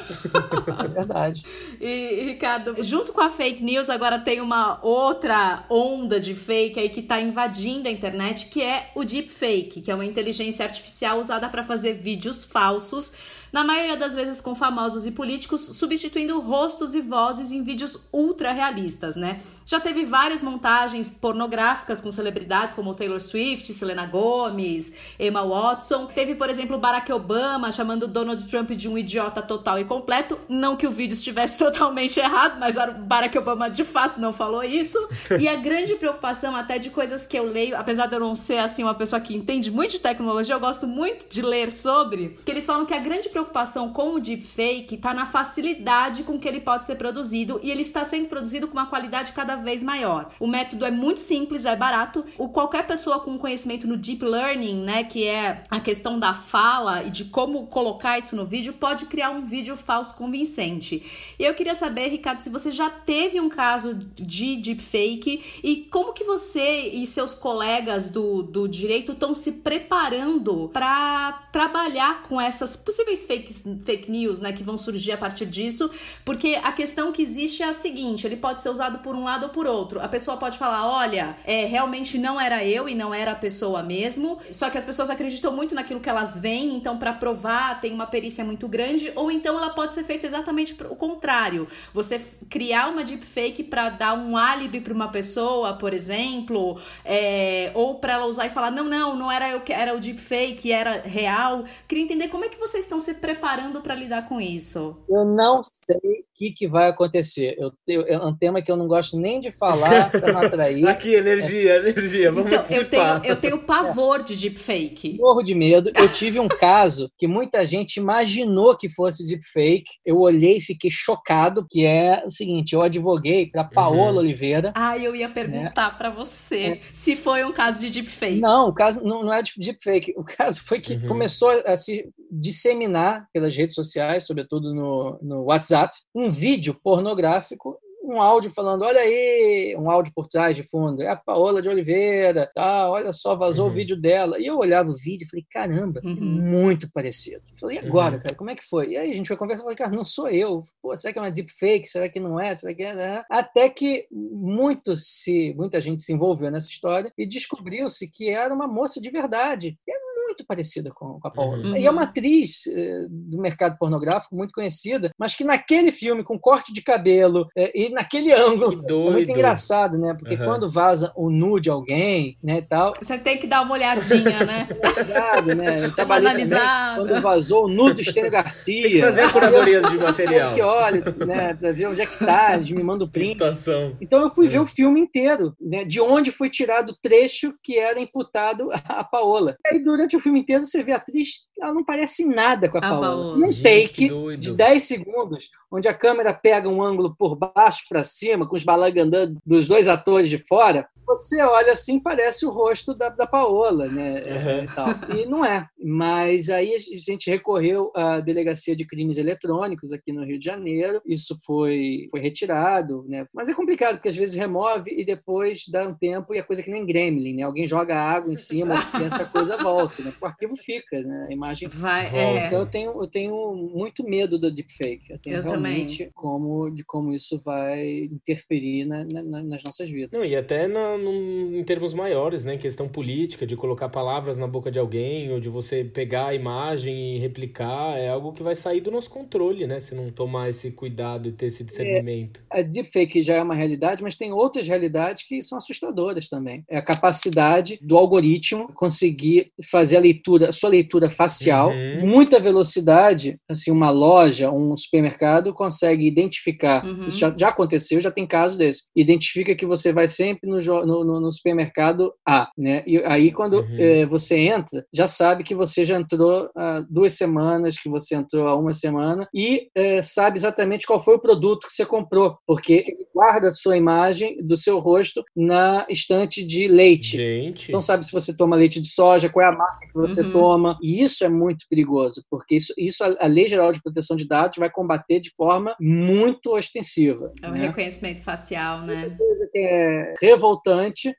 É 0.80 0.88
verdade. 0.88 1.44
E, 1.82 2.24
Ricardo, 2.26 2.82
junto 2.82 3.12
com 3.12 3.20
a 3.20 3.30
fake 3.30 3.62
news, 3.62 3.90
agora 3.90 4.18
tem 4.18 4.40
uma 4.40 4.80
outra 4.82 5.66
onda 5.70 6.18
de 6.18 6.34
fake 6.34 6.80
aí 6.80 6.88
que 6.88 7.02
tá 7.02 7.20
invadindo 7.20 7.90
a 7.90 7.92
internet, 7.92 8.46
que 8.46 8.62
é 8.62 8.92
o 8.96 9.04
deepfake, 9.04 9.82
que 9.82 9.92
é 9.92 9.96
uma 9.96 10.06
inteligência 10.06 10.64
artificial 10.64 11.20
usada 11.20 11.50
para 11.50 11.62
fazer 11.62 11.94
vídeos 11.94 12.46
falsos 12.46 13.12
na 13.54 13.64
maioria 13.64 13.96
das 13.96 14.16
vezes 14.16 14.42
com 14.42 14.56
famosos 14.56 15.06
e 15.06 15.12
políticos, 15.12 15.62
substituindo 15.62 16.40
rostos 16.40 16.96
e 16.96 17.02
vozes 17.02 17.52
em 17.52 17.64
vídeos 17.64 18.00
ultra 18.12 18.52
realistas, 18.52 19.16
né? 19.16 19.40
Já 19.64 19.80
teve 19.80 20.04
várias 20.06 20.42
montagens 20.42 21.12
pornográficas 21.12 22.02
com 22.02 22.12
celebridades 22.12 22.74
como 22.74 22.96
Taylor 22.96 23.22
Swift, 23.22 23.72
Selena 23.72 24.08
Gomez, 24.08 24.92
Emma 25.20 25.46
Watson. 25.46 26.08
Teve, 26.08 26.34
por 26.34 26.50
exemplo, 26.50 26.80
Barack 26.80 27.14
Obama 27.14 27.72
chamando 27.72 28.08
Donald 28.08 28.44
Trump 28.50 28.72
de 28.72 28.90
um 28.90 28.98
idiota 28.98 29.40
total 29.44 29.80
e 29.80 29.86
completo. 29.86 30.40
Não 30.50 30.76
que 30.76 30.88
o 30.88 30.92
vídeo 30.92 31.14
estivesse 31.14 31.60
totalmente 31.64 32.20
errado, 32.20 32.60
mas 32.60 32.76
Barack 33.06 33.38
Obama 33.38 33.70
de 33.70 33.84
fato 33.84 34.20
não 34.20 34.34
falou 34.34 34.64
isso. 34.64 34.98
E 35.44 35.48
a 35.48 35.56
grande 35.56 35.96
preocupação, 35.96 36.56
até 36.56 36.78
de 36.78 36.90
coisas 36.90 37.26
que 37.26 37.38
eu 37.38 37.44
leio, 37.44 37.76
apesar 37.76 38.06
de 38.06 38.16
eu 38.16 38.20
não 38.20 38.34
ser 38.34 38.60
assim 38.60 38.84
uma 38.84 38.94
pessoa 38.94 39.20
que 39.20 39.36
entende 39.36 39.70
muito 39.70 39.92
de 39.92 40.00
tecnologia, 40.00 40.56
eu 40.56 40.60
gosto 40.60 40.88
muito 40.88 41.28
de 41.28 41.42
ler 41.42 41.74
sobre, 41.74 42.30
que 42.46 42.52
eles 42.52 42.66
falam 42.66 42.86
que 42.86 42.94
a 42.94 43.00
grande 43.00 43.28
preocupação 43.28 43.43
preocupação 43.44 43.92
com 43.92 44.16
o 44.16 44.20
deepfake 44.20 44.96
está 44.96 45.14
na 45.14 45.26
facilidade 45.26 46.24
com 46.24 46.40
que 46.40 46.48
ele 46.48 46.62
pode 46.62 46.86
ser 46.86 46.96
produzido 46.96 47.60
e 47.62 47.70
ele 47.70 47.82
está 47.82 48.06
sendo 48.06 48.28
produzido 48.28 48.68
com 48.68 48.74
uma 48.74 48.86
qualidade 48.86 49.34
cada 49.34 49.56
vez 49.56 49.84
maior. 49.84 50.32
O 50.40 50.48
método 50.48 50.86
é 50.86 50.92
muito 50.92 51.20
simples, 51.20 51.66
é 51.66 51.76
barato. 51.76 52.26
O 52.38 52.50
qualquer 52.50 52.88
pessoa 52.88 53.20
com 53.20 53.38
conhecimento 53.38 53.88
no 53.88 53.98
deep 53.98 54.24
learning, 54.24 54.84
né, 54.84 55.04
que 55.04 55.28
é 55.28 55.64
a 55.70 55.80
questão 55.80 56.20
da 56.20 56.34
fala 56.34 57.04
e 57.04 57.10
de 57.10 57.26
como 57.26 57.68
colocar 57.68 58.18
isso 58.18 58.36
no 58.36 58.46
vídeo, 58.46 58.74
pode 58.74 59.06
criar 59.06 59.32
um 59.32 59.46
vídeo 59.46 59.76
falso 59.76 60.16
convincente. 60.16 61.36
E 61.38 61.44
eu 61.44 61.54
queria 61.54 61.74
saber, 61.74 62.08
Ricardo, 62.08 62.42
se 62.42 62.50
você 62.50 62.72
já 62.72 62.90
teve 62.90 63.40
um 63.40 63.50
caso 63.50 63.94
de 64.16 64.56
deepfake 64.56 65.62
e 65.64 65.88
como 65.92 66.14
que 66.14 66.24
você 66.24 66.90
e 66.90 67.06
seus 67.06 67.34
colegas 67.34 68.10
do, 68.10 68.42
do 68.42 68.68
direito 68.68 69.12
estão 69.12 69.34
se 69.34 69.54
preparando 69.54 70.70
para 70.72 71.48
trabalhar 71.52 72.24
com 72.24 72.40
essas 72.40 72.76
possíveis 72.76 73.26
fake, 73.34 73.54
fake 73.86 74.12
news, 74.12 74.40
né, 74.40 74.52
que 74.54 74.64
vão 74.64 74.78
surgir 74.78 75.12
a 75.12 75.18
partir 75.18 75.46
disso, 75.46 75.90
porque 76.24 76.60
a 76.64 76.72
questão 76.72 77.12
que 77.12 77.22
existe 77.22 77.64
é 77.64 77.68
a 77.68 77.74
seguinte: 77.74 78.28
ele 78.28 78.38
pode 78.38 78.62
ser 78.62 78.70
usado 78.70 79.00
por 79.00 79.16
um 79.16 79.24
lado 79.24 79.44
ou 79.44 79.50
por 79.50 79.66
outro. 79.66 80.00
A 80.00 80.08
pessoa 80.08 80.38
pode 80.38 80.58
falar, 80.58 80.88
olha, 80.88 81.36
é, 81.46 81.66
realmente 81.66 82.18
não 82.18 82.40
era 82.40 82.64
eu 82.64 82.88
e 82.88 82.96
não 82.96 83.14
era 83.14 83.32
a 83.32 83.36
pessoa 83.36 83.82
mesmo, 83.84 84.40
só 84.52 84.70
que 84.70 84.78
as 84.78 84.84
pessoas 84.84 85.10
acreditam 85.10 85.52
muito 85.52 85.74
naquilo 85.74 86.00
que 86.00 86.10
elas 86.10 86.38
veem, 86.38 86.76
então 86.76 86.98
para 86.98 87.14
provar 87.14 87.82
tem 87.82 87.94
uma 87.94 88.06
perícia 88.06 88.44
muito 88.44 88.68
grande, 88.68 89.12
ou 89.16 89.32
então 89.32 89.58
ela 89.58 89.72
pode 89.72 89.94
ser 89.94 90.04
feita 90.04 90.28
exatamente 90.28 90.76
o 90.90 90.96
contrário. 90.96 91.68
Você 91.94 92.22
criar 92.50 92.90
uma 92.90 93.04
deepfake 93.04 93.64
para 93.64 93.90
dar 93.90 94.18
um 94.18 94.38
álibi 94.38 94.80
para 94.80 94.94
uma 94.94 95.08
pessoa, 95.08 95.74
por 95.74 95.94
exemplo, 95.94 96.80
é, 97.04 97.72
ou 97.74 97.96
para 97.96 98.14
ela 98.14 98.26
usar 98.26 98.46
e 98.46 98.50
falar, 98.50 98.72
não, 98.72 98.86
não, 98.86 99.16
não 99.16 99.32
era 99.32 99.50
eu 99.50 99.62
que 99.62 99.74
era 99.74 99.96
o 99.96 100.00
deepfake, 100.00 100.72
era 100.72 101.02
real. 101.02 101.64
Queria 101.88 102.04
entender 102.04 102.28
como 102.28 102.46
é 102.46 102.50
que 102.50 102.60
vocês 102.60 102.84
estão 102.84 103.00
se 103.00 103.14
preparando 103.24 103.80
para 103.80 103.96
lidar 103.96 104.28
com 104.28 104.42
isso? 104.42 104.98
Eu 105.08 105.24
não 105.24 105.62
sei 105.64 105.96
o 105.96 106.26
que, 106.36 106.52
que 106.52 106.68
vai 106.68 106.90
acontecer. 106.90 107.56
Eu, 107.58 107.72
eu, 107.88 108.02
é 108.06 108.18
um 108.18 108.36
tema 108.36 108.62
que 108.62 108.70
eu 108.70 108.76
não 108.76 108.86
gosto 108.86 109.18
nem 109.18 109.40
de 109.40 109.50
falar 109.50 110.12
para 110.12 110.34
não 110.34 110.42
atrair. 110.42 110.86
Aqui, 110.86 111.16
energia, 111.16 111.76
é... 111.76 111.90
energia. 111.90 112.34
Vamos 112.34 112.52
então, 112.52 112.66
eu 112.70 112.90
tenho, 112.90 113.22
eu 113.24 113.36
tenho 113.38 113.60
pavor 113.60 114.20
é. 114.20 114.24
de 114.24 114.36
deepfake. 114.36 115.18
Morro 115.18 115.42
de 115.42 115.56
medo. 115.56 115.90
Eu 115.96 116.12
tive 116.12 116.38
um 116.38 116.50
caso 116.50 117.10
que 117.18 117.26
muita 117.26 117.66
gente 117.66 117.96
imaginou 117.96 118.76
que 118.76 118.90
fosse 118.90 119.26
deepfake. 119.26 119.86
Eu 120.06 120.18
olhei 120.18 120.58
e 120.58 120.62
fiquei 120.62 120.92
chocado, 120.92 121.66
que 121.70 121.86
é 121.86 122.24
o 122.26 122.30
seguinte, 122.30 122.74
eu 122.74 122.82
advoguei 122.82 123.46
para 123.46 123.64
Paola 123.64 124.12
uhum. 124.12 124.18
Oliveira. 124.18 124.74
Ah, 124.76 124.98
eu 124.98 125.16
ia 125.16 125.30
perguntar 125.30 125.92
né? 125.92 125.98
para 125.98 126.10
você 126.10 126.56
é. 126.58 126.80
se 126.92 127.16
foi 127.16 127.46
um 127.46 127.54
caso 127.54 127.80
de 127.80 127.90
deepfake. 127.90 128.42
Não, 128.42 128.68
o 128.68 128.74
caso 128.74 129.02
não, 129.02 129.24
não 129.24 129.34
é 129.34 129.42
de 129.42 129.54
deepfake. 129.56 130.14
O 130.18 130.26
caso 130.26 130.60
foi 130.66 130.82
que 130.82 130.96
uhum. 130.96 131.08
começou 131.08 131.52
a 131.66 131.78
se 131.78 132.12
disseminar 132.30 133.03
pelas 133.34 133.56
redes 133.56 133.76
sociais, 133.76 134.26
sobretudo 134.26 134.74
no, 134.74 135.20
no 135.22 135.44
WhatsApp, 135.44 135.98
um 136.14 136.30
vídeo 136.30 136.78
pornográfico 136.84 137.80
um 138.04 138.22
áudio 138.22 138.52
falando, 138.52 138.84
olha 138.84 139.00
aí, 139.00 139.76
um 139.80 139.90
áudio 139.90 140.12
por 140.14 140.28
trás 140.28 140.56
de 140.56 140.64
fundo, 140.64 141.02
é 141.02 141.08
a 141.08 141.16
Paola 141.16 141.62
de 141.62 141.70
Oliveira, 141.70 142.52
tá, 142.54 142.90
olha 142.90 143.14
só, 143.14 143.36
vazou 143.36 143.66
uhum. 143.66 143.72
o 143.72 143.74
vídeo 143.74 143.96
dela. 143.96 144.38
E 144.40 144.46
eu 144.46 144.58
olhava 144.58 144.90
o 144.90 144.96
vídeo 144.96 145.26
e 145.26 145.30
falei, 145.30 145.46
caramba, 145.50 146.02
é 146.04 146.08
uhum. 146.08 146.16
muito 146.16 146.92
parecido. 146.92 147.42
Eu 147.54 147.58
falei, 147.60 147.78
e 147.78 147.80
agora, 147.80 148.16
uhum. 148.16 148.22
cara, 148.22 148.36
como 148.36 148.50
é 148.50 148.56
que 148.56 148.66
foi? 148.66 148.90
E 148.90 148.98
aí 148.98 149.12
a 149.12 149.14
gente 149.14 149.28
foi 149.28 149.38
conversar, 149.38 149.62
eu 149.62 149.66
falei, 149.66 149.78
cara, 149.78 149.96
não 149.96 150.06
sou 150.06 150.28
eu. 150.28 150.66
Pô, 150.82 150.96
será 150.98 151.14
que 151.14 151.20
é 151.20 151.22
uma 151.22 151.32
deepfake? 151.32 151.88
Será 151.88 152.10
que 152.10 152.20
não 152.20 152.40
é? 152.40 152.54
Será 152.56 152.74
que 152.74 152.84
é? 152.84 153.24
Até 153.30 153.70
que 153.70 154.06
muito 154.12 154.98
se, 154.98 155.54
muita 155.56 155.80
gente 155.80 156.04
se 156.04 156.12
envolveu 156.12 156.52
nessa 156.52 156.68
história 156.68 157.12
e 157.18 157.26
descobriu-se 157.26 158.10
que 158.10 158.30
era 158.30 158.54
uma 158.54 158.68
moça 158.68 159.00
de 159.00 159.10
verdade. 159.10 159.78
E 159.88 159.92
é 159.92 160.03
muito 160.34 160.46
parecida 160.46 160.92
com, 160.92 161.20
com 161.20 161.28
a 161.28 161.32
Paola. 161.32 161.64
Uhum. 161.64 161.78
E 161.78 161.86
é 161.86 161.92
uma 161.92 162.04
atriz 162.04 162.68
eh, 162.68 163.06
do 163.10 163.40
mercado 163.40 163.78
pornográfico 163.78 164.36
muito 164.36 164.52
conhecida, 164.52 165.12
mas 165.18 165.36
que 165.36 165.44
naquele 165.44 165.92
filme, 165.92 166.24
com 166.24 166.40
corte 166.40 166.74
de 166.74 166.82
cabelo 166.82 167.48
eh, 167.56 167.72
e 167.74 167.90
naquele 167.90 168.34
ângulo, 168.34 168.84
é 168.88 169.12
muito 169.12 169.32
engraçado, 169.32 169.98
né? 169.98 170.16
Porque 170.18 170.36
uhum. 170.36 170.46
quando 170.46 170.70
vaza 170.70 171.14
o 171.16 171.30
nu 171.30 171.60
de 171.60 171.70
alguém, 171.70 172.38
né, 172.44 172.58
e 172.58 172.62
tal... 172.64 172.94
Você 173.00 173.18
tem 173.18 173.38
que 173.38 173.48
dar 173.48 173.62
uma 173.62 173.74
olhadinha, 173.74 174.44
né? 174.44 174.68
Exato, 174.98 175.56
né? 175.56 175.86
Eu 175.86 175.94
trabalhei 175.94 176.48
também, 176.48 176.96
quando 176.96 177.22
vazou 177.22 177.66
o 177.66 177.70
nu 177.70 177.94
do 177.94 178.02
Estênio 178.02 178.32
Garcia. 178.32 178.84
Tem 178.84 178.92
que 178.94 179.02
fazer 179.02 179.22
a 179.22 179.32
curadoria 179.32 179.82
de 179.82 179.98
material. 179.98 180.56
Que 180.56 180.62
olha, 180.62 181.04
né, 181.26 181.54
pra 181.54 181.72
ver 181.72 181.88
onde 181.88 182.02
é 182.02 182.06
que 182.06 182.26
tá, 182.26 182.56
eles 182.56 182.72
me 182.72 182.82
mandam 182.82 183.08
o 183.08 183.12
print. 183.12 183.34
Situação. 183.34 183.96
Então 184.02 184.22
eu 184.22 184.30
fui 184.30 184.48
ver 184.48 184.60
o 184.60 184.66
filme 184.66 185.00
inteiro, 185.00 185.56
né, 185.62 185.84
de 185.84 186.02
onde 186.02 186.32
foi 186.32 186.50
tirado 186.50 186.92
o 186.92 186.96
trecho 186.96 187.54
que 187.62 187.78
era 187.78 188.00
imputado 188.00 188.70
a 188.72 189.04
Paola. 189.04 189.56
E 189.66 189.76
aí, 189.76 189.84
durante 189.84 190.16
o 190.16 190.20
filme 190.24 190.40
inteiro 190.40 190.66
você 190.66 190.84
vê 190.84 190.94
a 190.94 190.98
atriz, 190.98 191.42
ela 191.60 191.74
não 191.74 191.84
parece 191.84 192.26
nada 192.26 192.70
com 192.70 192.78
a, 192.78 192.80
a 192.80 192.90
Paola. 192.90 193.02
Paola. 193.02 193.38
Um 193.38 193.54
take 193.54 194.10
de 194.38 194.52
10 194.54 194.84
segundos, 194.84 195.50
onde 195.72 195.88
a 195.88 195.94
câmera 195.94 196.34
pega 196.34 196.70
um 196.70 196.82
ângulo 196.82 197.16
por 197.16 197.36
baixo 197.36 197.84
para 197.90 198.04
cima, 198.04 198.48
com 198.48 198.56
os 198.56 198.64
balangandando 198.64 199.40
dos 199.46 199.68
dois 199.68 199.88
atores 199.88 200.30
de 200.30 200.38
fora, 200.38 200.88
você 201.06 201.42
olha 201.42 201.74
assim, 201.74 202.00
parece 202.00 202.46
o 202.46 202.50
rosto 202.50 202.94
da, 202.94 203.10
da 203.10 203.26
Paola, 203.28 203.88
né? 203.88 204.22
Uhum. 204.22 205.18
E, 205.18 205.22
e, 205.22 205.26
não 205.26 205.46
é. 205.46 205.68
Mas 205.84 206.50
aí 206.50 206.74
a 206.74 206.78
gente 206.78 207.30
recorreu 207.30 207.92
à 207.96 208.20
Delegacia 208.20 208.76
de 208.76 208.86
Crimes 208.86 209.18
Eletrônicos 209.18 209.92
aqui 209.92 210.12
no 210.12 210.24
Rio 210.24 210.40
de 210.40 210.46
Janeiro. 210.46 211.02
Isso 211.06 211.36
foi, 211.46 212.08
foi 212.12 212.20
retirado, 212.20 213.06
né? 213.08 213.26
Mas 213.34 213.50
é 213.50 213.54
complicado, 213.54 213.96
porque 213.96 214.10
às 214.10 214.16
vezes 214.16 214.36
remove 214.36 214.92
e 214.92 215.06
depois 215.06 215.64
dá 215.70 215.88
um 215.88 215.94
tempo 215.94 216.34
e 216.34 216.40
a 216.40 216.44
coisa 216.44 216.62
é 216.62 216.66
que 216.66 216.72
nem 216.72 216.86
gremlin, 216.86 217.36
né? 217.36 217.44
Alguém 217.44 217.68
joga 217.68 217.96
água 217.96 218.32
em 218.32 218.38
cima 218.38 218.76
e 219.00 219.04
essa 219.04 219.26
coisa 219.26 219.58
volta, 219.58 220.02
né? 220.04 220.14
O 220.22 220.26
arquivo 220.26 220.56
fica, 220.56 221.02
né? 221.02 221.28
A 221.30 221.34
imagem 221.34 221.68
Vai, 221.70 222.06
volta. 222.06 222.18
É. 222.18 222.48
Então 222.48 222.60
eu 222.60 222.66
tenho, 222.66 223.02
eu 223.02 223.08
tenho 223.08 223.56
muito 223.56 224.04
medo 224.04 224.38
do 224.38 224.54
deepfake. 224.54 225.12
Eu 225.12 225.20
tenho 225.20 225.38
eu 225.38 225.44
realmente 225.44 225.98
também. 225.98 226.12
como 226.14 226.70
de 226.70 226.84
como 226.84 227.14
isso 227.14 227.40
vai 227.44 228.04
interferir 228.06 228.86
na, 228.86 229.04
na, 229.04 229.44
nas 229.44 229.64
nossas 229.64 229.90
vidas. 229.90 230.12
Não, 230.12 230.24
e 230.24 230.36
até 230.36 230.68
na, 230.68 230.93
no, 230.98 231.58
em 231.58 231.64
termos 231.64 231.94
maiores, 231.94 232.44
né? 232.44 232.58
Questão 232.58 232.88
política, 232.88 233.46
de 233.46 233.56
colocar 233.56 233.90
palavras 233.90 234.38
na 234.38 234.48
boca 234.48 234.72
de 234.72 234.80
alguém, 234.80 235.32
ou 235.32 235.40
de 235.40 235.50
você 235.50 235.84
pegar 235.84 236.28
a 236.28 236.36
imagem 236.36 237.16
e 237.16 237.20
replicar, 237.20 237.98
é 237.98 238.10
algo 238.10 238.34
que 238.34 238.44
vai 238.44 238.56
sair 238.56 238.82
do 238.82 238.92
nosso 238.92 239.10
controle, 239.10 239.68
né? 239.68 239.80
Se 239.80 239.96
não 239.96 240.08
tomar 240.08 240.50
esse 240.50 240.72
cuidado 240.72 241.30
e 241.30 241.32
ter 241.32 241.48
esse 241.48 241.64
discernimento. 241.64 242.42
É, 242.52 242.60
a 242.60 242.64
deepfake 242.64 243.24
já 243.24 243.36
é 243.36 243.42
uma 243.42 243.56
realidade, 243.56 244.04
mas 244.04 244.16
tem 244.16 244.32
outras 244.32 244.68
realidades 244.68 245.24
que 245.28 245.42
são 245.42 245.58
assustadoras 245.58 246.28
também. 246.28 246.64
É 246.70 246.78
a 246.78 246.82
capacidade 246.82 247.80
do 247.82 247.98
algoritmo 247.98 248.72
conseguir 248.74 249.52
fazer 249.70 249.98
a 249.98 250.00
leitura, 250.00 250.50
a 250.50 250.52
sua 250.52 250.70
leitura 250.70 251.10
facial, 251.10 251.70
uhum. 251.70 252.08
muita 252.08 252.40
velocidade, 252.40 253.38
assim, 253.50 253.72
uma 253.72 253.90
loja, 253.90 254.52
um 254.52 254.76
supermercado 254.76 255.54
consegue 255.54 256.06
identificar, 256.06 256.86
uhum. 256.86 257.08
isso 257.08 257.18
já, 257.18 257.34
já 257.36 257.50
aconteceu, 257.50 258.00
já 258.00 258.12
tem 258.12 258.26
caso 258.26 258.58
desse, 258.58 258.84
identifica 258.96 259.56
que 259.56 259.66
você 259.66 259.92
vai 259.92 260.08
sempre 260.08 260.50
no, 260.50 260.60
no, 260.86 261.20
no 261.20 261.32
supermercado 261.32 262.14
A, 262.28 262.50
né? 262.58 262.84
E 262.86 262.98
aí 263.00 263.32
quando 263.32 263.62
uhum. 263.62 263.78
é, 263.78 264.06
você 264.06 264.40
entra, 264.40 264.86
já 264.94 265.08
sabe 265.08 265.44
que 265.44 265.56
você 265.56 265.86
já 265.86 266.00
entrou 266.00 266.50
há 266.56 266.84
duas 266.90 267.14
semanas, 267.14 267.78
que 267.78 267.90
você 267.90 268.16
entrou 268.16 268.48
há 268.48 268.56
uma 268.56 268.74
semana 268.74 269.28
e 269.34 269.70
é, 269.76 270.02
sabe 270.02 270.38
exatamente 270.38 270.86
qual 270.86 271.00
foi 271.00 271.16
o 271.16 271.20
produto 271.20 271.68
que 271.68 271.74
você 271.74 271.86
comprou, 271.86 272.38
porque 272.46 272.86
ele 272.88 273.08
guarda 273.14 273.50
a 273.50 273.54
sua 273.54 273.78
imagem 273.78 274.38
do 274.44 274.58
seu 274.58 274.80
rosto 274.80 275.24
na 275.36 275.86
estante 275.90 276.44
de 276.44 276.68
leite. 276.68 277.18
Gente. 277.18 277.70
Então 277.70 277.82
sabe 277.82 278.06
se 278.06 278.12
você 278.12 278.36
toma 278.36 278.56
leite 278.56 278.80
de 278.80 278.88
soja, 278.88 279.30
qual 279.30 279.46
é 279.46 279.50
a 279.50 279.58
marca 279.58 279.88
que 279.88 279.94
você 279.94 280.22
uhum. 280.22 280.32
toma. 280.32 280.78
E 280.82 281.04
isso 281.04 281.24
é 281.24 281.30
muito 281.30 281.66
perigoso, 281.70 282.24
porque 282.30 282.56
isso, 282.56 282.74
isso 282.78 283.04
a, 283.04 283.16
a 283.20 283.28
Lei 283.28 283.48
Geral 283.48 283.72
de 283.72 283.82
Proteção 283.82 284.16
de 284.16 284.28
Dados 284.28 284.58
vai 284.58 284.70
combater 284.70 285.20
de 285.20 285.32
forma 285.36 285.76
muito 285.80 286.56
ostensiva. 286.56 287.32
É 287.42 287.48
o 287.48 287.52
né? 287.52 287.68
reconhecimento 287.68 288.22
facial, 288.22 288.82
né? 288.82 289.08
Uma 289.08 289.18
coisa 289.18 289.50
que 289.52 289.60
é 289.60 290.14
revoltante, 290.22 290.73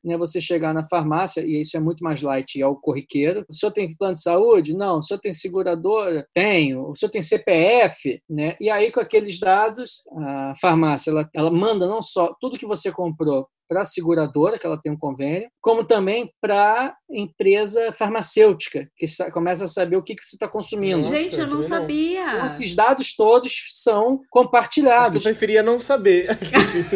né? 0.05 0.17
Você 0.17 0.41
chegar 0.41 0.73
na 0.75 0.87
farmácia, 0.87 1.43
e 1.43 1.61
isso 1.61 1.77
é 1.77 1.81
muito 1.81 2.03
mais 2.03 2.23
light, 2.23 2.61
é 2.61 2.67
o 2.67 2.77
corriqueiro. 2.77 3.45
O 3.49 3.55
senhor 3.55 3.73
tem 3.73 3.95
plano 3.97 4.15
de 4.15 4.23
saúde? 4.23 4.77
Não. 4.77 4.99
O 4.99 5.03
senhor 5.03 5.21
tem 5.21 5.33
seguradora? 5.33 6.27
Tenho. 6.33 6.91
O 6.91 6.97
senhor 6.97 7.11
tem 7.11 7.23
CPF? 7.23 8.21
Né? 8.29 8.57
E 8.61 8.71
aí, 8.71 8.91
com 8.91 9.01
aqueles 9.01 9.39
dados, 9.39 10.03
a 10.19 10.55
farmácia 10.61 11.11
ela, 11.11 11.29
ela 11.35 11.51
manda 11.51 11.87
não 11.87 12.03
só 12.03 12.35
tudo 12.41 12.59
que 12.59 12.67
você 12.67 12.91
comprou 12.93 13.49
para 13.69 13.83
a 13.83 13.87
seguradora, 13.87 14.59
que 14.59 14.67
ela 14.67 14.81
tem 14.81 14.93
um 14.93 14.99
convênio, 14.99 15.49
como 15.61 15.85
também 15.85 16.31
para 16.41 16.87
a 16.87 16.95
empresa 17.11 17.93
farmacêutica, 17.93 18.89
que 18.97 19.07
começa 19.33 19.65
a 19.65 19.69
saber 19.69 19.97
o 19.97 20.03
que, 20.03 20.15
que 20.15 20.25
você 20.25 20.37
está 20.37 20.49
consumindo. 20.49 21.03
Gente, 21.03 21.39
eu 21.39 21.47
não 21.47 21.62
sabia. 21.62 22.35
Então, 22.35 22.47
esses 22.47 22.75
dados 22.75 23.15
todos 23.15 23.53
são 23.73 24.21
compartilhados. 24.31 25.19
Acho 25.19 25.29
eu 25.29 25.33
preferia 25.33 25.62
não 25.62 25.79
saber. 25.79 26.39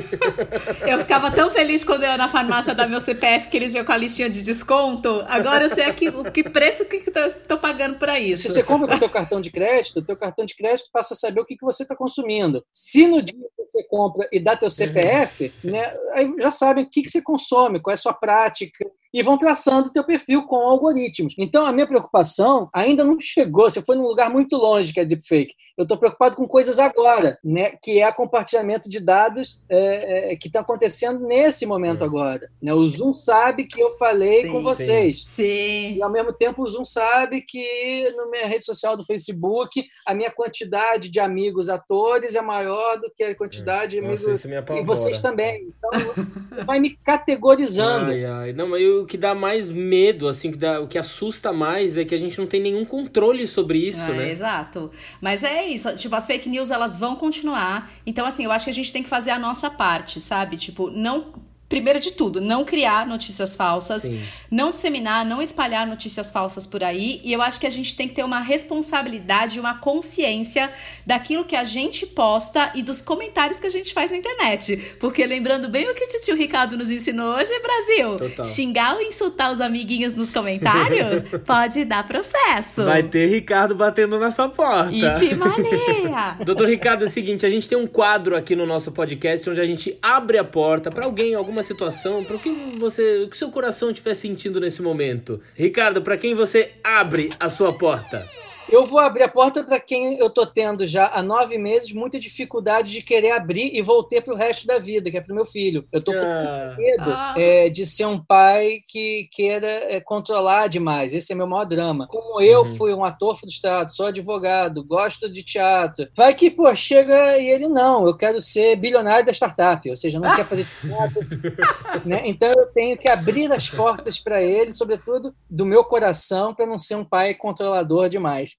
eu 0.87 0.99
ficava 0.99 1.31
tão 1.31 1.51
feliz 1.51 1.85
quando 1.85 2.03
eu 2.03 2.11
ia 2.11 2.17
na 2.17 2.29
farmácia 2.29 2.75
dar 2.75 2.89
meu 2.89 3.01
CPF, 3.01 3.49
que 3.49 3.57
eles 3.57 3.75
iam 3.75 3.85
com 3.85 3.93
a 3.93 3.97
listinha 3.97 4.29
de 4.29 4.43
desconto. 4.43 5.25
Agora 5.27 5.65
eu 5.65 5.69
sei 5.69 5.85
aqui, 5.85 6.09
o 6.09 6.31
que 6.31 6.49
preço 6.49 6.85
que 6.87 6.97
estou 6.97 7.59
pagando 7.59 7.99
para 7.99 8.19
isso. 8.19 8.43
Se 8.43 8.53
você 8.53 8.63
compra 8.63 8.89
com 8.89 8.95
o 8.95 8.99
teu 8.99 9.11
cartão 9.11 9.41
de 9.41 9.51
crédito, 9.51 10.01
o 10.01 10.05
teu 10.05 10.17
cartão 10.17 10.45
de 10.45 10.55
crédito 10.55 10.89
passa 10.93 11.15
a 11.15 11.17
saber 11.17 11.41
o 11.41 11.47
que, 11.47 11.57
que 11.57 11.65
você 11.65 11.83
está 11.83 11.97
consumindo. 11.97 12.65
Se 12.73 13.07
no 13.07 13.23
dia 13.23 13.35
que 13.57 13.65
você 13.65 13.87
compra 13.89 14.29
e 14.33 14.41
dá 14.41 14.57
teu 14.57 14.71
CPF, 14.71 15.53
uhum. 15.65 15.71
né, 15.71 15.97
aí 16.13 16.33
já 16.39 16.51
sabem 16.59 16.85
o 16.85 16.91
que, 16.91 17.03
que 17.03 17.09
você 17.09 17.23
consome, 17.23 17.81
qual 17.81 17.93
é 17.93 17.95
a 17.95 17.99
sua 17.99 18.13
prática, 18.13 18.85
e 19.13 19.23
vão 19.23 19.39
traçando 19.39 19.89
o 19.89 19.93
teu 19.93 20.05
perfil 20.05 20.43
com 20.45 20.57
algoritmos. 20.57 21.35
Então, 21.39 21.65
a 21.65 21.73
minha 21.73 21.87
preocupação 21.87 22.69
ainda 22.73 23.05
não 23.05 23.19
chegou, 23.19 23.69
você 23.69 23.83
foi 23.83 23.97
num 23.97 24.07
lugar 24.07 24.31
muito 24.31 24.57
longe 24.57 24.93
que 24.93 25.01
é 25.01 25.05
deepfake. 25.05 25.55
Eu 25.77 25.83
estou 25.83 25.97
preocupado 25.97 26.37
com 26.37 26.47
coisas 26.47 26.79
agora, 26.79 27.39
né, 27.43 27.73
que 27.83 28.01
é 28.01 28.09
o 28.09 28.15
compartilhamento 28.15 28.89
de 28.89 29.01
dados 29.01 29.65
é, 29.69 30.33
é, 30.33 30.37
que 30.37 30.49
está 30.49 30.61
acontecendo 30.61 31.21
nesse 31.27 31.65
momento 31.65 32.03
é. 32.03 32.07
agora. 32.07 32.51
Né? 32.63 32.73
O 32.75 32.87
Zoom 32.87 33.15
sabe 33.15 33.65
que 33.65 33.81
eu 33.81 33.97
falei 33.97 34.43
sim, 34.43 34.53
com 34.53 34.63
vocês. 34.63 35.25
Sim. 35.27 35.97
E, 35.97 36.03
ao 36.03 36.11
mesmo 36.11 36.33
tempo, 36.33 36.63
o 36.63 36.69
Zoom 36.69 36.85
sabe 36.85 37.43
que 37.43 38.13
na 38.17 38.27
minha 38.27 38.47
rede 38.47 38.65
social 38.65 38.97
do 38.97 39.05
Facebook, 39.05 39.85
a 40.07 40.15
minha 40.15 40.31
quantidade 40.31 41.09
de 41.09 41.21
amigos 41.21 41.69
atores 41.69 42.35
é 42.35 42.43
maior 42.43 42.99
do 42.99 43.11
que 43.17 43.25
a 43.25 43.35
quantidade 43.35 43.93
de 43.93 43.99
amigos... 43.99 44.27
Nossa, 44.27 44.49
e 44.49 44.83
vocês 44.83 45.19
também. 45.19 45.69
Então, 45.79 46.65
vai 46.67 46.81
me 46.81 46.97
categorizando. 46.97 48.11
Ai, 48.11 48.25
ai. 48.25 48.53
Não, 48.53 48.69
mas 48.69 48.83
eu 48.83 48.98
o 49.03 49.07
que 49.07 49.17
dá 49.17 49.35
mais 49.35 49.71
medo, 49.71 50.29
assim, 50.29 50.51
que 50.51 50.59
dá, 50.59 50.81
o 50.81 50.89
que 50.89 50.99
assusta 50.99 51.53
mais 51.53 51.97
é 51.97 52.05
que 52.05 52.15
a 52.15 52.19
gente 52.19 52.39
não 52.39 52.47
tem 52.47 52.61
nenhum 52.61 52.85
controle 52.85 53.47
sobre 53.47 53.79
isso, 53.79 54.03
é, 54.03 54.17
né? 54.17 54.31
Exato. 54.31 54.91
Mas 55.21 55.43
é 55.45 55.67
isso, 55.67 55.95
tipo, 55.97 56.15
as 56.15 56.27
fake 56.27 56.49
news 56.49 56.71
elas 56.71 56.97
vão 56.97 57.17
continuar. 57.17 57.91
Então, 58.07 58.27
assim, 58.27 58.45
eu 58.45 58.53
acho 58.53 58.65
que 58.65 58.71
a 58.71 58.75
gente 58.75 58.93
tem 58.93 59.03
que 59.03 59.09
fazer 59.09 59.31
a 59.31 59.39
nossa 59.39 59.71
parte, 59.71 60.21
sabe? 60.21 60.57
Tipo, 60.57 60.91
não 60.91 61.33
primeiro 61.69 62.01
de 62.01 62.13
tudo, 62.13 62.41
não 62.41 62.65
criar 62.65 63.07
notícias 63.07 63.55
falsas, 63.55 64.03
Sim. 64.03 64.23
não 64.51 64.71
disseminar, 64.71 65.25
não 65.25 65.43
espalhar 65.43 65.87
notícias 65.87 66.31
falsas 66.31 66.67
por 66.67 66.83
aí. 66.83 67.21
E 67.23 67.33
eu 67.33 67.43
acho 67.43 67.61
que 67.61 67.67
a 67.67 67.71
gente 67.71 67.95
tem 67.95 68.09
que 68.09 68.15
ter 68.15 68.25
uma 68.25 68.41
responsabilidade, 68.41 69.61
uma 69.61 69.77
consciência 69.79 70.71
daquilo 71.07 71.45
que 71.45 71.55
a 71.55 71.65
gente 71.65 72.07
posta 72.07 72.73
e 72.75 72.83
dos 72.83 73.03
comentários 73.03 73.61
que 73.61 73.67
a 73.67 73.71
gente 73.71 73.93
faz 73.93 74.11
na 74.11 74.17
internet. 74.17 74.77
Porque 74.99 75.27
lembrando 75.27 75.69
bem 75.69 75.89
o 75.89 75.95
que 75.95 76.05
o 76.05 76.21
tio 76.21 76.37
Ricardo 76.37 76.77
nos 76.77 76.91
ensinou 76.91 77.35
hoje, 77.37 77.51
Brasil, 77.61 78.17
Total. 78.17 78.45
xingar 78.45 78.95
ou 78.95 79.03
insultar 79.03 79.53
os 79.53 79.61
amiguinhos 79.61 80.15
nos 80.15 80.31
comentários 80.31 81.23
pode 81.45 81.85
dar 81.85 82.07
processo. 82.07 82.85
Vai 82.85 83.03
ter 83.03 83.27
Ricardo 83.27 83.75
batendo 83.75 84.19
na 84.19 84.31
sua 84.31 84.49
porta. 84.49 84.93
E 84.93 85.09
de 85.19 85.35
maneira. 85.35 86.39
Doutor 86.45 86.69
Ricardo, 86.69 87.05
é 87.05 87.07
o 87.07 87.11
seguinte, 87.11 87.45
a 87.45 87.51
gente 87.51 87.69
tem 87.69 87.77
um 87.77 87.87
quadro 87.87 88.37
aqui 88.37 88.57
no 88.57 88.65
nosso 88.65 88.91
podcast 88.93 89.49
onde 89.51 89.61
a 89.61 89.67
gente 89.67 89.99
abre 90.03 90.39
a 90.39 90.45
porta 90.45 90.91
para 90.91 91.05
alguém, 91.05 91.35
alguma 91.35 91.58
alguma 91.59 91.63
situação, 91.63 92.25
para 92.25 92.37
o 92.37 92.39
que 92.39 92.51
você, 92.79 93.25
o 93.25 93.29
que 93.29 93.37
seu 93.37 93.51
coração 93.51 93.91
estiver 93.91 94.15
sentindo 94.15 94.61
nesse 94.61 94.81
momento. 94.81 95.41
Ricardo, 95.55 96.03
para 96.03 96.17
quem 96.17 96.35
você 96.35 96.73
abre 96.83 97.31
a 97.39 97.49
sua 97.49 97.73
porta? 97.73 98.27
Eu 98.71 98.85
vou 98.85 99.01
abrir 99.01 99.23
a 99.23 99.29
porta 99.29 99.65
para 99.65 99.81
quem 99.81 100.19
eu 100.19 100.27
estou 100.27 100.47
tendo 100.47 100.87
já 100.87 101.09
há 101.09 101.23
nove 101.23 101.57
meses 101.57 101.93
muita 101.93 102.21
dificuldade 102.21 102.93
de 102.93 103.03
querer 103.03 103.31
abrir 103.31 103.75
e 103.75 103.81
voltar 103.81 104.21
para 104.21 104.35
o 104.35 104.37
resto 104.37 104.67
da 104.67 104.79
vida, 104.79 105.11
que 105.11 105.17
é 105.17 105.21
para 105.21 105.33
o 105.33 105.35
meu 105.35 105.47
filho. 105.47 105.87
Eu 105.91 106.01
estou 106.01 106.15
ah. 106.15 106.75
com 106.77 106.83
medo 106.83 107.05
ah. 107.07 107.35
é, 107.37 107.71
de 107.71 107.87
ser 107.87 108.05
um 108.05 108.23
pai 108.23 108.81
que 108.87 109.29
queira 109.33 109.67
é, 109.67 110.01
controlar 110.01 110.69
demais. 110.69 111.15
Esse 111.15 111.33
é 111.33 111.37
meu 111.37 111.47
maior 111.47 111.65
drama. 111.65 112.07
Como 112.09 112.41
eu 112.43 112.63
uhum. 112.63 112.77
fui 112.77 112.93
um 112.93 113.05
ator 113.05 113.39
frustrado, 113.39 113.91
sou 113.91 114.07
advogado, 114.07 114.85
gosto 114.85 115.31
de 115.31 115.43
teatro, 115.43 116.09
vai 116.15 116.35
que, 116.35 116.51
pô, 116.51 116.75
chega 116.75 117.39
e 117.39 117.49
ele 117.49 117.69
não, 117.69 118.07
eu 118.07 118.17
quero 118.17 118.41
ser 118.41 118.77
bilionário 118.77 119.25
da 119.25 119.33
startup, 119.33 119.89
ou 119.89 119.97
seja, 119.97 120.21
não 120.21 120.35
quer 120.35 120.45
fazer 120.45 120.67
teatro. 120.81 121.21
né? 122.05 122.23
Então 122.25 122.51
eu 122.51 122.67
tenho 122.67 122.99
que 122.99 123.09
abrir 123.09 123.51
as 123.51 123.69
portas 123.69 124.19
para 124.19 124.43
ele, 124.43 124.73
sobretudo 124.73 125.35
do 125.49 125.65
meu 125.65 125.85
coração, 125.85 126.55
para 126.55 126.67
não 126.67 126.77
ser 126.77 126.97
um 126.97 127.05
pai 127.05 127.35
controlador 127.35 128.09
demais. 128.09 128.51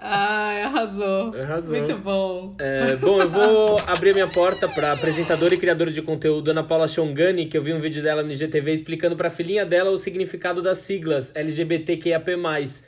Ai, 0.00 0.62
arrasou. 0.62 1.34
arrasou. 1.34 1.70
Muito 1.70 1.98
bom. 1.98 2.56
É, 2.58 2.96
bom, 2.96 3.20
eu 3.20 3.28
vou 3.28 3.76
abrir 3.86 4.12
minha 4.12 4.26
porta 4.26 4.68
para 4.68 4.92
apresentadora 4.92 5.54
e 5.54 5.58
criadora 5.58 5.90
de 5.90 6.02
conteúdo 6.02 6.50
Ana 6.50 6.64
Paula 6.64 6.88
Chongani, 6.88 7.46
que 7.46 7.56
eu 7.56 7.62
vi 7.62 7.72
um 7.72 7.80
vídeo 7.80 8.02
dela 8.02 8.22
no 8.22 8.32
IGTV 8.32 8.72
explicando 8.72 9.14
para 9.16 9.28
a 9.28 9.30
filhinha 9.30 9.64
dela 9.64 9.90
o 9.90 9.96
significado 9.96 10.60
das 10.60 10.78
siglas 10.78 11.32
LGBTQIAP+. 11.34 12.32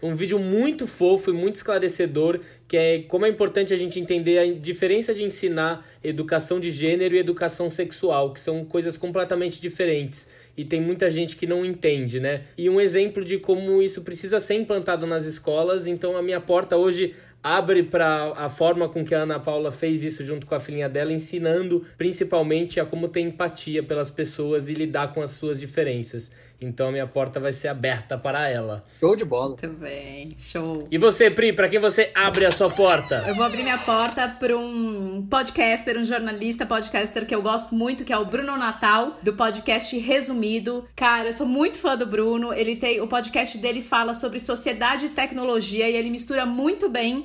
Um 0.03 0.15
vídeo 0.15 0.39
muito 0.39 0.87
fofo 0.87 1.31
e 1.31 1.33
muito 1.33 1.57
esclarecedor, 1.57 2.41
que 2.67 2.77
é 2.77 2.99
como 3.03 3.25
é 3.25 3.29
importante 3.29 3.73
a 3.73 3.77
gente 3.77 4.01
entender 4.01 4.39
a 4.39 4.53
diferença 4.55 5.15
de 5.15 5.23
ensinar 5.23 5.87
educação 6.03 6.59
de 6.59 6.71
gênero 6.71 7.15
e 7.15 7.19
educação 7.19 7.71
sexual, 7.71 8.33
que 8.33 8.41
são 8.41 8.65
coisas 8.65 8.97
completamente 8.97 9.61
diferentes 9.61 10.29
e 10.59 10.65
tem 10.65 10.81
muita 10.81 11.09
gente 11.09 11.37
que 11.37 11.47
não 11.47 11.65
entende, 11.65 12.19
né? 12.19 12.43
E 12.59 12.69
um 12.69 12.81
exemplo 12.81 13.25
de 13.25 13.39
como 13.39 13.81
isso 13.81 14.03
precisa 14.03 14.41
ser 14.41 14.55
implantado 14.55 15.07
nas 15.07 15.25
escolas, 15.25 15.87
então 15.87 16.17
a 16.17 16.23
minha 16.23 16.41
porta 16.41 16.77
hoje 16.77 17.15
abre 17.43 17.82
para 17.82 18.32
a 18.36 18.49
forma 18.49 18.89
com 18.89 19.05
que 19.05 19.14
a 19.14 19.22
Ana 19.22 19.39
Paula 19.39 19.70
fez 19.70 20.03
isso 20.03 20.24
junto 20.24 20.47
com 20.47 20.55
a 20.55 20.61
filhinha 20.61 20.89
dela, 20.89 21.12
ensinando 21.12 21.84
principalmente 21.97 22.80
a 22.80 22.84
como 22.84 23.09
ter 23.09 23.20
empatia 23.20 23.82
pelas 23.82 24.11
pessoas 24.11 24.68
e 24.68 24.74
lidar 24.74 25.12
com 25.12 25.22
as 25.22 25.32
suas 25.32 25.61
diferenças. 25.61 26.30
Então 26.61 26.89
a 26.89 26.93
minha 26.93 27.07
porta 27.07 27.39
vai 27.39 27.53
ser 27.53 27.68
aberta 27.68 28.18
para 28.18 28.49
ela. 28.49 28.84
Show 28.99 29.14
de 29.14 29.24
bola. 29.24 29.51
Muito 29.51 29.68
bem, 29.78 30.34
show. 30.36 30.89
E 30.91 30.99
você, 30.99 31.30
Pri, 31.30 31.53
para 31.53 31.68
quem 31.68 31.78
você 31.78 32.11
abre 32.12 32.45
a 32.45 32.51
sua 32.51 32.68
porta? 32.68 33.22
Eu 33.28 33.34
vou 33.34 33.45
abrir 33.45 33.62
minha 33.62 33.78
porta 33.78 34.28
para 34.28 34.57
um 34.57 35.24
podcaster, 35.30 35.97
um 35.97 36.05
jornalista 36.05 36.66
podcaster 36.66 37.24
que 37.26 37.34
eu 37.34 37.43
gosto 37.43 37.74
muito, 37.76 38.05
que 38.05 38.12
é 38.12 38.18
o 38.18 38.24
Bruno 38.24 38.57
Natal, 38.57 39.18
do 39.22 39.34
podcast 39.34 39.97
Resumido. 39.99 40.84
Cara, 40.97 41.28
eu 41.28 41.32
sou 41.32 41.47
muito 41.47 41.78
fã 41.78 41.97
do 41.97 42.07
Bruno. 42.07 42.53
Ele 42.53 42.74
tem 42.74 43.01
o 43.01 43.07
podcast 43.07 43.57
dele 43.59 43.80
fala 43.80 44.12
sobre 44.12 44.41
sociedade 44.41 45.07
e 45.07 45.11
tecnologia 45.11 45.89
e 45.89 45.95
ele 45.95 46.11
mistura 46.11 46.45
muito 46.45 46.89
bem 46.89 47.24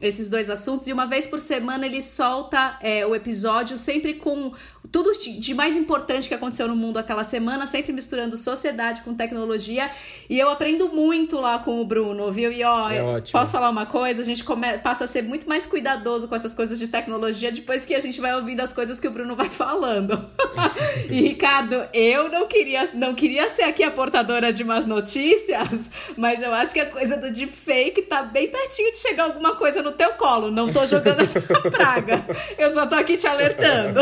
esses 0.00 0.30
dois 0.30 0.48
assuntos 0.48 0.86
e 0.86 0.92
uma 0.92 1.06
vez 1.06 1.26
por 1.26 1.40
semana 1.40 1.86
ele 1.86 2.00
solta 2.00 2.78
é, 2.80 3.04
o 3.04 3.14
episódio 3.14 3.76
sempre 3.76 4.14
com 4.14 4.52
tudo 4.90 5.12
de 5.12 5.54
mais 5.54 5.76
importante 5.76 6.28
que 6.28 6.34
aconteceu 6.34 6.66
no 6.66 6.76
mundo 6.76 6.98
aquela 6.98 7.24
semana, 7.24 7.66
sempre 7.66 7.92
misturando 7.92 8.36
sociedade 8.36 9.02
com 9.02 9.14
tecnologia. 9.14 9.90
E 10.28 10.38
eu 10.38 10.48
aprendo 10.48 10.88
muito 10.88 11.38
lá 11.38 11.58
com 11.58 11.80
o 11.80 11.84
Bruno, 11.84 12.30
viu? 12.30 12.50
E 12.50 12.64
ó, 12.64 12.90
é 12.90 13.20
posso 13.30 13.52
falar 13.52 13.70
uma 13.70 13.86
coisa? 13.86 14.22
A 14.22 14.24
gente 14.24 14.42
come, 14.44 14.78
passa 14.78 15.04
a 15.04 15.06
ser 15.06 15.22
muito 15.22 15.48
mais 15.48 15.66
cuidadoso 15.66 16.28
com 16.28 16.34
essas 16.34 16.54
coisas 16.54 16.78
de 16.78 16.88
tecnologia 16.88 17.52
depois 17.52 17.84
que 17.84 17.94
a 17.94 18.00
gente 18.00 18.20
vai 18.20 18.34
ouvindo 18.34 18.60
as 18.60 18.72
coisas 18.72 18.98
que 18.98 19.06
o 19.06 19.10
Bruno 19.10 19.36
vai 19.36 19.50
falando. 19.50 20.28
e 21.10 21.20
Ricardo, 21.20 21.86
eu 21.92 22.30
não 22.30 22.46
queria, 22.46 22.84
não 22.94 23.14
queria 23.14 23.48
ser 23.48 23.64
aqui 23.64 23.82
a 23.82 23.90
portadora 23.90 24.52
de 24.52 24.62
umas 24.62 24.86
notícias, 24.86 25.90
mas 26.16 26.40
eu 26.40 26.52
acho 26.54 26.72
que 26.72 26.80
a 26.80 26.86
coisa 26.86 27.16
do 27.16 27.30
deepfake 27.30 28.02
tá 28.02 28.22
bem 28.22 28.48
pertinho 28.48 28.92
de 28.92 28.98
chegar 28.98 29.24
alguma 29.24 29.54
coisa 29.54 29.82
no 29.82 29.87
teu 29.92 30.12
colo. 30.12 30.50
Não 30.50 30.70
tô 30.70 30.84
jogando 30.86 31.20
essa 31.20 31.40
praga. 31.70 32.24
Eu 32.56 32.70
só 32.70 32.86
tô 32.86 32.94
aqui 32.94 33.16
te 33.16 33.26
alertando. 33.26 34.00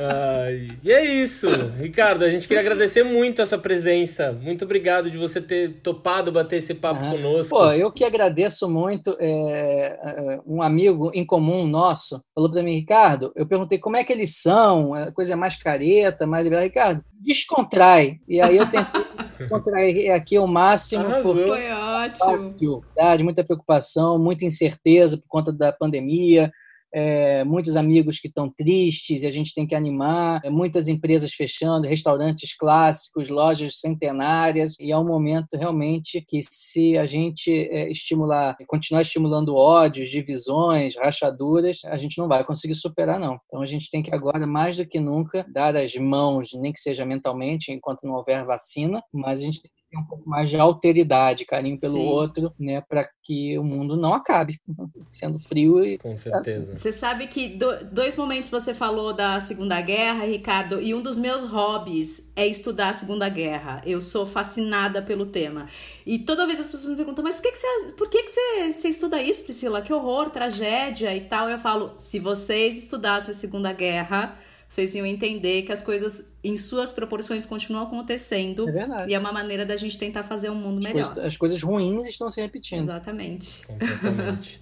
Ai, 0.00 0.68
e 0.84 0.92
é 0.92 1.04
isso, 1.04 1.48
Ricardo. 1.78 2.24
A 2.24 2.28
gente 2.28 2.46
queria 2.46 2.60
agradecer 2.60 3.02
muito 3.02 3.42
essa 3.42 3.58
presença. 3.58 4.32
Muito 4.32 4.64
obrigado 4.64 5.10
de 5.10 5.18
você 5.18 5.40
ter 5.40 5.80
topado 5.82 6.30
bater 6.30 6.56
esse 6.56 6.74
papo 6.74 7.04
uhum. 7.04 7.10
conosco. 7.12 7.56
Pô, 7.56 7.72
eu 7.72 7.90
que 7.90 8.04
agradeço 8.04 8.68
muito. 8.68 9.16
É, 9.18 9.98
é, 10.02 10.40
um 10.46 10.62
amigo 10.62 11.10
em 11.14 11.24
comum 11.24 11.66
nosso 11.66 12.22
falou 12.34 12.50
para 12.50 12.62
mim, 12.62 12.74
Ricardo. 12.74 13.32
Eu 13.34 13.46
perguntei 13.46 13.78
como 13.78 13.96
é 13.96 14.04
que 14.04 14.12
eles 14.12 14.40
são, 14.40 14.94
a 14.94 15.10
coisa 15.10 15.32
é 15.32 15.36
mais 15.36 15.56
careta, 15.56 16.26
mais 16.26 16.44
liberal. 16.44 16.62
Ricardo, 16.62 17.02
descontrai. 17.20 18.18
E 18.28 18.40
aí 18.40 18.56
eu 18.56 18.66
tentei 18.66 19.02
contrair 19.48 20.10
aqui 20.10 20.36
ao 20.36 20.46
máximo. 20.46 21.04
Foi 21.22 21.70
ótimo. 21.70 22.18
Fácil, 22.18 22.84
muita 23.24 23.44
preocupação, 23.44 24.18
muita 24.18 24.44
incerteza 24.44 25.16
por 25.16 25.28
conta 25.28 25.52
da 25.52 25.72
pandemia 25.72 26.50
é, 26.92 27.44
muitos 27.44 27.76
amigos 27.76 28.18
que 28.18 28.28
estão 28.28 28.50
tristes 28.50 29.22
e 29.22 29.26
a 29.26 29.30
gente 29.30 29.54
tem 29.54 29.66
que 29.66 29.74
animar, 29.74 30.40
é, 30.44 30.50
muitas 30.50 30.88
empresas 30.88 31.32
fechando, 31.32 31.86
restaurantes 31.86 32.56
clássicos, 32.56 33.28
lojas 33.28 33.78
centenárias, 33.80 34.78
e 34.78 34.90
é 34.90 34.98
um 34.98 35.06
momento 35.06 35.56
realmente 35.56 36.24
que 36.26 36.40
se 36.42 36.96
a 36.96 37.06
gente 37.06 37.50
é, 37.50 37.90
estimular, 37.90 38.56
continuar 38.66 39.02
estimulando 39.02 39.54
ódios, 39.54 40.08
divisões, 40.08 40.96
rachaduras, 40.96 41.80
a 41.84 41.96
gente 41.96 42.18
não 42.18 42.28
vai 42.28 42.44
conseguir 42.44 42.74
superar, 42.74 43.18
não. 43.18 43.38
Então 43.46 43.62
a 43.62 43.66
gente 43.66 43.90
tem 43.90 44.02
que 44.02 44.14
agora, 44.14 44.46
mais 44.46 44.76
do 44.76 44.86
que 44.86 45.00
nunca, 45.00 45.46
dar 45.52 45.76
as 45.76 45.94
mãos, 45.94 46.50
nem 46.54 46.72
que 46.72 46.80
seja 46.80 47.04
mentalmente, 47.04 47.72
enquanto 47.72 48.04
não 48.04 48.14
houver 48.14 48.44
vacina, 48.44 49.02
mas 49.12 49.40
a 49.40 49.44
gente 49.44 49.60
tem 49.60 49.70
ter 49.90 49.96
um 49.96 50.04
pouco 50.04 50.28
mais 50.28 50.50
de 50.50 50.56
alteridade, 50.56 51.44
carinho 51.44 51.78
pelo 51.78 51.94
Sim. 51.96 52.06
outro, 52.06 52.52
né, 52.58 52.80
para 52.80 53.08
que 53.22 53.58
o 53.58 53.64
mundo 53.64 53.96
não 53.96 54.14
acabe 54.14 54.60
sendo 55.10 55.38
frio 55.38 55.84
e 55.84 55.98
com 55.98 56.16
certeza. 56.16 56.72
Assim. 56.72 56.76
Você 56.76 56.92
sabe 56.92 57.26
que 57.26 57.48
do, 57.48 57.84
dois 57.86 58.16
momentos 58.16 58.50
você 58.50 58.74
falou 58.74 59.12
da 59.12 59.40
Segunda 59.40 59.80
Guerra, 59.80 60.24
Ricardo, 60.24 60.80
e 60.80 60.94
um 60.94 61.02
dos 61.02 61.18
meus 61.18 61.44
hobbies 61.44 62.30
é 62.36 62.46
estudar 62.46 62.90
a 62.90 62.94
Segunda 62.94 63.28
Guerra. 63.28 63.80
Eu 63.84 64.00
sou 64.00 64.26
fascinada 64.26 65.02
pelo 65.02 65.26
tema. 65.26 65.66
E 66.06 66.18
toda 66.18 66.46
vez 66.46 66.60
as 66.60 66.68
pessoas 66.68 66.90
me 66.90 66.96
perguntam: 66.96 67.24
"Mas 67.24 67.36
por 67.36 67.42
que 67.42 67.52
que 67.52 67.58
você, 67.58 67.92
por 67.92 68.08
que 68.08 68.22
que 68.22 68.30
você, 68.30 68.72
você 68.72 68.88
estuda 68.88 69.22
isso, 69.22 69.44
Priscila? 69.44 69.82
Que 69.82 69.92
horror, 69.92 70.30
tragédia 70.30 71.14
e 71.14 71.22
tal". 71.22 71.48
Eu 71.48 71.58
falo: 71.58 71.92
"Se 71.98 72.18
vocês 72.18 72.76
estudassem 72.76 73.34
a 73.34 73.36
Segunda 73.36 73.72
Guerra, 73.72 74.38
vocês 74.68 74.94
iam 74.94 75.06
entender 75.06 75.62
que 75.62 75.72
as 75.72 75.80
coisas 75.80 76.30
em 76.44 76.56
suas 76.56 76.92
proporções 76.92 77.46
continuam 77.46 77.84
acontecendo. 77.84 78.68
É 78.68 78.72
verdade. 78.72 79.10
E 79.10 79.14
é 79.14 79.18
uma 79.18 79.32
maneira 79.32 79.64
da 79.64 79.76
gente 79.76 79.98
tentar 79.98 80.22
fazer 80.22 80.50
um 80.50 80.54
mundo 80.54 80.82
melhor. 80.82 81.00
As 81.00 81.08
coisas, 81.08 81.24
as 81.24 81.36
coisas 81.36 81.62
ruins 81.62 82.06
estão 82.06 82.28
se 82.28 82.40
repetindo. 82.40 82.82
Exatamente. 82.82 83.66
Completamente. 83.66 84.60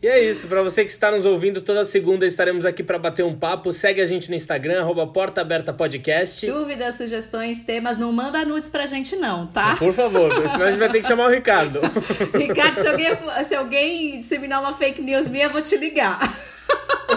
E 0.00 0.08
é 0.08 0.20
isso, 0.20 0.46
para 0.46 0.62
você 0.62 0.84
que 0.84 0.90
está 0.90 1.10
nos 1.10 1.26
ouvindo, 1.26 1.60
toda 1.60 1.84
segunda 1.84 2.26
estaremos 2.26 2.64
aqui 2.64 2.82
para 2.82 2.98
bater 2.98 3.24
um 3.24 3.36
papo. 3.36 3.72
Segue 3.72 4.00
a 4.00 4.04
gente 4.04 4.28
no 4.28 4.34
Instagram, 4.34 4.80
arroba 4.80 5.06
Porta 5.06 5.40
Aberta 5.40 5.72
Podcast. 5.72 6.46
Dúvidas, 6.46 6.96
sugestões, 6.96 7.62
temas, 7.62 7.98
não 7.98 8.12
manda 8.12 8.44
nudes 8.44 8.70
pra 8.70 8.86
gente 8.86 9.16
não, 9.16 9.46
tá? 9.46 9.76
Por 9.76 9.92
favor, 9.92 10.32
senão 10.50 10.66
a 10.66 10.70
gente 10.70 10.80
vai 10.80 10.90
ter 10.90 11.00
que 11.00 11.06
chamar 11.06 11.26
o 11.26 11.30
Ricardo. 11.30 11.80
Ricardo, 12.34 12.80
se 12.80 12.88
alguém, 12.88 13.16
se 13.44 13.54
alguém 13.54 14.18
disseminar 14.18 14.60
uma 14.60 14.72
fake 14.72 15.02
news 15.02 15.28
minha, 15.28 15.44
eu 15.44 15.50
vou 15.50 15.62
te 15.62 15.76
ligar. 15.76 16.18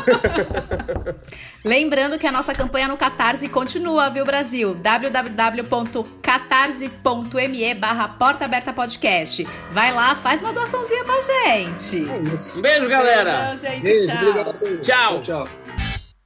Lembrando 1.64 2.18
que 2.20 2.28
a 2.28 2.32
nossa 2.32 2.54
campanha 2.54 2.88
no 2.88 2.96
Catarse 2.98 3.50
continua, 3.50 4.08
viu, 4.10 4.24
Brasil? 4.24 4.76
www.catarse.me 4.76 7.74
barra 7.76 8.08
Porta 8.10 8.46
Aberta 8.46 8.72
Podcast. 8.72 9.46
Vai 9.72 9.92
lá, 9.94 10.14
faz 10.16 10.42
uma 10.42 10.54
doaçãozinha 10.54 11.04
pra 11.04 11.20
gente. 11.22 12.08
É 12.08 12.14
um 12.58 12.62
beijo, 12.62 12.88
galera. 12.88 13.48
Beijo, 13.48 13.62
gente. 13.62 13.82
Beijo, 13.82 14.08
tchau. 14.82 15.22
tchau. 15.22 15.44
tchau. 15.44 15.85